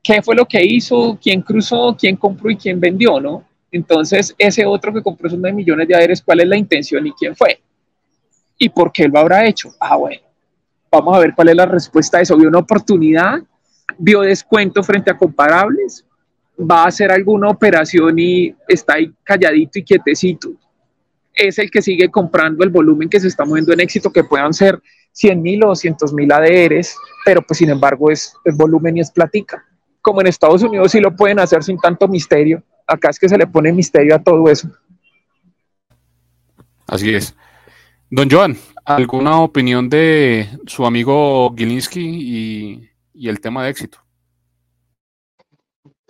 qué 0.02 0.22
fue 0.22 0.36
lo 0.36 0.46
que 0.46 0.62
hizo? 0.62 1.18
¿Quién 1.20 1.42
cruzó? 1.42 1.96
¿Quién 1.98 2.16
compró 2.16 2.50
y 2.50 2.56
quién 2.56 2.78
vendió, 2.78 3.18
no? 3.18 3.47
Entonces, 3.70 4.34
ese 4.38 4.64
otro 4.64 4.92
que 4.92 5.02
compró 5.02 5.28
esos 5.28 5.38
9 5.38 5.54
millones 5.54 5.88
de 5.88 5.96
aires, 5.96 6.22
¿cuál 6.22 6.40
es 6.40 6.48
la 6.48 6.56
intención 6.56 7.06
y 7.06 7.12
quién 7.12 7.36
fue? 7.36 7.60
¿Y 8.56 8.68
por 8.68 8.90
qué 8.90 9.06
lo 9.08 9.18
habrá 9.18 9.46
hecho? 9.46 9.74
Ah, 9.78 9.96
bueno, 9.96 10.22
vamos 10.90 11.16
a 11.16 11.20
ver 11.20 11.34
cuál 11.34 11.50
es 11.50 11.56
la 11.56 11.66
respuesta 11.66 12.18
a 12.18 12.20
eso. 12.22 12.36
¿Vio 12.36 12.48
una 12.48 12.58
oportunidad? 12.58 13.40
¿Vio 13.98 14.22
descuento 14.22 14.82
frente 14.82 15.10
a 15.10 15.16
comparables? 15.16 16.04
¿Va 16.58 16.84
a 16.84 16.88
hacer 16.88 17.12
alguna 17.12 17.48
operación 17.48 18.18
y 18.18 18.54
está 18.66 18.94
ahí 18.94 19.12
calladito 19.22 19.78
y 19.78 19.84
quietecito? 19.84 20.50
Es 21.34 21.58
el 21.58 21.70
que 21.70 21.82
sigue 21.82 22.10
comprando 22.10 22.64
el 22.64 22.70
volumen 22.70 23.08
que 23.08 23.20
se 23.20 23.28
está 23.28 23.44
moviendo 23.44 23.72
en 23.72 23.80
éxito, 23.80 24.10
que 24.10 24.24
puedan 24.24 24.52
ser 24.52 24.80
100 25.12 25.40
mil 25.40 25.64
o 25.64 25.68
200 25.68 26.12
mil 26.12 26.32
ADRs, 26.32 26.96
pero 27.24 27.42
pues 27.42 27.58
sin 27.58 27.70
embargo 27.70 28.10
es, 28.10 28.34
es 28.44 28.56
volumen 28.56 28.96
y 28.96 29.00
es 29.00 29.10
platica. 29.10 29.64
Como 30.00 30.20
en 30.20 30.26
Estados 30.26 30.62
Unidos 30.62 30.90
sí 30.90 31.00
lo 31.00 31.14
pueden 31.14 31.38
hacer 31.38 31.62
sin 31.62 31.78
tanto 31.78 32.08
misterio, 32.08 32.62
acá 32.88 33.10
es 33.10 33.18
que 33.18 33.28
se 33.28 33.38
le 33.38 33.46
pone 33.46 33.72
misterio 33.72 34.14
a 34.14 34.18
todo 34.18 34.48
eso. 34.48 34.68
Así 36.86 37.14
es. 37.14 37.36
Don 38.10 38.28
Joan, 38.30 38.56
¿alguna 38.84 39.40
opinión 39.40 39.88
de 39.88 40.48
su 40.66 40.86
amigo 40.86 41.54
Gilinski 41.54 42.00
y, 42.00 42.90
y 43.12 43.28
el 43.28 43.40
tema 43.40 43.62
de 43.62 43.70
éxito? 43.70 43.98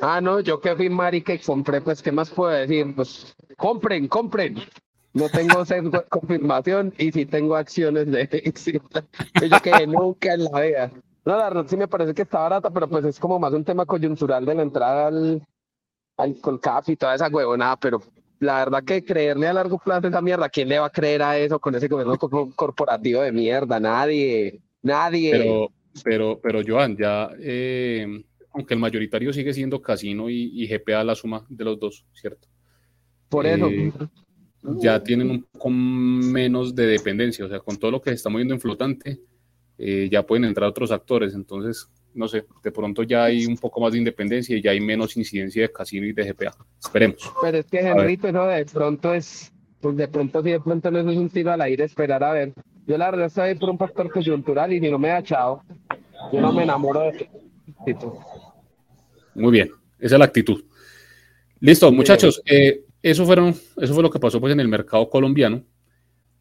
Ah, 0.01 0.21
no, 0.21 0.39
yo 0.39 0.61
que 0.61 0.77
fui 0.77 0.89
marica 0.89 1.35
y 1.35 1.41
compré, 1.41 1.81
pues, 1.81 2.01
¿qué 2.01 2.13
más 2.13 2.31
puedo 2.31 2.53
decir? 2.53 2.95
Pues, 2.95 3.35
compren, 3.57 4.07
compren. 4.07 4.57
No 5.13 5.29
tengo 5.29 5.65
confirmación 6.09 6.95
y 6.99 7.11
sí 7.11 7.27
tengo 7.27 7.57
acciones 7.57 8.09
de 8.09 8.29
éxito. 8.31 9.03
Yo 9.43 9.61
que 9.61 9.87
nunca 9.87 10.35
en 10.35 10.45
la 10.45 10.61
vida. 10.61 10.93
No, 11.25 11.37
la 11.37 11.49
verdad 11.49 11.67
sí 11.67 11.77
me 11.77 11.89
parece 11.89 12.15
que 12.15 12.23
está 12.23 12.39
barata, 12.39 12.71
pero 12.71 12.89
pues 12.89 13.05
es 13.05 13.19
como 13.19 13.41
más 13.41 13.53
un 13.53 13.65
tema 13.65 13.85
coyuntural 13.85 14.45
de 14.45 14.55
la 14.55 14.63
entrada 14.63 15.09
al, 15.09 15.43
al 16.19 16.37
Colcap 16.41 16.89
y 16.89 16.97
toda 16.97 17.15
esa 17.15 17.29
huevonada, 17.29 17.77
pero 17.77 18.03
la 18.41 18.59
verdad 18.59 18.85
que 18.85 19.05
creerle 19.05 19.47
a 19.47 19.53
largo 19.53 19.79
plazo 19.79 20.09
esa 20.09 20.21
mierda, 20.21 20.49
¿quién 20.49 20.69
le 20.69 20.79
va 20.79 20.87
a 20.87 20.91
creer 20.91 21.23
a 21.23 21.39
eso 21.39 21.59
con 21.59 21.75
ese 21.75 21.89
gobierno 21.89 22.17
corporativo 22.19 23.23
de 23.23 23.33
mierda? 23.33 23.81
Nadie, 23.81 24.61
nadie. 24.83 25.31
Pero, 25.31 25.73
pero, 26.05 26.41
pero 26.41 26.61
Joan, 26.67 26.97
ya, 26.97 27.31
eh, 27.41 28.07
aunque 28.53 28.75
el 28.75 28.81
mayoritario 28.81 29.33
sigue 29.33 29.55
siendo 29.55 29.81
Casino 29.81 30.29
y, 30.29 30.67
GPA 30.67 31.05
la 31.05 31.15
suma 31.15 31.45
de 31.49 31.65
los 31.65 31.79
dos, 31.79 32.05
¿cierto? 32.13 32.49
Por 33.29 33.47
eso. 33.47 33.69
Eh, 33.69 33.93
ya 34.81 35.03
tienen 35.03 35.31
un 35.31 35.43
poco 35.45 35.71
menos 35.71 36.75
de 36.75 36.87
dependencia, 36.87 37.45
o 37.45 37.49
sea, 37.49 37.61
con 37.61 37.77
todo 37.77 37.93
lo 37.93 38.01
que 38.01 38.11
se 38.11 38.17
está 38.17 38.29
moviendo 38.29 38.55
en 38.55 38.61
flotante, 38.61 39.21
eh, 39.79 40.09
ya 40.11 40.27
pueden 40.27 40.45
entrar 40.45 40.69
otros 40.69 40.91
actores, 40.91 41.35
entonces, 41.35 41.89
no 42.19 42.29
sé, 42.29 42.45
de 42.63 42.73
pronto 42.73 43.05
ya 43.05 43.25
hay 43.25 43.47
un 43.47 43.57
poco 43.57 43.81
más 43.81 43.93
de 43.93 43.99
independencia 43.99 44.57
y 44.57 44.61
ya 44.61 44.73
hay 44.73 44.81
menos 44.81 45.17
incidencia 45.17 45.63
de 45.63 45.73
casino 45.73 46.07
y 46.07 46.13
de 46.13 46.25
GPA. 46.25 46.55
Esperemos. 46.79 47.33
Pero 47.41 47.59
es 47.59 47.67
que, 47.67 47.79
Henrito, 47.79 48.31
no, 48.33 48.47
de 48.47 48.67
pronto 48.67 49.15
es, 49.15 49.53
pues 49.81 49.97
de 49.97 50.09
pronto 50.09 50.43
sí, 50.43 50.51
de 50.51 50.61
pronto 50.61 50.91
no 50.91 51.11
es 51.11 51.17
un 51.17 51.31
tiro 51.31 51.53
al 51.53 51.61
aire, 51.61 51.85
esperar 51.85 52.25
a 52.25 52.33
ver. 52.33 52.53
Yo 52.87 52.99
la 52.99 53.11
verdad 53.11 53.27
estoy 53.27 53.55
por 53.55 53.71
un 53.71 53.79
factor 53.79 54.11
coyuntural 54.11 54.73
y 54.73 54.81
si 54.81 54.91
no 54.91 54.99
me 54.99 55.11
ha 55.11 55.21
echado, 55.21 55.63
yo 56.33 56.41
no 56.41 56.53
me 56.53 56.65
enamoro 56.65 57.01
de 57.01 57.29
esto. 57.87 58.19
Muy 59.35 59.53
bien, 59.53 59.71
esa 59.99 60.17
es 60.17 60.19
la 60.19 60.25
actitud. 60.25 60.65
Listo, 61.61 61.93
muchachos. 61.93 62.43
Eh, 62.45 62.85
eso, 63.03 63.25
fueron, 63.25 63.55
eso 63.77 63.95
fue 63.95 64.03
lo 64.03 64.11
que 64.11 64.19
pasó 64.19 64.41
pues, 64.41 64.53
en 64.53 64.61
el 64.61 64.69
mercado 64.69 65.09
colombiano. 65.09 65.63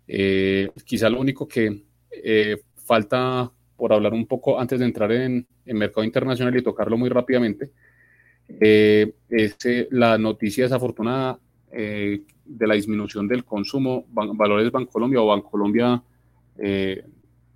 Eh, 0.08 0.70
quizá 0.86 1.10
lo 1.10 1.20
único 1.20 1.48
que 1.48 1.84
eh, 2.12 2.58
falta 2.76 3.52
por 3.78 3.94
hablar 3.94 4.14
un 4.14 4.26
poco 4.26 4.60
antes 4.60 4.80
de 4.80 4.86
entrar 4.86 5.12
en 5.12 5.48
el 5.66 5.76
mercado 5.76 6.04
internacional 6.04 6.56
y 6.58 6.64
tocarlo 6.64 6.98
muy 6.98 7.10
rápidamente, 7.10 7.72
es 8.50 9.58
la 9.92 10.18
noticia 10.18 10.64
desafortunada 10.64 11.40
de 11.70 12.68
la 12.68 12.74
disminución 12.74 13.28
del 13.28 13.44
consumo. 13.44 14.06
Valores 14.10 14.72
Bancolombia 14.72 15.22
o 15.22 15.28
Bancolombia 15.28 16.02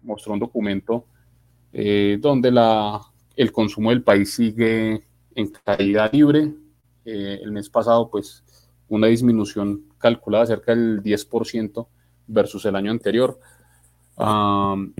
mostró 0.04 0.34
un 0.34 0.40
documento 0.40 1.06
donde 1.72 2.52
la, 2.52 3.02
el 3.36 3.52
consumo 3.52 3.90
del 3.90 4.04
país 4.04 4.34
sigue 4.34 5.04
en 5.36 5.52
caída 5.64 6.10
libre. 6.12 6.54
Eh, 7.06 7.40
el 7.42 7.52
mes 7.52 7.70
pasado, 7.70 8.10
pues, 8.10 8.44
una 8.88 9.08
disminución 9.08 9.86
calculada 9.98 10.46
cerca 10.46 10.76
del 10.76 11.02
10% 11.02 11.88
versus 12.28 12.66
el 12.66 12.76
año 12.76 12.92
anterior. 12.92 13.40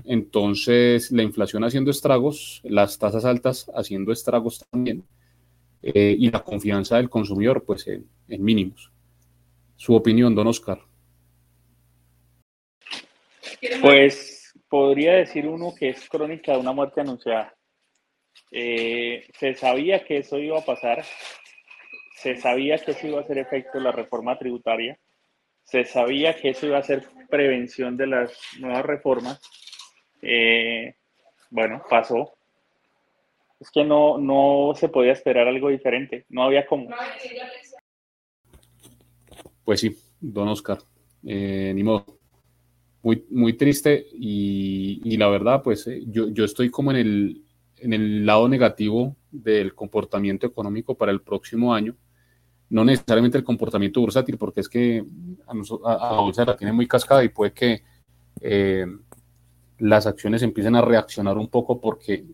Entonces, 0.04 1.12
la 1.12 1.22
inflación 1.22 1.64
haciendo 1.64 1.90
estragos, 1.90 2.60
las 2.64 2.98
tasas 2.98 3.24
altas 3.24 3.70
haciendo 3.74 4.12
estragos 4.12 4.64
también, 4.70 5.04
eh, 5.82 6.16
y 6.18 6.30
la 6.30 6.42
confianza 6.42 6.96
del 6.96 7.10
consumidor, 7.10 7.64
pues, 7.64 7.86
en, 7.88 8.08
mínimos. 8.28 8.90
Su 9.76 9.94
opinión, 9.94 10.34
don 10.34 10.46
Oscar. 10.46 10.80
Pues 13.80 14.52
podría 14.68 15.14
decir 15.14 15.46
uno 15.46 15.74
que 15.78 15.90
es 15.90 16.08
crónica 16.08 16.52
de 16.52 16.58
una 16.58 16.72
muerte 16.72 17.00
anunciada. 17.00 17.54
Eh, 18.50 19.26
se 19.38 19.54
sabía 19.54 20.04
que 20.04 20.18
eso 20.18 20.38
iba 20.38 20.58
a 20.58 20.64
pasar, 20.64 21.04
se 22.16 22.36
sabía 22.36 22.78
que 22.78 22.92
eso 22.92 23.06
iba 23.06 23.20
a 23.20 23.26
ser 23.26 23.38
efecto 23.38 23.78
la 23.80 23.92
reforma 23.92 24.38
tributaria, 24.38 24.98
se 25.72 25.86
sabía 25.86 26.36
que 26.36 26.50
eso 26.50 26.66
iba 26.66 26.76
a 26.76 26.82
ser 26.82 27.08
prevención 27.30 27.96
de 27.96 28.06
las 28.06 28.30
nuevas 28.58 28.84
reformas. 28.84 29.40
Eh, 30.20 30.94
bueno, 31.48 31.82
pasó. 31.88 32.30
Es 33.58 33.70
que 33.70 33.82
no, 33.82 34.18
no 34.18 34.74
se 34.76 34.90
podía 34.90 35.12
esperar 35.12 35.48
algo 35.48 35.70
diferente, 35.70 36.26
no 36.28 36.42
había 36.42 36.66
como. 36.66 36.90
Pues 39.64 39.80
sí, 39.80 39.96
don 40.20 40.48
Oscar, 40.48 40.78
eh, 41.26 41.72
ni 41.74 41.82
modo. 41.82 42.18
Muy, 43.02 43.24
muy 43.30 43.54
triste 43.54 44.06
y, 44.12 45.00
y 45.04 45.16
la 45.16 45.28
verdad, 45.28 45.62
pues 45.62 45.88
yo, 46.06 46.28
yo 46.28 46.44
estoy 46.44 46.70
como 46.70 46.90
en 46.90 46.98
el, 46.98 47.44
en 47.78 47.94
el 47.94 48.26
lado 48.26 48.46
negativo 48.46 49.16
del 49.30 49.74
comportamiento 49.74 50.46
económico 50.46 50.96
para 50.96 51.12
el 51.12 51.22
próximo 51.22 51.74
año. 51.74 51.96
No 52.72 52.84
necesariamente 52.84 53.38
el 53.38 53.44
comportamiento 53.44 54.00
bursátil, 54.00 54.38
porque 54.38 54.60
es 54.60 54.68
que 54.68 55.04
a, 55.46 56.20
bolsa 56.20 56.44
la 56.44 56.56
tiene 56.56 56.72
muy 56.72 56.88
cascada 56.88 57.22
y 57.22 57.28
puede 57.28 57.52
que 57.52 57.82
eh, 58.40 58.86
las 59.78 60.06
acciones 60.06 60.42
empiecen 60.42 60.76
a 60.76 60.80
reaccionar 60.80 61.36
un 61.36 61.48
poco 61.48 61.80
porque 61.80 62.24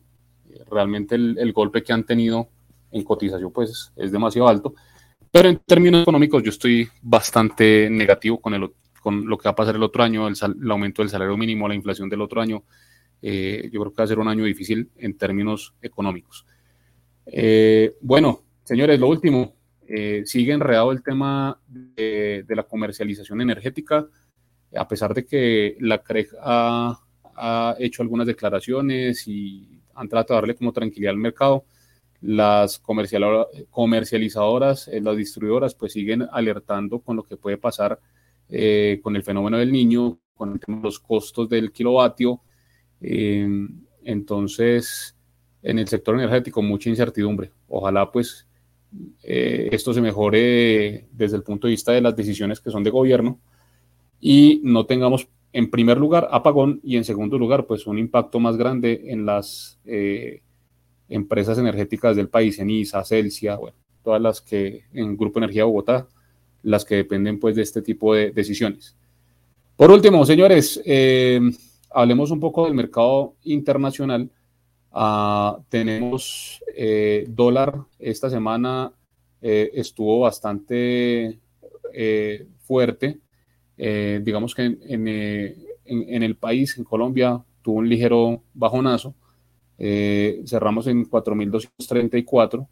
realmente 0.71 1.15
el, 1.15 1.53
golpe 1.53 1.83
que 1.83 1.93
han 1.93 2.05
tenido 2.05 2.49
en 2.91 3.03
cotización 3.03 3.53
pues 3.53 3.93
es 3.97 4.13
demasiado 4.13 4.49
alto. 4.49 4.75
Pero 5.31 5.49
en 5.49 5.59
términos 5.67 6.03
económicos 6.03 6.43
yo 6.43 6.51
estoy 6.51 6.89
bastante 7.03 7.89
negativo 7.91 8.41
con, 8.41 8.55
el, 8.55 8.71
con 9.03 9.27
lo 9.27 9.37
que 9.37 9.49
va 9.49 9.53
a 9.53 9.57
pasar 9.57 9.75
el 9.75 9.83
otro 9.83 10.03
año, 10.03 10.29
el, 10.29 10.37
el 10.63 10.71
aumento 10.71 11.03
del 11.03 11.11
salario 11.11 11.37
mínimo, 11.37 11.69
la 11.69 11.75
inflación 11.75 12.09
del 12.09 12.23
otro 12.23 12.41
año, 12.41 12.63
eh, 13.21 13.69
yo 13.73 13.81
creo 13.81 13.93
que 13.93 14.03
va 14.03 14.05
a 14.05 14.09
ser 14.09 14.19
un 14.19 14.29
año 14.29 14.45
difícil 14.45 14.91
en 14.97 15.17
términos 15.17 15.75
económicos. 15.83 16.47
Eh, 17.27 17.97
bueno, 18.01 18.45
señores, 18.65 18.99
lo 18.99 19.09
último, 19.09 19.55
eh, 19.89 20.23
sigue 20.25 20.53
enredado 20.53 20.93
el 20.93 21.03
tema 21.03 21.61
de, 21.67 22.45
la 22.49 22.63
comercialización 22.63 23.41
energética, 23.41 24.07
a 24.77 24.87
pesar 24.87 25.15
de 25.15 25.25
que 25.25 25.77
la 25.81 26.03
CREG 26.03 26.29
ha, 26.41 27.01
hecho 27.79 28.03
algunas 28.03 28.27
declaraciones 28.27 29.29
y 29.29 29.81
han 29.95 30.09
tratado 30.09 30.35
de 30.35 30.41
darle 30.43 30.57
como 30.57 30.73
tranquilidad 30.73 31.13
al 31.13 31.19
mercado. 31.19 31.65
Las 32.21 32.81
comercializadoras, 32.81 34.91
las 34.93 35.17
distribuidoras, 35.17 35.77
pues 35.77 35.93
siguen 35.93 36.27
alertando 36.33 36.99
con 36.99 37.15
lo 37.15 37.23
que 37.23 37.37
puede 37.37 37.57
pasar 37.57 38.01
con 38.49 39.15
el 39.15 39.23
fenómeno 39.23 39.59
del 39.59 39.71
niño, 39.71 40.19
con 40.35 40.61
los 40.83 40.99
costos 40.99 41.49
del 41.49 41.71
kilovatio, 41.71 42.43
Em, 43.01 43.85
entonces, 44.05 45.17
en 45.63 45.79
el 45.79 45.89
sector 45.89 46.15
energético, 46.17 46.63
mucha 46.63 46.91
incertidumbre. 46.91 47.53
Ojalá 47.69 48.11
pues 48.11 48.48
eh, 49.23 49.69
esto 49.73 49.93
se 49.93 50.01
mejore 50.01 51.07
desde 51.13 51.37
el 51.37 51.43
punto 51.43 51.67
de 51.67 51.73
vista 51.73 51.93
de 51.93 52.01
las 52.01 52.17
decisiones 52.17 52.61
que 52.61 52.71
son 52.71 52.83
de 52.85 52.91
gobierno 52.91 53.39
y 54.21 54.61
no 54.65 54.87
tengamos 54.87 55.29
en 55.53 55.71
primer 55.71 55.99
lugar 55.99 56.29
apagón 56.31 56.81
y 56.83 56.97
en 56.97 57.05
segundo 57.05 57.39
lugar 57.39 57.67
pues 57.67 57.87
un 57.87 57.99
impacto 57.99 58.41
más 58.41 58.57
grande 58.57 59.05
en 59.07 59.27
las 59.27 59.79
eh, 59.85 60.43
empresas 61.09 61.59
energéticas 61.59 62.17
del 62.17 62.29
país, 62.29 62.59
en 62.59 62.71
ISA, 62.71 63.05
Celsia, 63.05 63.59
todas 64.03 64.21
las 64.21 64.41
que 64.41 64.85
en 64.93 65.17
Grupo 65.17 65.39
Energía 65.39 65.65
Bogotá, 65.65 66.09
las 66.63 66.85
que 66.85 66.97
dependen 66.97 67.39
pues 67.39 67.57
de 67.57 67.63
este 67.63 67.83
tipo 67.83 68.15
de 68.15 68.31
decisiones. 68.31 68.97
Por 69.77 69.91
último, 69.91 70.25
señores, 70.27 70.81
eh, 70.85 71.41
hablemos 71.91 72.31
un 72.31 72.41
poco 72.41 72.65
del 72.65 72.75
mercado 72.75 73.35
internacional. 73.45 74.31
Ah, 74.93 75.59
tenemos 75.69 76.63
eh, 76.75 77.27
dólar 77.29 77.79
esta 77.99 78.31
semana 78.31 78.93
eh, 79.41 79.71
estuvo 79.75 80.21
bastante 80.21 81.39
eh, 81.93 82.47
fuerte. 82.61 83.21
digamos 83.77 84.55
que 84.55 84.65
en, 84.65 85.09
en, 85.85 86.23
el 86.23 86.37
país, 86.37 86.77
en 86.79 86.85
Colombia, 86.85 87.41
tuvo 87.63 87.77
un 87.77 87.89
ligero 87.89 88.43
bajonazo. 88.55 89.15
cerramos 89.79 90.87
en 90.89 91.09
4.234, 91.09 92.67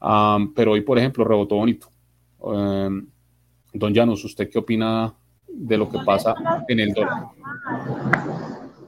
ah, 0.00 0.38
pero 0.54 0.72
hoy, 0.72 0.80
por 0.80 0.98
ejemplo, 0.98 1.24
rebotó 1.24 1.56
bonito. 1.56 1.88
don 2.40 3.94
Llanos, 3.94 4.24
¿usted 4.24 4.50
qué 4.50 4.58
opina 4.58 5.14
de 5.46 5.76
lo 5.78 5.88
que 5.88 5.98
pasa 6.04 6.34
en 6.68 6.80
el 6.80 6.92
dólar? 6.92 7.28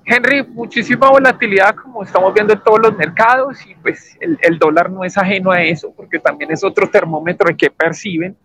Henry, 0.09 0.45
muchísima 0.45 1.11
volatilidad 1.11 1.75
como 1.75 2.05
estamos 2.05 2.33
viendo 2.33 2.53
en 2.53 2.61
todos 2.61 2.79
los 2.81 2.97
mercados 2.97 3.67
y 3.67 3.75
pues 3.75 4.17
el, 4.21 4.57
dólar 4.57 4.89
no 4.89 5.03
es 5.03 5.19
ajeno 5.19 5.51
a 5.51 5.61
eso 5.61 5.93
porque 5.97 6.21
también 6.21 6.53
es 6.53 6.63
otro 6.63 6.89
termómetro 6.89 7.55
qué 7.59 7.69
perciben. 7.71 8.37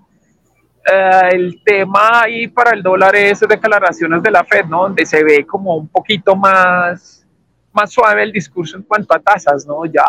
Eh, 0.91 1.29
el 1.33 1.61
tema 1.63 2.23
ahí 2.23 2.47
para 2.47 2.71
el 2.71 2.81
dólar 2.81 3.15
es 3.15 3.41
declaraciones 3.41 4.23
de 4.23 4.31
la 4.31 4.43
Fed, 4.43 4.65
¿no? 4.65 4.81
Donde 4.81 5.05
se 5.05 5.23
ve 5.23 5.45
como 5.45 5.75
un 5.75 5.87
poquito 5.87 6.35
más, 6.35 7.27
más 7.71 7.91
suave 7.91 8.23
el 8.23 8.31
discurso 8.31 8.77
en 8.77 8.83
cuanto 8.83 9.13
a 9.13 9.19
tasas, 9.19 9.63
¿no? 9.67 9.85
Ya 9.85 10.03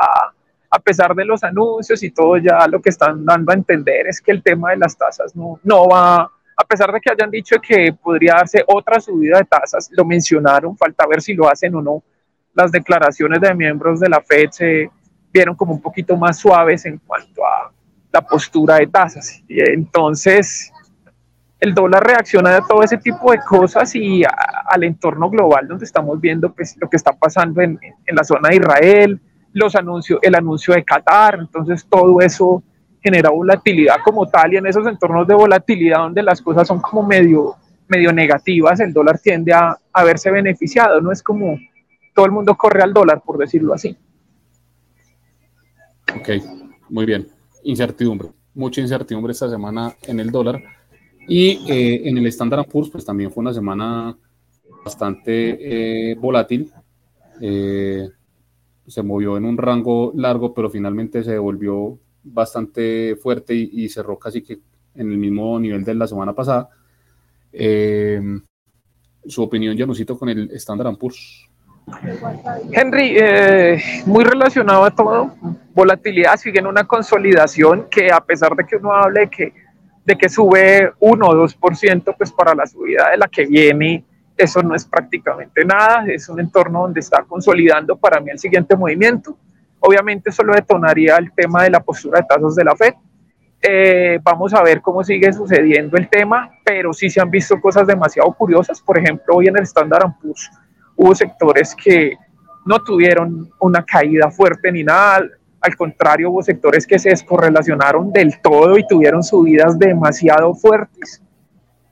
a 0.70 0.78
pesar 0.78 1.14
de 1.14 1.26
los 1.26 1.44
anuncios 1.44 2.02
y 2.02 2.10
todo, 2.10 2.38
ya 2.38 2.66
lo 2.66 2.80
que 2.80 2.88
están 2.88 3.26
dando 3.26 3.52
a 3.52 3.54
entender 3.54 4.06
es 4.06 4.22
que 4.22 4.32
el 4.32 4.42
tema 4.42 4.70
de 4.70 4.78
las 4.78 4.96
tasas 4.96 5.36
no, 5.36 5.60
no 5.62 5.86
va, 5.86 6.32
a 6.62 6.64
pesar 6.64 6.92
de 6.92 7.00
que 7.00 7.10
hayan 7.10 7.30
dicho 7.30 7.56
que 7.60 7.92
podría 7.92 8.34
darse 8.34 8.62
otra 8.66 9.00
subida 9.00 9.38
de 9.38 9.44
tasas, 9.44 9.90
lo 9.90 10.04
mencionaron, 10.04 10.76
falta 10.76 11.06
ver 11.08 11.20
si 11.20 11.34
lo 11.34 11.50
hacen 11.50 11.74
o 11.74 11.82
no. 11.82 12.04
Las 12.54 12.70
declaraciones 12.70 13.40
de 13.40 13.52
miembros 13.54 13.98
de 13.98 14.08
la 14.08 14.20
Fed 14.20 14.50
se 14.50 14.90
vieron 15.32 15.56
como 15.56 15.72
un 15.74 15.82
poquito 15.82 16.16
más 16.16 16.38
suaves 16.38 16.86
en 16.86 16.98
cuanto 16.98 17.44
a 17.44 17.72
la 18.12 18.20
postura 18.20 18.76
de 18.76 18.86
tasas. 18.86 19.42
Y 19.48 19.60
entonces, 19.60 20.72
el 21.58 21.74
dólar 21.74 22.06
reacciona 22.06 22.56
a 22.56 22.66
todo 22.66 22.84
ese 22.84 22.98
tipo 22.98 23.32
de 23.32 23.38
cosas 23.40 23.92
y 23.96 24.22
al 24.24 24.84
entorno 24.84 25.30
global 25.30 25.66
donde 25.66 25.84
estamos 25.84 26.20
viendo 26.20 26.52
pues, 26.52 26.76
lo 26.80 26.88
que 26.88 26.96
está 26.96 27.12
pasando 27.12 27.60
en, 27.60 27.78
en, 28.06 28.14
la 28.14 28.22
zona 28.22 28.50
de 28.50 28.56
Israel, 28.56 29.20
los 29.52 29.74
anuncios, 29.74 30.20
el 30.22 30.36
anuncio 30.36 30.74
de 30.74 30.84
Qatar, 30.84 31.40
entonces 31.40 31.84
todo 31.88 32.20
eso 32.20 32.62
genera 33.02 33.30
volatilidad 33.30 33.96
como 34.04 34.26
tal 34.28 34.52
y 34.52 34.56
en 34.56 34.66
esos 34.66 34.86
entornos 34.86 35.26
de 35.26 35.34
volatilidad 35.34 35.98
donde 35.98 36.22
las 36.22 36.40
cosas 36.40 36.68
son 36.68 36.80
como 36.80 37.02
medio, 37.02 37.56
medio 37.88 38.12
negativas, 38.12 38.80
el 38.80 38.92
dólar 38.92 39.18
tiende 39.18 39.52
a, 39.52 39.76
a 39.92 40.04
verse 40.04 40.30
beneficiado, 40.30 41.00
no 41.00 41.10
es 41.12 41.22
como 41.22 41.58
todo 42.14 42.26
el 42.26 42.32
mundo 42.32 42.54
corre 42.54 42.82
al 42.82 42.92
dólar, 42.92 43.22
por 43.24 43.38
decirlo 43.38 43.74
así. 43.74 43.96
Ok, 46.14 46.28
muy 46.90 47.06
bien 47.06 47.26
incertidumbre, 47.64 48.28
mucha 48.54 48.80
incertidumbre 48.80 49.32
esta 49.32 49.48
semana 49.48 49.94
en 50.06 50.20
el 50.20 50.30
dólar. 50.30 50.62
Y 51.28 51.70
eh, 51.70 52.08
en 52.08 52.18
el 52.18 52.26
Standard 52.26 52.66
Poor's, 52.66 52.90
pues 52.90 53.04
también 53.04 53.30
fue 53.30 53.42
una 53.42 53.54
semana 53.54 54.16
bastante 54.84 56.10
eh, 56.10 56.14
volátil. 56.16 56.72
Eh, 57.40 58.08
se 58.86 59.02
movió 59.02 59.36
en 59.36 59.44
un 59.44 59.56
rango 59.56 60.12
largo, 60.16 60.52
pero 60.52 60.68
finalmente 60.68 61.22
se 61.22 61.32
devolvió 61.32 61.98
bastante 62.22 63.16
fuerte 63.16 63.54
y, 63.54 63.88
cerró 63.88 64.18
casi 64.18 64.42
que 64.42 64.60
en 64.94 65.10
el 65.10 65.18
mismo 65.18 65.58
nivel 65.58 65.84
de 65.84 65.94
la 65.94 66.06
semana 66.06 66.32
pasada. 66.32 66.68
su 69.26 69.42
opinión, 69.42 69.76
Janusito, 69.76 70.18
con 70.18 70.28
el 70.28 70.50
Standard 70.52 70.96
Poor's. 70.96 71.48
Henry, 72.72 73.16
eh, 73.18 73.82
muy 74.06 74.24
relacionado 74.24 74.84
a 74.84 74.90
todo, 74.90 75.34
volatilidad 75.74 76.36
sigue 76.36 76.60
en 76.60 76.66
una 76.66 76.84
consolidación 76.84 77.88
que 77.90 78.10
a 78.10 78.20
pesar 78.20 78.54
de 78.54 78.64
que 78.64 78.76
uno 78.76 78.92
hable 78.92 79.28
que, 79.28 79.52
de 80.04 80.16
que 80.16 80.28
sube 80.28 80.92
1 81.00 81.26
o 81.26 81.34
2%, 81.34 82.14
pues 82.16 82.32
para 82.32 82.54
la 82.54 82.66
subida 82.66 83.10
de 83.10 83.18
la 83.18 83.28
que 83.28 83.46
viene, 83.46 84.04
eso 84.36 84.62
no 84.62 84.74
es 84.74 84.84
prácticamente 84.84 85.64
nada, 85.64 86.06
es 86.06 86.28
un 86.28 86.40
entorno 86.40 86.82
donde 86.82 87.00
está 87.00 87.24
consolidando 87.24 87.96
para 87.96 88.20
mí 88.20 88.30
el 88.30 88.38
siguiente 88.38 88.76
movimiento. 88.76 89.36
Obviamente 89.82 90.30
eso 90.30 90.42
lo 90.44 90.54
detonaría 90.54 91.16
el 91.16 91.32
tema 91.32 91.64
de 91.64 91.70
la 91.70 91.80
postura 91.80 92.20
de 92.20 92.26
tasas 92.26 92.54
de 92.54 92.64
la 92.64 92.76
Fed. 92.76 92.94
Eh, 93.60 94.18
vamos 94.22 94.54
a 94.54 94.62
ver 94.62 94.80
cómo 94.80 95.04
sigue 95.04 95.32
sucediendo 95.32 95.96
el 95.96 96.08
tema, 96.08 96.50
pero 96.64 96.92
sí 96.92 97.10
se 97.10 97.20
han 97.20 97.30
visto 97.30 97.60
cosas 97.60 97.86
demasiado 97.86 98.32
curiosas. 98.32 98.80
Por 98.80 98.98
ejemplo, 98.98 99.36
hoy 99.36 99.48
en 99.48 99.56
el 99.56 99.64
Standard 99.64 100.12
Poor's 100.20 100.50
hubo 100.96 101.14
sectores 101.14 101.74
que 101.74 102.16
no 102.64 102.82
tuvieron 102.82 103.50
una 103.60 103.84
caída 103.84 104.30
fuerte 104.30 104.70
ni 104.70 104.84
nada, 104.84 105.22
al 105.62 105.76
contrario, 105.76 106.30
hubo 106.30 106.42
sectores 106.42 106.86
que 106.86 106.98
se 106.98 107.10
descorrelacionaron 107.10 108.12
del 108.12 108.40
todo 108.40 108.76
y 108.76 108.86
tuvieron 108.86 109.22
subidas 109.22 109.78
demasiado 109.78 110.54
fuertes. 110.54 111.22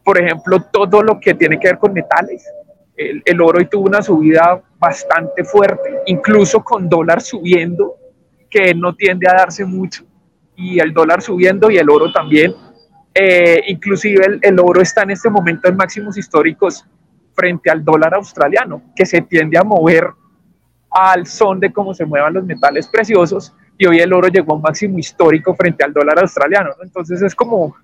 Por 0.05 0.21
ejemplo, 0.21 0.61
todo 0.61 1.03
lo 1.03 1.21
que 1.21 1.35
tiene 1.35 1.59
que 1.59 1.69
ver 1.69 1.79
con 1.79 1.93
metales. 1.93 2.45
El, 3.25 3.41
oro 3.41 3.59
hoy 3.59 3.67
tuvo 3.67 3.87
una 3.87 4.03
subida 4.03 4.63
bastante 4.79 5.45
fuerte, 5.45 6.01
incluso 6.07 6.63
con 6.63 6.89
dólar 6.89 7.21
subiendo, 7.21 7.97
que 8.49 8.75
no 8.75 8.95
tiende 8.95 9.29
a 9.29 9.35
darse 9.35 9.65
mucho, 9.65 10.05
y 10.57 10.81
el 10.81 10.93
dólar 10.93 11.23
subiendo 11.23 11.71
y 11.71 11.79
el 11.79 11.89
oro 11.89 12.13
también. 12.13 12.55
Eh, 13.15 13.63
inclusive 13.69 14.25
el, 14.25 14.39
el 14.43 14.59
oro 14.61 14.81
está 14.81 15.03
en 15.03 15.11
este 15.11 15.31
momento 15.31 15.69
en 15.69 15.77
máximos 15.77 16.17
históricos 16.17 16.85
frente 17.35 17.71
al 17.71 17.85
dólar 17.85 18.15
australiano, 18.15 18.83
que 18.95 19.07
se 19.07 19.23
tiende 19.23 19.59
a 19.59 19.65
mover 19.65 20.09
al 20.91 21.27
son 21.27 21.61
de 21.61 21.73
cómo 21.73 21.95
se 21.95 22.05
muevan 22.05 22.35
los 22.35 22.45
metales 22.45 22.89
preciosos 22.89 23.55
y 23.79 23.87
hoy 23.87 23.99
el 23.99 24.13
oro 24.13 24.29
llegó 24.29 24.53
a 24.53 24.57
un 24.57 24.63
máximo 24.63 24.99
histórico 24.99 25.55
frente 25.55 25.83
al 25.85 25.93
dólar 25.93 26.19
australiano. 26.19 26.71
Entonces 26.83 27.23
es 27.23 27.35
como 27.35 27.75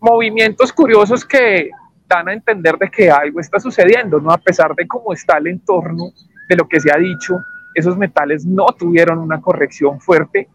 movimientos 0.00 0.72
curiosos 0.72 1.24
que 1.24 1.70
dan 2.12 2.28
a 2.28 2.32
entender 2.32 2.76
de 2.78 2.90
que 2.90 3.10
algo 3.10 3.40
está 3.40 3.58
sucediendo, 3.58 4.20
¿no? 4.20 4.30
A 4.30 4.38
pesar 4.38 4.74
de 4.74 4.86
cómo 4.86 5.12
está 5.12 5.38
el 5.38 5.48
entorno, 5.48 6.12
de 6.48 6.56
lo 6.56 6.68
que 6.68 6.80
se 6.80 6.92
ha 6.92 6.96
dicho, 6.96 7.38
esos 7.74 7.96
metales 7.96 8.44
no 8.44 8.66
tuvieron 8.78 9.18
una 9.18 9.40
corrección 9.40 10.00
fuerte, 10.00 10.48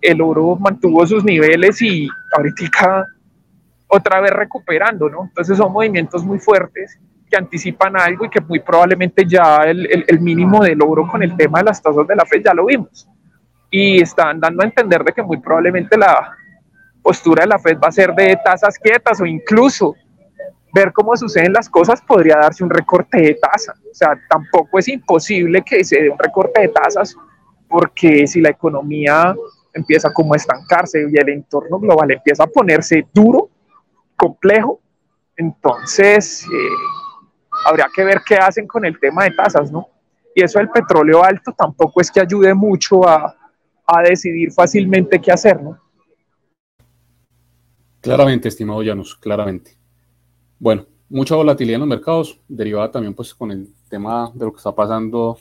el 0.00 0.20
oro 0.20 0.56
mantuvo 0.56 1.06
sus 1.06 1.24
niveles 1.24 1.80
y 1.82 2.08
ahorita 2.36 3.06
otra 3.86 4.20
vez 4.20 4.30
recuperando, 4.30 5.08
¿no? 5.08 5.24
Entonces 5.24 5.56
son 5.56 5.72
movimientos 5.72 6.24
muy 6.24 6.38
fuertes 6.38 6.98
anticipan 7.36 7.96
algo 7.96 8.24
y 8.24 8.28
que 8.28 8.40
muy 8.40 8.60
probablemente 8.60 9.24
ya 9.26 9.64
el, 9.64 10.20
mínimo 10.20 10.62
de 10.62 10.74
logro 10.74 11.06
con 11.06 11.22
el 11.22 11.36
tema 11.36 11.58
de 11.58 11.64
las 11.64 11.82
tasas 11.82 12.06
de 12.06 12.16
la 12.16 12.24
Fed 12.24 12.42
ya 12.44 12.54
lo 12.54 12.66
vimos. 12.66 13.08
Y 13.70 14.00
están 14.00 14.40
dando 14.40 14.62
a 14.62 14.66
entender 14.66 15.02
de 15.02 15.12
que 15.12 15.22
muy 15.22 15.38
probablemente 15.38 15.96
la 15.96 16.32
postura 17.02 17.42
de 17.42 17.48
la 17.48 17.58
Fed 17.58 17.78
va 17.82 17.88
a 17.88 17.92
ser 17.92 18.14
de 18.14 18.38
tasas 18.44 18.78
quietas 18.78 19.20
o 19.20 19.26
incluso 19.26 19.94
ver 20.74 20.92
cómo 20.92 21.16
suceden 21.16 21.52
las 21.52 21.68
cosas 21.68 22.02
podría 22.02 22.36
darse 22.36 22.64
un 22.64 22.70
recorte 22.70 23.20
de 23.20 23.34
tasa. 23.34 23.74
O 23.88 23.94
sea, 23.94 24.18
tampoco 24.28 24.78
es 24.78 24.88
imposible 24.88 25.62
que 25.62 25.84
se 25.84 26.02
dé 26.02 26.10
un 26.10 26.18
recorte 26.18 26.62
de 26.62 26.68
tasas 26.68 27.16
porque 27.68 28.26
si 28.26 28.40
la 28.40 28.50
economía 28.50 29.34
empieza 29.72 30.12
como 30.12 30.34
a 30.34 30.36
estancarse 30.36 31.06
y 31.10 31.16
el 31.16 31.28
entorno 31.28 31.78
global 31.78 32.10
empieza 32.10 32.44
a 32.44 32.48
ponerse 32.48 33.06
duro, 33.12 33.50
complejo, 34.16 34.80
entonces 35.36 36.44
eh, 36.44 37.66
habría 37.66 37.86
que 37.94 38.04
ver 38.04 38.20
qué 38.26 38.36
hacen 38.36 38.66
con 38.66 38.84
el 38.84 38.98
tema 38.98 39.24
de 39.24 39.30
tasas, 39.30 39.70
¿no? 39.70 39.88
Y 40.34 40.42
eso 40.42 40.58
del 40.58 40.70
petróleo 40.70 41.22
alto 41.22 41.52
tampoco 41.52 42.00
es 42.00 42.10
que 42.10 42.20
ayude 42.20 42.52
mucho 42.52 43.08
a, 43.08 43.36
a 43.86 44.02
decidir 44.02 44.52
fácilmente 44.52 45.20
qué 45.20 45.30
hacer, 45.30 45.62
¿no? 45.62 45.78
Claramente, 48.00 48.48
estimado 48.48 48.82
Llanos, 48.82 49.14
claramente. 49.16 49.83
Bueno, 50.58 50.86
mucha 51.08 51.34
volatilidad 51.34 51.76
en 51.76 51.80
los 51.80 51.88
mercados, 51.88 52.40
derivada 52.48 52.90
también 52.90 53.14
pues 53.14 53.34
con 53.34 53.50
el 53.50 53.68
tema 53.88 54.30
de 54.34 54.44
lo 54.44 54.52
que 54.52 54.58
está 54.58 54.74
pasando 54.74 55.38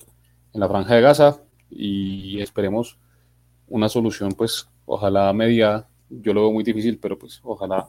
en 0.54 0.60
la 0.60 0.68
franja 0.68 0.96
de 0.96 1.02
Gaza 1.02 1.42
y 1.70 2.40
esperemos 2.42 2.98
una 3.68 3.90
solución 3.90 4.32
pues 4.34 4.68
ojalá 4.86 5.32
media, 5.34 5.88
yo 6.10 6.34
lo 6.34 6.42
veo 6.42 6.52
muy 6.52 6.64
difícil, 6.64 7.00
pero 7.00 7.18
pues 7.18 7.40
ojalá 7.44 7.88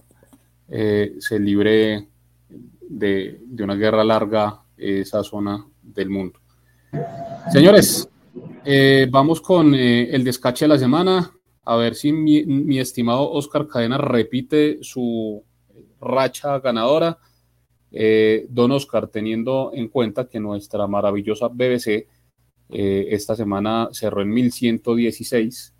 eh, 0.68 1.16
se 1.18 1.38
libre 1.38 2.08
de, 2.88 3.40
una 3.60 3.74
guerra 3.74 4.04
larga 4.04 4.62
esa 4.76 5.22
zona 5.22 5.66
del 5.82 6.10
mundo. 6.10 6.40
Señores, 7.52 8.08
eh, 8.64 9.06
vamos 9.10 9.40
con 9.40 9.74
eh, 9.74 10.08
el 10.10 10.24
descache 10.24 10.64
de 10.64 10.70
la 10.70 10.78
semana. 10.78 11.30
A 11.64 11.76
ver 11.76 11.94
si 11.94 12.12
mi, 12.12 12.78
estimado 12.78 13.30
Oscar 13.30 13.66
Cadena 13.66 13.98
repite 13.98 14.78
su 14.82 15.42
racha 16.04 16.58
ganadora. 16.60 17.18
Eh, 17.90 18.46
don 18.48 18.72
Oscar, 18.72 19.08
teniendo 19.08 19.70
en 19.74 19.88
cuenta 19.88 20.28
que 20.28 20.40
nuestra 20.40 20.86
maravillosa 20.86 21.48
BBC 21.48 22.08
esta 22.66 23.36
semana 23.36 23.90
cerró 23.92 24.22
en 24.22 24.30
1116, 24.30 25.74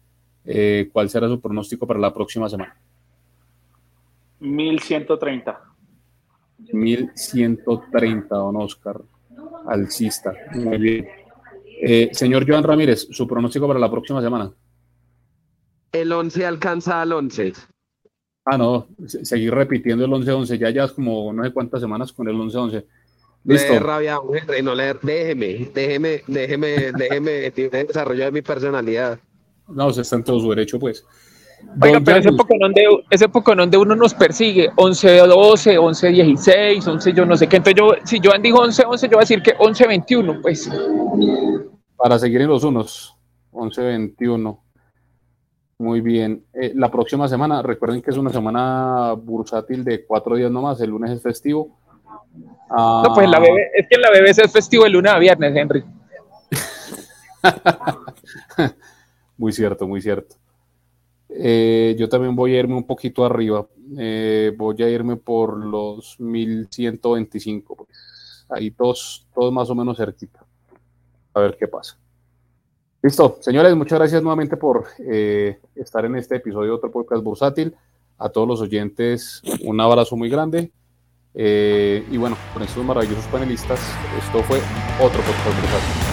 ¿cuál 0.93 1.11
será 1.11 1.29
su 1.29 1.41
pronóstico 1.41 1.87
para 1.87 1.99
la 1.99 2.13
próxima 2.13 2.49
semana? 2.49 2.77
1130. 4.39 5.61
1130, 6.73 8.35
don 8.35 8.57
Oscar, 8.57 9.01
alcista. 9.67 10.33
Muy 10.55 10.79
bien. 10.79 11.09
Eh, 11.81 12.11
señor 12.13 12.49
Joan 12.49 12.65
Ramírez, 12.65 13.09
su 13.11 13.27
pronóstico 13.27 13.67
para 13.67 13.81
la 13.81 13.91
próxima 13.91 14.23
semana. 14.23 14.53
El 15.93 16.13
11 16.13 16.47
alcanza 16.47 17.03
al 17.03 17.13
11. 17.13 17.53
Ah, 18.45 18.59
no, 18.59 18.89
seguir 19.07 19.55
repitiendo 19.55 20.05
el 20.05 20.11
11-11, 20.11 20.59
ya 20.59 20.71
ya 20.71 20.85
es 20.85 20.93
como 20.93 21.33
no 21.33 21.45
sé 21.45 21.53
cuántas 21.53 21.81
semanas 21.81 22.13
con 22.13 22.29
el 22.29 22.35
11-11. 22.35 22.85
Listo. 23.45 23.79
rabia, 23.79 24.19
no 24.63 24.75
leer, 24.75 24.99
déjeme, 25.03 25.71
déjeme, 25.75 26.23
déjeme, 26.27 26.93
déjeme 26.93 27.31
desarrollar 27.87 28.33
mi 28.33 28.43
personalidad. 28.43 29.19
No, 29.69 29.91
se 29.93 30.03
está 30.03 30.17
en 30.17 30.25
todo 30.25 30.41
su 30.41 30.51
derecho, 30.51 30.79
pues. 30.79 31.05
Oiga, 31.81 32.01
pero 32.01 32.19
ese 32.19 32.33
Pokémon, 32.33 32.73
de, 32.73 32.85
ese 33.11 33.29
Pokémon 33.29 33.71
de 33.71 33.77
uno 33.79 33.95
nos 33.97 34.15
persigue, 34.15 34.71
11-12, 34.73 35.79
11-16, 35.79 36.87
11 36.87 37.13
yo 37.13 37.25
no 37.25 37.37
sé 37.37 37.49
qué. 37.49 37.57
Entonces 37.57 37.79
yo, 37.79 37.95
si 38.05 38.21
Joan 38.23 38.43
dijo 38.43 38.59
11-11, 38.63 39.03
yo 39.03 39.09
voy 39.09 39.17
a 39.17 39.21
decir 39.21 39.43
que 39.43 39.57
11-21, 39.57 40.43
pues. 40.43 40.71
Para 41.97 42.19
seguir 42.19 42.43
en 42.43 42.49
los 42.49 42.65
unos, 42.65 43.17
11-21. 43.53 44.59
Muy 45.79 46.01
bien. 46.01 46.45
Eh, 46.55 46.73
la 46.75 46.91
próxima 46.91 47.29
semana, 47.29 47.63
recuerden 47.63 48.01
que 48.01 48.11
es 48.11 48.17
una 48.17 48.31
semana 48.31 49.13
bursátil 49.13 49.85
de 49.85 50.05
cuatro 50.05 50.37
días 50.37 50.51
nomás. 50.51 50.81
El 50.81 50.91
lunes 50.91 51.11
es 51.11 51.23
festivo. 51.23 51.79
no, 52.71 53.13
pues 53.15 53.29
la 53.29 53.39
ah. 53.39 53.45
es 53.75 53.89
que 53.89 53.97
en 53.97 54.01
la 54.01 54.11
BBC 54.11 54.45
es 54.45 54.53
festivo 54.53 54.87
el 54.87 54.93
lunes 54.93 55.13
a 55.13 55.19
viernes, 55.19 55.57
Henry. 55.57 55.85
muy 59.37 59.53
cierto, 59.53 59.87
muy 59.87 60.01
cierto. 60.01 60.37
Eh, 61.29 61.97
yo 61.99 62.09
también 62.09 62.37
voy 62.37 62.55
a 62.55 62.61
irme 62.61 62.77
un 62.77 62.87
poquito 62.87 63.25
arriba. 63.25 63.67
Eh, 63.99 64.53
voy 64.57 64.81
a 64.83 64.89
irme 64.89 65.17
por 65.17 65.65
los 65.65 66.19
1125. 66.21 67.77
Pues. 67.77 68.47
Ahí 68.49 68.71
todos, 68.71 69.27
todos 69.35 69.53
más 69.53 69.69
o 69.71 69.75
menos 69.75 69.97
cerquita. 69.97 70.45
A 71.35 71.41
ver 71.41 71.57
qué 71.59 71.67
pasa. 71.67 71.99
Listo, 73.05 73.37
señores, 73.43 73.77
muchas 73.77 73.99
gracias 73.99 74.23
nuevamente 74.23 74.57
por 74.57 74.87
eh, 74.99 75.59
estar 75.75 76.07
en 76.07 76.17
este 76.17 76.37
episodio 76.37 76.71
de 76.71 76.77
otro 76.77 76.91
podcast 76.91 77.23
bursátil. 77.23 77.77
A 78.17 78.31
todos 78.31 78.49
los 78.49 78.63
oyentes, 78.63 79.43
un 79.63 79.79
abrazo 79.79 80.17
muy 80.17 80.31
grande. 80.31 80.73
y 81.35 82.17
bueno, 82.17 82.39
con 82.55 82.63
estos 82.63 82.83
maravillosos 82.83 83.27
panelistas, 83.27 83.79
esto 84.19 84.43
fue 84.45 84.59
otro 84.99 85.21
podcast 85.21 85.61
bursátil. 85.61 86.04